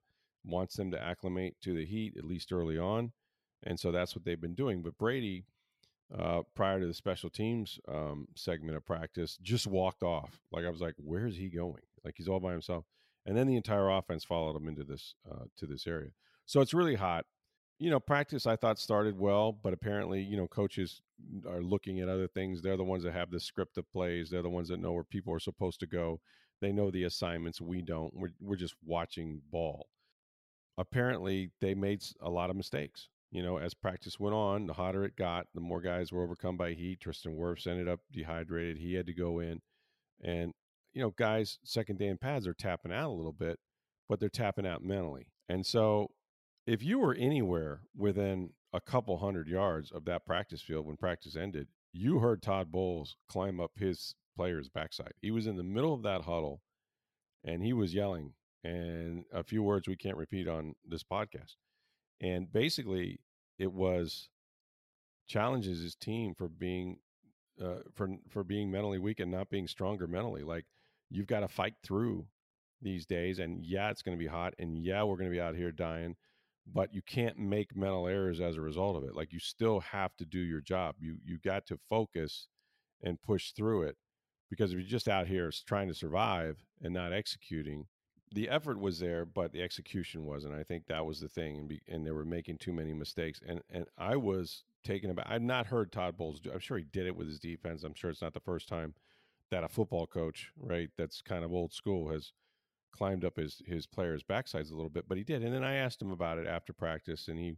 wants 0.45 0.75
them 0.75 0.91
to 0.91 1.01
acclimate 1.01 1.55
to 1.61 1.73
the 1.73 1.85
heat 1.85 2.15
at 2.17 2.25
least 2.25 2.51
early 2.51 2.77
on 2.77 3.11
and 3.63 3.79
so 3.79 3.91
that's 3.91 4.15
what 4.15 4.23
they've 4.25 4.41
been 4.41 4.55
doing 4.55 4.81
but 4.81 4.97
brady 4.97 5.45
uh, 6.15 6.41
prior 6.53 6.79
to 6.79 6.85
the 6.85 6.93
special 6.93 7.29
teams 7.29 7.79
um, 7.87 8.27
segment 8.35 8.77
of 8.77 8.85
practice 8.85 9.37
just 9.41 9.65
walked 9.65 10.03
off 10.03 10.39
like 10.51 10.65
i 10.65 10.69
was 10.69 10.81
like 10.81 10.95
where 10.97 11.25
is 11.25 11.37
he 11.37 11.49
going? 11.49 11.81
Like 12.03 12.15
he's 12.17 12.27
all 12.27 12.39
by 12.39 12.51
himself 12.51 12.85
and 13.25 13.35
then 13.35 13.47
the 13.47 13.55
entire 13.55 13.89
offense 13.89 14.23
followed 14.23 14.55
him 14.55 14.67
into 14.67 14.83
this 14.83 15.15
uh, 15.29 15.45
to 15.57 15.65
this 15.65 15.87
area 15.87 16.11
so 16.45 16.61
it's 16.61 16.73
really 16.73 16.95
hot. 16.95 17.25
You 17.79 17.89
know 17.89 17.99
practice 17.99 18.45
i 18.45 18.55
thought 18.55 18.79
started 18.79 19.19
well 19.19 19.51
but 19.51 19.73
apparently 19.73 20.21
you 20.21 20.37
know 20.37 20.47
coaches 20.47 21.01
are 21.47 21.61
looking 21.61 21.99
at 21.99 22.09
other 22.09 22.27
things. 22.27 22.61
They're 22.61 22.77
the 22.77 22.83
ones 22.83 23.03
that 23.03 23.13
have 23.13 23.31
the 23.31 23.39
script 23.39 23.77
of 23.77 23.89
plays. 23.91 24.29
They're 24.29 24.41
the 24.41 24.49
ones 24.49 24.69
that 24.69 24.79
know 24.79 24.93
where 24.93 25.03
people 25.03 25.33
are 25.33 25.39
supposed 25.39 25.79
to 25.81 25.87
go. 25.87 26.19
They 26.61 26.71
know 26.71 26.91
the 26.91 27.03
assignments. 27.03 27.61
We 27.61 27.81
don't. 27.81 28.13
We're, 28.13 28.33
we're 28.39 28.55
just 28.55 28.75
watching 28.85 29.41
ball 29.51 29.87
apparently 30.77 31.51
they 31.61 31.73
made 31.73 32.03
a 32.21 32.29
lot 32.29 32.49
of 32.49 32.55
mistakes 32.55 33.09
you 33.35 33.43
know, 33.43 33.57
as 33.57 33.73
practice 33.73 34.17
went 34.17 34.33
on, 34.33 34.65
the 34.65 34.71
hotter 34.71 35.03
it 35.03 35.17
got, 35.17 35.47
the 35.53 35.59
more 35.59 35.81
guys 35.81 36.09
were 36.09 36.23
overcome 36.23 36.55
by 36.55 36.71
heat. 36.71 37.01
Tristan 37.01 37.35
Wirfs 37.35 37.67
ended 37.67 37.85
up 37.85 37.99
dehydrated. 38.09 38.77
He 38.77 38.93
had 38.93 39.07
to 39.07 39.13
go 39.13 39.39
in. 39.39 39.59
And, 40.23 40.53
you 40.93 41.01
know, 41.01 41.09
guys, 41.17 41.59
second 41.65 41.99
day 41.99 42.07
in 42.07 42.17
pads 42.17 42.47
are 42.47 42.53
tapping 42.53 42.93
out 42.93 43.09
a 43.09 43.13
little 43.13 43.33
bit, 43.33 43.59
but 44.07 44.21
they're 44.21 44.29
tapping 44.29 44.65
out 44.65 44.85
mentally. 44.85 45.27
And 45.49 45.65
so 45.65 46.11
if 46.65 46.81
you 46.81 46.97
were 46.97 47.13
anywhere 47.13 47.81
within 47.93 48.51
a 48.71 48.79
couple 48.79 49.17
hundred 49.17 49.49
yards 49.49 49.91
of 49.91 50.05
that 50.05 50.25
practice 50.25 50.61
field 50.61 50.85
when 50.85 50.95
practice 50.95 51.35
ended, 51.35 51.67
you 51.91 52.19
heard 52.19 52.41
Todd 52.41 52.71
Bowles 52.71 53.17
climb 53.27 53.59
up 53.59 53.71
his 53.75 54.15
player's 54.37 54.69
backside. 54.69 55.13
He 55.21 55.31
was 55.31 55.45
in 55.45 55.57
the 55.57 55.63
middle 55.63 55.93
of 55.93 56.03
that 56.03 56.21
huddle 56.21 56.61
and 57.43 57.61
he 57.61 57.73
was 57.73 57.93
yelling 57.93 58.31
and 58.65 59.25
a 59.31 59.43
few 59.43 59.61
words 59.61 59.87
we 59.87 59.95
can't 59.95 60.17
repeat 60.17 60.47
on 60.47 60.73
this 60.87 61.03
podcast. 61.03 61.55
And 62.19 62.51
basically, 62.51 63.19
it 63.59 63.71
was 63.71 64.29
challenges 65.27 65.81
his 65.81 65.95
team 65.95 66.33
for 66.35 66.47
being 66.47 66.97
uh, 67.63 67.79
for 67.93 68.09
for 68.29 68.43
being 68.43 68.71
mentally 68.71 68.99
weak 68.99 69.19
and 69.19 69.31
not 69.31 69.49
being 69.49 69.67
stronger 69.67 70.07
mentally. 70.07 70.43
Like 70.43 70.65
you've 71.09 71.27
got 71.27 71.41
to 71.41 71.47
fight 71.47 71.75
through 71.83 72.25
these 72.81 73.05
days, 73.05 73.39
and 73.39 73.63
yeah, 73.63 73.91
it's 73.91 74.01
going 74.01 74.17
to 74.17 74.23
be 74.23 74.29
hot, 74.29 74.53
and 74.57 74.83
yeah, 74.83 75.03
we're 75.03 75.17
going 75.17 75.29
to 75.29 75.35
be 75.35 75.41
out 75.41 75.55
here 75.55 75.71
dying, 75.71 76.15
but 76.65 76.93
you 76.93 77.01
can't 77.05 77.37
make 77.37 77.75
mental 77.75 78.07
errors 78.07 78.41
as 78.41 78.55
a 78.55 78.61
result 78.61 78.97
of 78.97 79.03
it. 79.03 79.15
Like 79.15 79.31
you 79.31 79.39
still 79.39 79.79
have 79.81 80.15
to 80.17 80.25
do 80.25 80.39
your 80.39 80.61
job. 80.61 80.95
You 80.99 81.17
you 81.23 81.37
got 81.43 81.67
to 81.67 81.77
focus 81.77 82.47
and 83.03 83.21
push 83.21 83.51
through 83.51 83.83
it 83.83 83.97
because 84.49 84.71
if 84.71 84.79
you're 84.79 84.87
just 84.87 85.07
out 85.07 85.27
here 85.27 85.51
trying 85.67 85.87
to 85.87 85.93
survive 85.93 86.57
and 86.81 86.93
not 86.93 87.13
executing, 87.13 87.85
the 88.33 88.49
effort 88.49 88.79
was 88.79 88.99
there, 88.99 89.25
but 89.25 89.51
the 89.51 89.61
execution 89.61 90.25
wasn't. 90.25 90.55
I 90.55 90.63
think 90.63 90.87
that 90.87 91.05
was 91.05 91.19
the 91.19 91.27
thing, 91.27 91.57
and 91.57 91.67
be, 91.67 91.81
and 91.87 92.05
they 92.05 92.11
were 92.11 92.25
making 92.25 92.57
too 92.57 92.73
many 92.73 92.93
mistakes. 92.93 93.39
And 93.45 93.61
and 93.69 93.85
I 93.97 94.15
was 94.15 94.63
taken 94.83 95.09
aback. 95.09 95.27
I've 95.29 95.41
not 95.41 95.67
heard 95.67 95.91
Todd 95.91 96.17
Bowles 96.17 96.39
do. 96.39 96.51
I'm 96.51 96.59
sure 96.59 96.77
he 96.77 96.85
did 96.85 97.07
it 97.07 97.15
with 97.15 97.27
his 97.27 97.39
defense. 97.39 97.83
I'm 97.83 97.93
sure 97.93 98.09
it's 98.09 98.21
not 98.21 98.33
the 98.33 98.39
first 98.39 98.67
time 98.67 98.93
that 99.51 99.63
a 99.63 99.69
football 99.69 100.07
coach, 100.07 100.51
right, 100.57 100.89
that's 100.97 101.21
kind 101.21 101.43
of 101.43 101.53
old 101.53 101.73
school, 101.73 102.09
has 102.09 102.33
climbed 102.91 103.23
up 103.23 103.37
his 103.37 103.61
his 103.65 103.85
players' 103.85 104.23
backsides 104.23 104.71
a 104.71 104.75
little 104.75 104.89
bit. 104.89 105.07
But 105.07 105.17
he 105.17 105.23
did. 105.23 105.43
And 105.43 105.53
then 105.53 105.63
I 105.63 105.75
asked 105.75 106.01
him 106.01 106.11
about 106.11 106.37
it 106.37 106.47
after 106.47 106.73
practice, 106.73 107.27
and 107.27 107.39
he, 107.39 107.55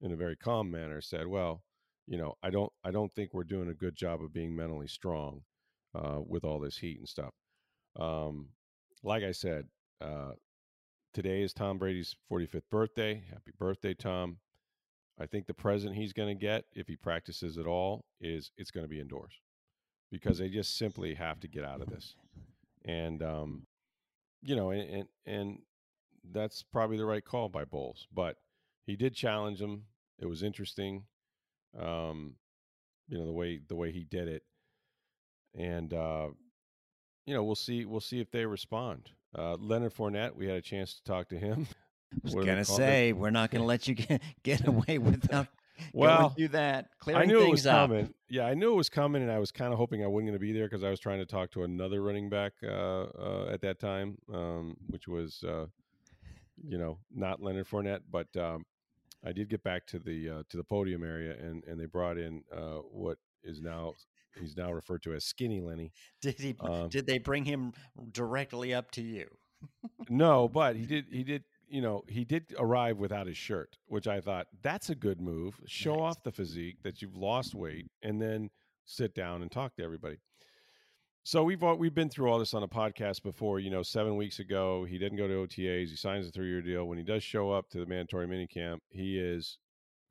in 0.00 0.12
a 0.12 0.16
very 0.16 0.36
calm 0.36 0.70
manner, 0.70 1.00
said, 1.00 1.26
"Well, 1.26 1.62
you 2.06 2.18
know, 2.18 2.34
I 2.42 2.50
don't 2.50 2.72
I 2.84 2.90
don't 2.90 3.12
think 3.14 3.32
we're 3.32 3.44
doing 3.44 3.68
a 3.68 3.74
good 3.74 3.94
job 3.94 4.22
of 4.22 4.32
being 4.32 4.56
mentally 4.56 4.88
strong 4.88 5.42
uh, 5.94 6.20
with 6.26 6.44
all 6.44 6.58
this 6.58 6.78
heat 6.78 6.98
and 6.98 7.08
stuff." 7.08 7.34
Um, 7.96 8.50
like 9.02 9.22
I 9.22 9.32
said, 9.32 9.66
uh, 10.00 10.32
today 11.12 11.42
is 11.42 11.52
Tom 11.52 11.78
Brady's 11.78 12.16
45th 12.30 12.62
birthday. 12.70 13.22
Happy 13.30 13.52
birthday, 13.58 13.94
Tom. 13.94 14.38
I 15.20 15.26
think 15.26 15.46
the 15.46 15.54
present 15.54 15.94
he's 15.94 16.12
going 16.12 16.34
to 16.34 16.40
get, 16.40 16.64
if 16.74 16.86
he 16.86 16.96
practices 16.96 17.58
at 17.58 17.66
all, 17.66 18.04
is 18.20 18.50
it's 18.56 18.70
going 18.70 18.84
to 18.84 18.88
be 18.88 19.00
indoors 19.00 19.34
because 20.10 20.38
they 20.38 20.48
just 20.48 20.78
simply 20.78 21.14
have 21.14 21.40
to 21.40 21.48
get 21.48 21.64
out 21.64 21.82
of 21.82 21.90
this. 21.90 22.14
And, 22.84 23.22
um, 23.22 23.66
you 24.42 24.56
know, 24.56 24.70
and, 24.70 24.90
and, 24.90 25.08
and 25.26 25.58
that's 26.32 26.62
probably 26.62 26.96
the 26.96 27.04
right 27.04 27.24
call 27.24 27.48
by 27.48 27.64
Bowles. 27.64 28.06
But 28.12 28.36
he 28.86 28.96
did 28.96 29.14
challenge 29.14 29.60
him. 29.60 29.84
It 30.18 30.26
was 30.26 30.42
interesting, 30.42 31.04
um, 31.78 32.34
you 33.08 33.18
know, 33.18 33.26
the 33.26 33.32
way 33.32 33.60
the 33.66 33.76
way 33.76 33.92
he 33.92 34.04
did 34.04 34.28
it. 34.28 34.42
And, 35.54 35.92
uh, 35.92 36.28
you 37.26 37.34
know, 37.34 37.44
we'll 37.44 37.54
see. 37.54 37.84
We'll 37.84 38.00
see 38.00 38.20
if 38.20 38.30
they 38.30 38.46
respond. 38.46 39.10
Uh, 39.36 39.56
Leonard 39.60 39.94
Fournette, 39.94 40.34
we 40.34 40.46
had 40.46 40.56
a 40.56 40.62
chance 40.62 40.94
to 40.94 41.04
talk 41.04 41.28
to 41.28 41.38
him. 41.38 41.66
I 42.12 42.18
was 42.24 42.34
gonna 42.34 42.64
say 42.64 43.12
we're 43.12 43.30
not 43.30 43.50
gonna 43.50 43.64
let 43.64 43.86
you 43.86 43.94
get, 43.94 44.20
get 44.42 44.66
away 44.66 44.98
without 44.98 45.46
well 45.92 46.34
do 46.36 46.48
that. 46.48 46.88
I 47.06 47.24
knew 47.24 47.42
it 47.42 47.50
was 47.50 47.66
up. 47.66 47.88
coming. 47.88 48.14
Yeah, 48.28 48.46
I 48.46 48.54
knew 48.54 48.72
it 48.72 48.76
was 48.76 48.88
coming, 48.88 49.22
and 49.22 49.30
I 49.30 49.38
was 49.38 49.50
kind 49.50 49.72
of 49.72 49.78
hoping 49.78 50.04
I 50.04 50.06
wasn't 50.06 50.28
going 50.28 50.38
to 50.38 50.40
be 50.40 50.52
there 50.52 50.66
because 50.66 50.84
I 50.84 50.90
was 50.90 51.00
trying 51.00 51.18
to 51.18 51.26
talk 51.26 51.50
to 51.52 51.64
another 51.64 52.02
running 52.02 52.28
back 52.28 52.52
uh, 52.62 52.68
uh, 52.68 53.48
at 53.50 53.60
that 53.62 53.80
time, 53.80 54.18
um, 54.32 54.76
which 54.88 55.08
was 55.08 55.42
uh, 55.42 55.66
you 56.66 56.78
know 56.78 56.98
not 57.14 57.42
Leonard 57.42 57.68
Fournette, 57.68 58.02
but 58.10 58.28
um, 58.36 58.64
I 59.24 59.32
did 59.32 59.48
get 59.48 59.62
back 59.62 59.86
to 59.88 59.98
the 59.98 60.28
uh, 60.28 60.42
to 60.48 60.56
the 60.56 60.64
podium 60.64 61.04
area, 61.04 61.36
and 61.40 61.64
and 61.64 61.80
they 61.80 61.86
brought 61.86 62.18
in 62.18 62.42
uh, 62.54 62.78
what 62.90 63.18
is 63.42 63.60
now 63.60 63.94
he's 64.38 64.56
now 64.56 64.72
referred 64.72 65.02
to 65.02 65.14
as 65.14 65.24
Skinny 65.24 65.60
Lenny. 65.60 65.92
Did 66.20 66.38
he? 66.38 66.56
Um, 66.60 66.88
did 66.88 67.06
they 67.06 67.18
bring 67.18 67.44
him 67.44 67.72
directly 68.12 68.74
up 68.74 68.90
to 68.92 69.02
you? 69.02 69.26
no, 70.08 70.48
but 70.48 70.76
he 70.76 70.86
did. 70.86 71.06
He 71.10 71.24
did. 71.24 71.44
You 71.68 71.82
know, 71.82 72.02
he 72.08 72.24
did 72.24 72.54
arrive 72.58 72.98
without 72.98 73.28
his 73.28 73.36
shirt, 73.36 73.76
which 73.86 74.08
I 74.08 74.20
thought 74.20 74.48
that's 74.62 74.90
a 74.90 74.94
good 74.94 75.20
move. 75.20 75.60
Show 75.66 75.94
nice. 75.94 76.16
off 76.16 76.22
the 76.24 76.32
physique 76.32 76.78
that 76.82 77.00
you've 77.00 77.16
lost 77.16 77.54
weight, 77.54 77.86
and 78.02 78.20
then 78.20 78.50
sit 78.84 79.14
down 79.14 79.42
and 79.42 79.50
talk 79.50 79.76
to 79.76 79.84
everybody. 79.84 80.16
So 81.22 81.44
we've 81.44 81.62
all, 81.62 81.76
we've 81.76 81.94
been 81.94 82.08
through 82.08 82.30
all 82.30 82.38
this 82.38 82.54
on 82.54 82.62
a 82.62 82.68
podcast 82.68 83.22
before. 83.22 83.60
You 83.60 83.70
know, 83.70 83.82
seven 83.82 84.16
weeks 84.16 84.38
ago, 84.38 84.84
he 84.84 84.98
didn't 84.98 85.18
go 85.18 85.28
to 85.28 85.46
OTAs. 85.46 85.88
He 85.88 85.96
signs 85.96 86.26
a 86.26 86.30
three 86.30 86.48
year 86.48 86.62
deal. 86.62 86.86
When 86.86 86.98
he 86.98 87.04
does 87.04 87.22
show 87.22 87.52
up 87.52 87.68
to 87.70 87.78
the 87.78 87.86
mandatory 87.86 88.26
minicamp, 88.26 88.78
he 88.88 89.18
is 89.18 89.58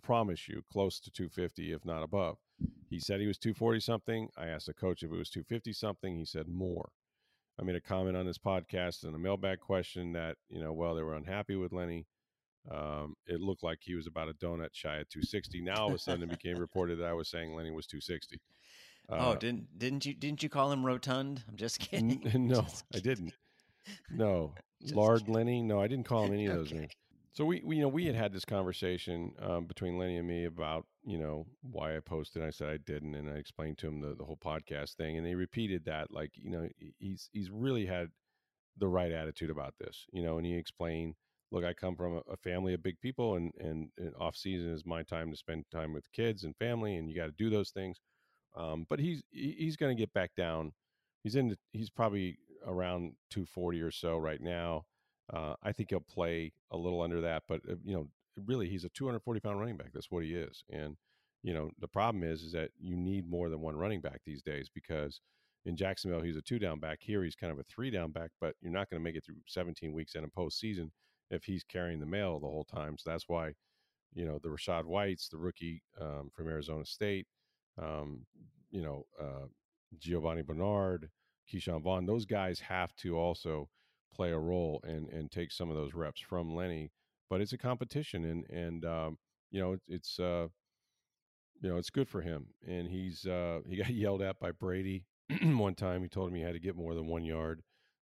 promise 0.04 0.48
you 0.48 0.64
close 0.72 1.00
to 1.00 1.12
250, 1.12 1.74
if 1.74 1.84
not 1.84 2.04
above. 2.04 2.38
He 2.90 3.00
said 3.00 3.20
he 3.20 3.28
was 3.28 3.38
240 3.38 3.80
something. 3.80 4.30
I 4.38 4.48
asked 4.48 4.66
the 4.66 4.74
coach 4.74 5.04
if 5.04 5.12
it 5.12 5.18
was 5.18 5.30
250 5.30 5.74
something. 5.74 6.16
He 6.16 6.26
said 6.26 6.48
more. 6.48 6.90
I 7.60 7.64
made 7.64 7.76
a 7.76 7.82
comment 7.82 8.16
on 8.16 8.26
this 8.26 8.38
podcast 8.38 9.04
and 9.04 9.16
a 9.16 9.20
mailbag 9.20 9.60
question 9.60 10.14
that, 10.14 10.38
you 10.50 10.62
know, 10.62 10.72
well, 10.72 10.96
they 10.96 11.04
were 11.04 11.16
unhappy 11.16 11.56
with 11.56 11.74
Lenny. 11.74 12.08
Um, 12.72 13.16
it 13.26 13.42
looked 13.42 13.64
like 13.64 13.80
he 13.82 13.96
was 13.96 14.08
about 14.08 14.30
a 14.30 14.34
donut 14.34 14.70
shy 14.74 15.00
at 15.00 15.10
260. 15.10 15.62
Now 15.62 15.82
all 15.82 15.88
of 15.90 15.96
a 15.96 15.98
sudden 15.98 16.24
it 16.24 16.30
became 16.30 16.58
reported 16.58 17.00
that 17.00 17.08
I 17.08 17.14
was 17.14 17.30
saying 17.30 17.54
Lenny 17.54 17.72
was 17.72 17.88
260. 17.88 18.40
Uh, 19.10 19.16
oh, 19.20 19.36
didn't 19.36 19.78
didn't 19.78 20.06
you 20.06 20.14
didn't 20.14 20.44
you 20.44 20.50
call 20.50 20.72
him 20.72 20.86
rotund? 20.86 21.44
I'm 21.50 21.56
just 21.56 21.80
kidding. 21.92 22.22
N- 22.26 22.48
no, 22.48 22.62
just 22.62 22.86
kidding. 22.92 23.12
I 23.12 23.16
didn't. 23.16 23.34
No, 24.12 24.54
Lard 24.94 25.22
kidding. 25.22 25.34
Lenny. 25.34 25.62
No, 25.64 25.82
I 25.82 25.88
didn't 25.88 26.06
call 26.06 26.26
him 26.26 26.34
any 26.34 26.46
of 26.46 26.56
those 26.56 26.68
okay. 26.68 26.80
names. 26.82 26.92
So 27.40 27.46
we, 27.46 27.62
we, 27.64 27.78
you 27.78 27.84
know, 27.84 27.88
we 27.88 28.06
had 28.06 28.16
had 28.16 28.34
this 28.34 28.44
conversation 28.44 29.32
um, 29.42 29.64
between 29.64 29.98
Lenny 29.98 30.18
and 30.18 30.28
me 30.28 30.44
about, 30.44 30.86
you 31.06 31.18
know, 31.18 31.48
why 31.62 31.96
I 31.96 32.02
posted. 32.02 32.44
I 32.44 32.50
said 32.50 32.68
I 32.68 32.76
didn't, 32.76 33.16
and 33.16 33.30
I 33.30 33.36
explained 33.36 33.78
to 33.78 33.88
him 33.88 34.02
the, 34.02 34.14
the 34.14 34.26
whole 34.26 34.36
podcast 34.36 34.98
thing, 34.98 35.16
and 35.16 35.26
they 35.26 35.36
repeated 35.36 35.86
that, 35.86 36.12
like, 36.12 36.32
you 36.36 36.52
know, 36.52 36.68
he's 36.98 37.30
he's 37.32 37.50
really 37.50 37.86
had 37.86 38.10
the 38.78 38.90
right 38.90 39.14
attitude 39.14 39.50
about 39.50 39.76
this, 39.80 40.06
you 40.12 40.22
know, 40.22 40.38
and 40.38 40.46
he 40.46 40.54
explained, 40.54 41.16
look, 41.50 41.64
I 41.64 41.72
come 41.72 41.96
from 41.96 42.16
a, 42.18 42.22
a 42.30 42.36
family 42.36 42.74
of 42.74 42.84
big 42.84 43.00
people, 43.00 43.36
and, 43.36 43.54
and 43.58 43.88
and 43.98 44.12
off 44.20 44.36
season 44.36 44.74
is 44.74 44.86
my 44.86 45.04
time 45.04 45.32
to 45.32 45.38
spend 45.38 45.64
time 45.72 45.94
with 45.94 46.12
kids 46.12 46.44
and 46.44 46.54
family, 46.58 46.98
and 46.98 47.10
you 47.10 47.16
got 47.16 47.28
to 47.28 47.32
do 47.32 47.50
those 47.50 47.70
things. 47.70 48.02
Um, 48.58 48.86
but 48.90 49.00
he's 49.00 49.24
he's 49.32 49.78
going 49.78 49.96
to 49.96 50.02
get 50.02 50.12
back 50.12 50.32
down. 50.36 50.74
He's 51.24 51.38
in. 51.38 51.56
He's 51.72 51.90
probably 51.90 52.38
around 52.68 53.14
240 53.30 53.80
or 53.80 53.92
so 53.92 54.18
right 54.18 54.42
now. 54.42 54.84
Uh, 55.32 55.56
I 55.64 55.72
think 55.72 55.90
he'll 55.90 56.00
play 56.00 56.54
a 56.72 56.78
little 56.78 57.02
under 57.02 57.22
that, 57.22 57.44
but 57.48 57.62
uh, 57.70 57.76
you 57.84 57.94
know, 57.94 58.08
really, 58.46 58.70
he's 58.70 58.86
a 58.86 58.90
240 58.90 59.40
pound 59.40 59.60
running 59.60 59.78
back. 59.78 59.92
That's 59.94 60.12
what 60.12 60.24
he 60.24 60.34
is. 60.34 60.64
And 60.72 60.96
you 61.44 61.54
know, 61.54 61.72
the 61.80 61.88
problem 61.88 62.24
is, 62.24 62.42
is 62.42 62.52
that 62.52 62.72
you 62.80 62.98
need 62.98 63.30
more 63.30 63.50
than 63.50 63.62
one 63.62 63.78
running 63.78 64.02
back 64.02 64.22
these 64.26 64.42
days 64.42 64.70
because 64.74 65.22
in 65.66 65.76
Jacksonville 65.76 66.22
he's 66.22 66.36
a 66.36 66.42
two 66.42 66.60
down 66.60 66.80
back. 66.80 67.00
Here 67.02 67.24
he's 67.24 67.36
kind 67.36 67.52
of 67.52 67.60
a 67.60 67.64
three 67.64 67.92
down 67.92 68.12
back, 68.12 68.32
but 68.42 68.56
you're 68.62 68.72
not 68.72 68.90
going 68.90 69.02
to 69.02 69.04
make 69.04 69.16
it 69.16 69.24
through 69.26 69.36
17 69.48 69.94
weeks 69.94 70.16
in 70.16 70.24
a 70.24 70.28
postseason 70.28 70.90
if 71.30 71.44
he's 71.44 71.64
carrying 71.64 72.00
the 72.00 72.06
mail 72.06 72.40
the 72.40 72.48
whole 72.48 72.66
time. 72.66 72.98
So 72.98 73.10
that's 73.10 73.30
why, 73.30 73.54
you 74.14 74.26
know, 74.26 74.40
the 74.42 74.50
Rachaad 74.50 74.86
Whites, 74.86 75.30
the 75.30 75.38
rookie 75.38 75.84
um, 76.02 76.30
from 76.34 76.48
Arizona 76.48 76.86
State, 76.86 77.28
um, 77.82 78.26
you 78.72 78.82
know, 78.82 79.06
uh, 79.20 79.46
Giovani 79.98 80.42
Bernard, 80.42 81.10
Ke'Shawn 81.52 81.82
Vaughn, 81.82 82.06
those 82.06 82.26
guys 82.26 82.60
have 82.60 82.96
to 82.98 83.18
also 83.18 83.70
play 84.14 84.32
a 84.32 84.38
role 84.40 84.82
and 84.84 85.08
and 85.10 85.32
take 85.32 85.52
some 85.52 85.70
of 85.70 85.76
those 85.76 85.94
reps 85.94 86.22
from 86.22 86.56
Lenny. 86.56 86.92
But 87.30 87.42
it's 87.42 87.54
a 87.54 87.58
competition, 87.58 88.26
and 88.26 88.46
and 88.50 88.86
um, 88.86 89.18
you 89.52 89.60
know, 89.60 89.78
it's 89.88 90.20
uh, 90.20 90.48
you 91.62 91.70
know, 91.70 91.78
it's 91.78 91.90
good 91.90 92.08
for 92.08 92.22
him. 92.22 92.48
And 92.68 92.88
he's 92.88 93.26
uh, 93.26 93.60
he 93.68 93.78
got 93.78 93.90
yelled 93.90 94.22
at 94.22 94.40
by 94.40 94.52
Brady 94.52 95.06
one 95.44 95.76
time. 95.76 96.02
He 96.02 96.10
told 96.10 96.30
him 96.30 96.36
he 96.36 96.42
had 96.42 96.54
to 96.54 96.60
get 96.60 96.76
more 96.76 96.96
than 96.96 97.08
one 97.08 97.24
yard, 97.24 97.62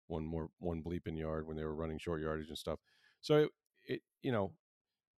one 0.08 0.24
more 0.24 0.48
one 0.58 0.82
bleeping 0.82 1.18
yard 1.18 1.46
when 1.46 1.56
they 1.56 1.64
were 1.64 1.74
running 1.74 1.98
short 1.98 2.20
yardage 2.20 2.48
and 2.48 2.58
stuff. 2.58 2.78
So 3.20 3.36
it, 3.36 3.50
it 3.86 4.00
you 4.22 4.32
know, 4.32 4.52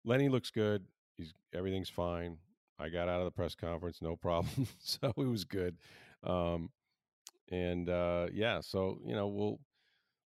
Lenny 0.05 0.29
looks 0.29 0.51
good. 0.51 0.85
He's 1.17 1.33
everything's 1.53 1.89
fine. 1.89 2.37
I 2.79 2.89
got 2.89 3.09
out 3.09 3.19
of 3.19 3.25
the 3.25 3.31
press 3.31 3.55
conference, 3.55 3.99
no 4.01 4.15
problem. 4.21 4.67
so 4.79 5.13
it 5.17 5.27
was 5.27 5.43
good. 5.43 5.77
Um, 6.23 6.69
and 7.49 7.89
uh, 7.89 8.27
yeah, 8.31 8.61
so 8.61 8.99
you 9.05 9.15
know 9.15 9.27
we'll 9.27 9.59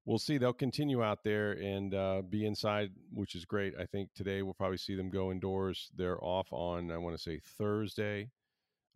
we'll 0.05 0.19
see. 0.19 0.37
They'll 0.37 0.53
continue 0.53 1.03
out 1.03 1.23
there 1.23 1.51
and 1.51 1.93
uh, 1.93 2.21
be 2.27 2.45
inside, 2.45 2.91
which 3.13 3.35
is 3.35 3.45
great. 3.45 3.73
I 3.79 3.85
think 3.85 4.09
today 4.15 4.41
we'll 4.41 4.53
probably 4.53 4.77
see 4.77 4.95
them 4.95 5.09
go 5.09 5.31
indoors. 5.31 5.89
They're 5.95 6.23
off 6.23 6.47
on 6.51 6.91
I 6.91 6.97
want 6.97 7.15
to 7.15 7.21
say 7.21 7.39
Thursday, 7.57 8.29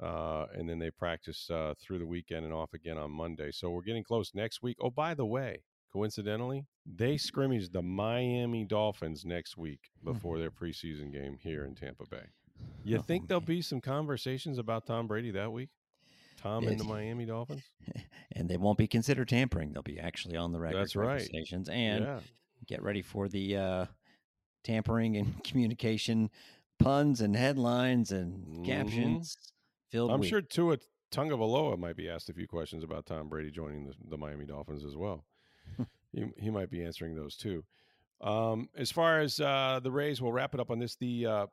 uh, 0.01 0.45
and 0.53 0.69
then 0.69 0.79
they 0.79 0.91
practice 0.91 1.49
uh, 1.49 1.73
through 1.79 1.99
the 1.99 2.05
weekend 2.05 2.45
and 2.45 2.53
off 2.53 2.73
again 2.73 2.97
on 2.97 3.11
Monday. 3.11 3.51
So 3.51 3.69
we're 3.69 3.81
getting 3.81 4.03
close 4.03 4.31
next 4.33 4.61
week. 4.61 4.77
Oh, 4.81 4.89
by 4.89 5.13
the 5.13 5.25
way, 5.25 5.63
coincidentally, 5.91 6.65
they 6.85 7.17
scrimmage 7.17 7.69
the 7.69 7.81
Miami 7.81 8.65
Dolphins 8.65 9.25
next 9.25 9.57
week 9.57 9.91
before 10.03 10.39
their 10.39 10.51
preseason 10.61 11.11
game 11.11 11.37
here 11.41 11.65
in 11.65 11.75
Tampa 11.75 12.05
Bay. 12.09 12.27
You 12.83 13.01
think 13.01 13.27
there'll 13.27 13.41
be 13.41 13.61
some 13.61 13.81
conversations 13.81 14.57
about 14.57 14.85
Tom 14.85 15.07
Brady 15.07 15.31
that 15.31 15.51
week? 15.51 15.69
Tom 16.45 16.67
and 16.67 16.79
the 16.79 16.83
Miami 16.83 17.25
Dolphins? 17.25 17.63
And 18.37 18.49
they 18.49 18.57
won't 18.57 18.77
be 18.77 18.87
considered 18.87 19.29
tampering. 19.29 19.71
They'll 19.71 19.81
be 19.81 19.97
actually 19.97 20.35
on 20.35 20.51
the 20.51 20.59
record 20.59 20.81
That's 20.81 20.95
right. 20.95 21.19
conversations. 21.19 21.69
And 21.69 22.03
yeah. 22.03 22.19
get 22.67 22.83
ready 22.83 23.01
for 23.01 23.29
the 23.29 23.55
uh, 23.55 23.85
tampering 24.65 25.15
and 25.15 25.41
communication 25.45 26.29
puns 26.77 27.21
and 27.21 27.33
headlines 27.33 28.11
and 28.11 28.45
mm-hmm. 28.45 28.65
captions 28.65 29.37
filled 29.89 30.11
I'm 30.11 30.23
sure 30.23 30.41
Tua 30.41 30.79
Tagovailoa 31.13 31.77
might 31.77 31.95
be 31.95 32.09
asked 32.09 32.29
a 32.29 32.33
few 32.33 32.47
questions 32.47 32.83
about 32.83 33.05
Tom 33.05 33.29
Brady 33.29 33.51
joining 33.51 33.85
the, 33.85 33.93
the 34.09 34.17
Miami 34.17 34.45
Dolphins 34.45 34.83
as 34.83 34.97
well. 34.97 35.23
he, 36.11 36.25
he 36.37 36.49
might 36.49 36.69
be 36.69 36.83
answering 36.83 37.15
those 37.15 37.37
too. 37.37 37.63
Um, 38.19 38.67
as 38.75 38.91
far 38.91 39.21
as 39.21 39.39
uh, 39.39 39.79
the 39.81 39.91
Rays, 39.91 40.21
we'll 40.21 40.33
wrap 40.33 40.53
it 40.53 40.59
up 40.59 40.71
on 40.71 40.79
this. 40.79 40.97
The 40.97 41.25
uh, 41.25 41.45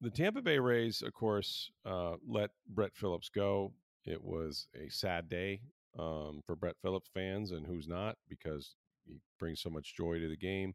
the 0.00 0.10
Tampa 0.10 0.42
Bay 0.42 0.58
Rays, 0.58 1.02
of 1.02 1.12
course, 1.14 1.70
uh, 1.86 2.14
let 2.26 2.50
Brett 2.68 2.92
Phillips 2.94 3.28
go. 3.28 3.72
It 4.06 4.22
was 4.22 4.66
a 4.74 4.88
sad 4.90 5.28
day 5.28 5.60
um, 5.98 6.42
for 6.46 6.56
Brett 6.56 6.76
Phillips 6.82 7.10
fans 7.12 7.52
and 7.52 7.66
who's 7.66 7.88
not 7.88 8.16
because 8.28 8.74
he 9.06 9.18
brings 9.38 9.60
so 9.60 9.70
much 9.70 9.96
joy 9.96 10.18
to 10.18 10.28
the 10.28 10.36
game. 10.36 10.74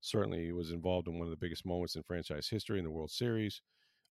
Certainly, 0.00 0.44
he 0.44 0.52
was 0.52 0.70
involved 0.70 1.08
in 1.08 1.18
one 1.18 1.26
of 1.26 1.30
the 1.30 1.36
biggest 1.36 1.64
moments 1.64 1.96
in 1.96 2.02
franchise 2.02 2.48
history 2.48 2.78
in 2.78 2.84
the 2.84 2.90
World 2.90 3.10
Series. 3.10 3.62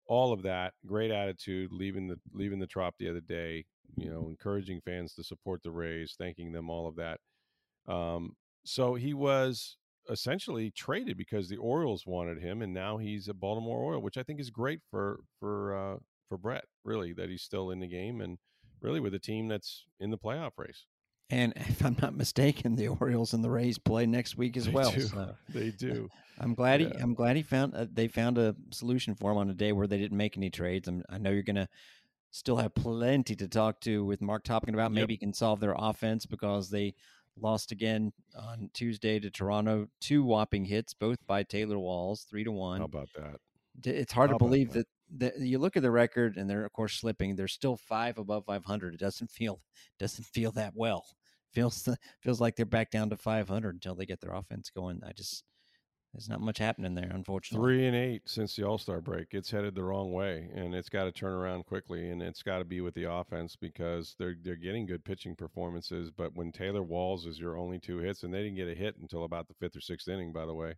All 0.06 0.32
of 0.32 0.42
that, 0.42 0.72
great 0.86 1.10
attitude, 1.10 1.70
leaving 1.72 2.08
the 2.08 2.16
leaving 2.32 2.58
the 2.58 2.66
trop 2.66 2.94
the 2.98 3.08
other 3.08 3.20
day. 3.20 3.66
You 3.96 4.10
know, 4.10 4.28
encouraging 4.28 4.80
fans 4.84 5.14
to 5.14 5.22
support 5.22 5.62
the 5.62 5.70
Rays, 5.70 6.14
thanking 6.16 6.52
them, 6.52 6.70
all 6.70 6.88
of 6.88 6.96
that. 6.96 7.20
Um, 7.86 8.36
so 8.64 8.94
he 8.94 9.12
was 9.12 9.76
essentially 10.08 10.70
traded 10.70 11.16
because 11.16 11.48
the 11.48 11.58
Orioles 11.58 12.06
wanted 12.06 12.40
him, 12.40 12.62
and 12.62 12.72
now 12.72 12.96
he's 12.96 13.28
a 13.28 13.34
Baltimore 13.34 13.78
Oriole, 13.78 14.02
which 14.02 14.16
I 14.16 14.22
think 14.22 14.40
is 14.40 14.50
great 14.50 14.80
for 14.90 15.20
for 15.38 15.76
uh, 15.76 15.96
for 16.28 16.38
Brett. 16.38 16.64
Really, 16.84 17.12
that 17.12 17.28
he's 17.28 17.42
still 17.42 17.70
in 17.70 17.80
the 17.80 17.86
game 17.86 18.20
and 18.20 18.38
really 18.82 19.00
with 19.00 19.14
a 19.14 19.18
team 19.18 19.48
that's 19.48 19.84
in 20.00 20.10
the 20.10 20.18
playoff 20.18 20.52
race. 20.56 20.84
And 21.30 21.52
if 21.56 21.84
I'm 21.84 21.96
not 22.00 22.14
mistaken, 22.14 22.76
the 22.76 22.88
Orioles 22.88 23.32
and 23.32 23.42
the 23.42 23.50
Rays 23.50 23.78
play 23.78 24.06
next 24.06 24.36
week 24.36 24.56
as 24.56 24.66
they 24.66 24.72
well. 24.72 24.90
Do. 24.90 25.00
So. 25.00 25.34
They 25.48 25.70
do. 25.70 26.08
I'm 26.38 26.54
glad 26.54 26.80
he. 26.80 26.86
I'm 26.86 27.14
glad 27.14 27.36
he 27.36 27.42
found. 27.42 27.74
Uh, 27.74 27.86
they 27.92 28.08
found 28.08 28.38
a 28.38 28.56
solution 28.70 29.14
for 29.14 29.30
him 29.32 29.38
on 29.38 29.50
a 29.50 29.54
day 29.54 29.72
where 29.72 29.86
they 29.86 29.98
didn't 29.98 30.16
make 30.16 30.36
any 30.36 30.50
trades. 30.50 30.88
I'm, 30.88 31.04
i 31.08 31.18
know 31.18 31.30
you're 31.30 31.42
going 31.42 31.56
to 31.56 31.68
still 32.30 32.56
have 32.56 32.74
plenty 32.74 33.36
to 33.36 33.46
talk 33.46 33.80
to 33.80 34.04
with 34.04 34.22
Marc 34.22 34.44
Topkin 34.44 34.72
about. 34.72 34.92
Maybe 34.92 35.02
yep. 35.02 35.10
he 35.10 35.16
can 35.18 35.34
solve 35.34 35.60
their 35.60 35.74
offense 35.76 36.26
because 36.26 36.70
they 36.70 36.94
lost 37.38 37.70
again 37.70 38.12
on 38.34 38.70
Tuesday 38.72 39.20
to 39.20 39.30
Toronto. 39.30 39.88
Two 40.00 40.24
whopping 40.24 40.64
hits, 40.64 40.94
both 40.94 41.18
by 41.26 41.42
Taylor 41.42 41.78
Walls, 41.78 42.26
three 42.28 42.44
to 42.44 42.50
one. 42.50 42.78
How 42.78 42.86
about 42.86 43.10
that? 43.14 43.36
It's 43.84 44.12
hard 44.12 44.30
How 44.30 44.38
to 44.38 44.44
believe 44.44 44.72
that? 44.72 44.80
that, 44.80 44.86
that 45.18 45.38
you 45.38 45.58
look 45.58 45.76
at 45.76 45.82
the 45.82 45.90
record 45.90 46.36
and 46.36 46.48
they're 46.48 46.64
of 46.64 46.72
course 46.72 46.94
slipping. 46.94 47.36
They're 47.36 47.48
still 47.48 47.76
five 47.76 48.18
above 48.18 48.44
500. 48.46 48.94
It 48.94 49.00
doesn't 49.00 49.30
feel 49.30 49.60
doesn't 49.98 50.24
feel 50.24 50.52
that 50.52 50.72
well. 50.74 51.04
Feels 51.52 51.88
feels 52.20 52.40
like 52.40 52.56
they're 52.56 52.66
back 52.66 52.90
down 52.90 53.10
to 53.10 53.16
500 53.16 53.74
until 53.74 53.94
they 53.94 54.06
get 54.06 54.20
their 54.20 54.34
offense 54.34 54.70
going. 54.70 55.00
I 55.06 55.12
just 55.12 55.44
there's 56.12 56.28
not 56.28 56.42
much 56.42 56.58
happening 56.58 56.94
there, 56.94 57.10
unfortunately. 57.14 57.64
Three 57.64 57.86
and 57.86 57.96
eight 57.96 58.22
since 58.26 58.54
the 58.54 58.64
All 58.64 58.76
Star 58.76 59.00
break. 59.00 59.28
It's 59.30 59.50
headed 59.50 59.74
the 59.74 59.82
wrong 59.82 60.12
way, 60.12 60.50
and 60.54 60.74
it's 60.74 60.90
got 60.90 61.04
to 61.04 61.12
turn 61.12 61.32
around 61.32 61.64
quickly. 61.64 62.10
And 62.10 62.22
it's 62.22 62.42
got 62.42 62.58
to 62.58 62.66
be 62.66 62.82
with 62.82 62.92
the 62.94 63.10
offense 63.10 63.56
because 63.56 64.14
they're 64.18 64.36
they're 64.42 64.56
getting 64.56 64.84
good 64.84 65.04
pitching 65.04 65.34
performances. 65.34 66.10
But 66.10 66.34
when 66.34 66.52
Taylor 66.52 66.82
Walls 66.82 67.24
is 67.24 67.38
your 67.38 67.56
only 67.56 67.78
two 67.78 67.98
hits, 67.98 68.24
and 68.24 68.34
they 68.34 68.42
didn't 68.42 68.56
get 68.56 68.68
a 68.68 68.74
hit 68.74 68.98
until 69.00 69.24
about 69.24 69.48
the 69.48 69.54
fifth 69.54 69.74
or 69.74 69.80
sixth 69.80 70.06
inning, 70.06 70.32
by 70.32 70.44
the 70.44 70.54
way. 70.54 70.74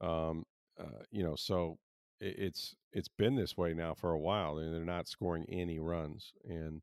Um, 0.00 0.44
uh, 0.78 1.02
you 1.10 1.24
know, 1.24 1.34
so 1.36 1.76
it's 2.20 2.74
it's 2.92 3.08
been 3.08 3.36
this 3.36 3.56
way 3.56 3.74
now 3.74 3.94
for 3.94 4.12
a 4.12 4.18
while, 4.18 4.58
and 4.58 4.74
they're 4.74 4.84
not 4.84 5.08
scoring 5.08 5.46
any 5.48 5.78
runs, 5.78 6.32
and 6.48 6.82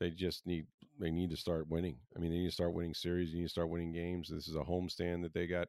they 0.00 0.10
just 0.10 0.46
need 0.46 0.66
they 1.00 1.10
need 1.10 1.30
to 1.30 1.36
start 1.36 1.68
winning. 1.68 1.98
I 2.16 2.20
mean, 2.20 2.30
they 2.30 2.38
need 2.38 2.48
to 2.48 2.54
start 2.54 2.74
winning 2.74 2.94
series. 2.94 3.32
They 3.32 3.38
need 3.38 3.44
to 3.44 3.50
start 3.50 3.70
winning 3.70 3.92
games. 3.92 4.28
This 4.28 4.48
is 4.48 4.56
a 4.56 4.60
homestand 4.60 5.22
that 5.22 5.34
they 5.34 5.46
got 5.46 5.68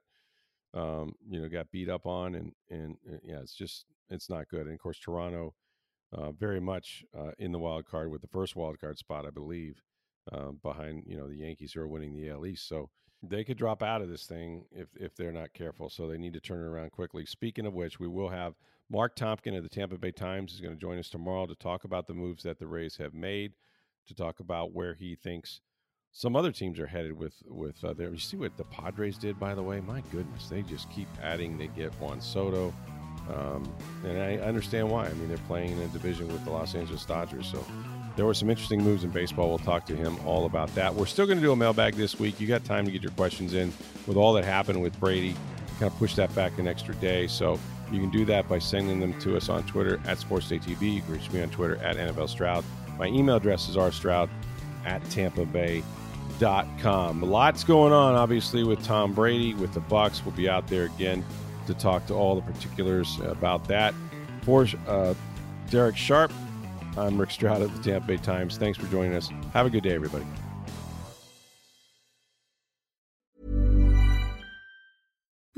um, 0.73 1.15
you 1.29 1.41
know, 1.41 1.47
got 1.49 1.71
beat 1.71 1.89
up 1.89 2.05
on, 2.05 2.35
and 2.35 2.51
and 2.69 2.97
uh, 3.11 3.17
yeah, 3.23 3.39
it's 3.39 3.55
just 3.55 3.85
it's 4.09 4.29
not 4.29 4.49
good. 4.49 4.61
And 4.67 4.73
of 4.73 4.79
course, 4.79 4.99
Toronto, 4.99 5.53
uh, 6.13 6.31
very 6.31 6.59
much 6.59 7.05
uh, 7.17 7.31
in 7.39 7.51
the 7.51 7.59
wild 7.59 7.85
card 7.85 8.11
with 8.11 8.21
the 8.21 8.27
first 8.27 8.55
wild 8.55 8.79
card 8.79 8.97
spot, 8.97 9.25
I 9.25 9.31
believe, 9.31 9.81
uh, 10.31 10.51
behind 10.63 11.03
you 11.07 11.17
know 11.17 11.27
the 11.27 11.37
Yankees 11.37 11.73
who 11.73 11.81
are 11.81 11.87
winning 11.87 12.13
the 12.13 12.29
AL 12.29 12.45
East. 12.45 12.67
So 12.67 12.89
they 13.23 13.43
could 13.43 13.57
drop 13.57 13.81
out 13.81 14.01
of 14.01 14.09
this 14.09 14.25
thing 14.25 14.65
if 14.71 14.89
if 14.99 15.15
they're 15.15 15.31
not 15.31 15.53
careful. 15.53 15.89
So 15.89 16.07
they 16.07 16.17
need 16.17 16.33
to 16.33 16.41
turn 16.41 16.59
it 16.59 16.67
around 16.67 16.91
quickly. 16.91 17.25
Speaking 17.25 17.65
of 17.65 17.73
which, 17.73 17.99
we 17.99 18.07
will 18.07 18.29
have 18.29 18.55
Marc 18.89 19.15
Topkin 19.15 19.57
of 19.57 19.63
the 19.63 19.69
Tampa 19.69 19.97
Bay 19.97 20.11
Times 20.11 20.53
is 20.53 20.61
going 20.61 20.73
to 20.73 20.79
join 20.79 20.99
us 20.99 21.09
tomorrow 21.09 21.45
to 21.47 21.55
talk 21.55 21.83
about 21.83 22.07
the 22.07 22.13
moves 22.13 22.43
that 22.43 22.59
the 22.59 22.67
Rays 22.67 22.97
have 22.97 23.13
made, 23.13 23.53
to 24.07 24.13
talk 24.13 24.39
about 24.39 24.73
where 24.73 24.93
he 24.93 25.15
thinks 25.15 25.61
some 26.11 26.35
other 26.35 26.51
teams 26.51 26.79
are 26.79 26.87
headed 26.87 27.11
with 27.11 27.33
with 27.45 27.83
uh, 27.83 27.93
there. 27.93 28.09
You 28.09 28.17
see 28.17 28.37
what 28.37 28.55
the 28.55 28.63
Padres 28.63 29.17
did, 29.17 29.37
by 29.37 29.53
the 29.53 29.61
way. 29.61 29.81
My 29.81 30.01
goodness, 30.11 30.47
they 30.47 30.61
just 30.61 30.89
keep 30.89 31.09
adding. 31.21 31.57
They 31.57 31.67
get 31.67 31.93
Juan 31.95 32.21
Soto, 32.21 32.73
um, 33.33 33.69
and 34.05 34.21
I 34.21 34.37
understand 34.37 34.89
why. 34.89 35.07
I 35.07 35.13
mean, 35.13 35.27
they're 35.27 35.37
playing 35.39 35.71
in 35.71 35.79
a 35.79 35.87
division 35.87 36.29
with 36.29 36.45
the 36.45 36.51
Los 36.51 36.73
Angeles 36.73 37.03
Dodgers, 37.03 37.47
so 37.51 37.65
there 38.15 38.25
were 38.25 38.33
some 38.33 38.49
interesting 38.49 38.81
moves 38.81 39.03
in 39.03 39.09
baseball. 39.09 39.49
We'll 39.49 39.57
talk 39.57 39.85
to 39.87 39.95
him 39.95 40.17
all 40.25 40.45
about 40.45 40.73
that. 40.75 40.95
We're 40.95 41.05
still 41.05 41.25
going 41.25 41.39
to 41.39 41.43
do 41.43 41.51
a 41.51 41.55
mailbag 41.55 41.95
this 41.95 42.17
week. 42.17 42.39
You 42.39 42.47
got 42.47 42.63
time 42.63 42.85
to 42.85 42.91
get 42.91 43.01
your 43.01 43.11
questions 43.11 43.53
in 43.53 43.73
with 44.07 44.15
all 44.15 44.31
that 44.33 44.45
happened 44.45 44.81
with 44.81 44.97
Brady. 45.01 45.35
Kind 45.79 45.91
of 45.91 45.97
push 45.97 46.15
that 46.15 46.33
back 46.33 46.57
an 46.59 46.67
extra 46.67 46.95
day, 46.95 47.27
so 47.27 47.59
you 47.91 47.99
can 47.99 48.09
do 48.09 48.25
that 48.25 48.47
by 48.49 48.59
sending 48.59 48.99
them 48.99 49.17
to 49.21 49.37
us 49.37 49.49
on 49.49 49.63
Twitter 49.63 49.99
at 50.05 50.17
SportsDayTV. 50.17 50.93
You 50.93 51.01
can 51.01 51.13
reach 51.13 51.31
me 51.31 51.41
on 51.41 51.49
Twitter 51.49 51.77
at 51.77 51.97
NFL 51.97 52.29
Stroud. 52.29 52.63
My 52.97 53.07
email 53.07 53.35
address 53.35 53.69
is 53.69 53.75
rstroud 53.75 54.29
at 54.85 55.03
Tampa 55.09 55.45
Bay 55.45 55.83
dot 56.39 56.67
com. 56.79 57.21
Lots 57.21 57.63
going 57.63 57.93
on, 57.93 58.15
obviously, 58.15 58.63
with 58.63 58.83
Tom 58.83 59.13
Brady, 59.13 59.53
with 59.53 59.73
the 59.73 59.81
Bucs. 59.81 60.23
We'll 60.25 60.35
be 60.35 60.49
out 60.49 60.67
there 60.67 60.85
again 60.85 61.23
to 61.67 61.73
talk 61.73 62.05
to 62.07 62.13
all 62.13 62.35
the 62.35 62.41
particulars 62.41 63.19
about 63.21 63.67
that. 63.67 63.93
For 64.43 64.67
uh, 64.87 65.13
Derek 65.69 65.97
Sharp, 65.97 66.31
I'm 66.97 67.19
Rick 67.19 67.31
Stroud 67.31 67.61
at 67.61 67.75
the 67.75 67.81
Tampa 67.81 68.07
Bay 68.07 68.17
Times. 68.17 68.57
Thanks 68.57 68.77
for 68.77 68.87
joining 68.87 69.15
us. 69.15 69.29
Have 69.53 69.65
a 69.65 69.69
good 69.69 69.83
day, 69.83 69.95
everybody. 69.95 70.25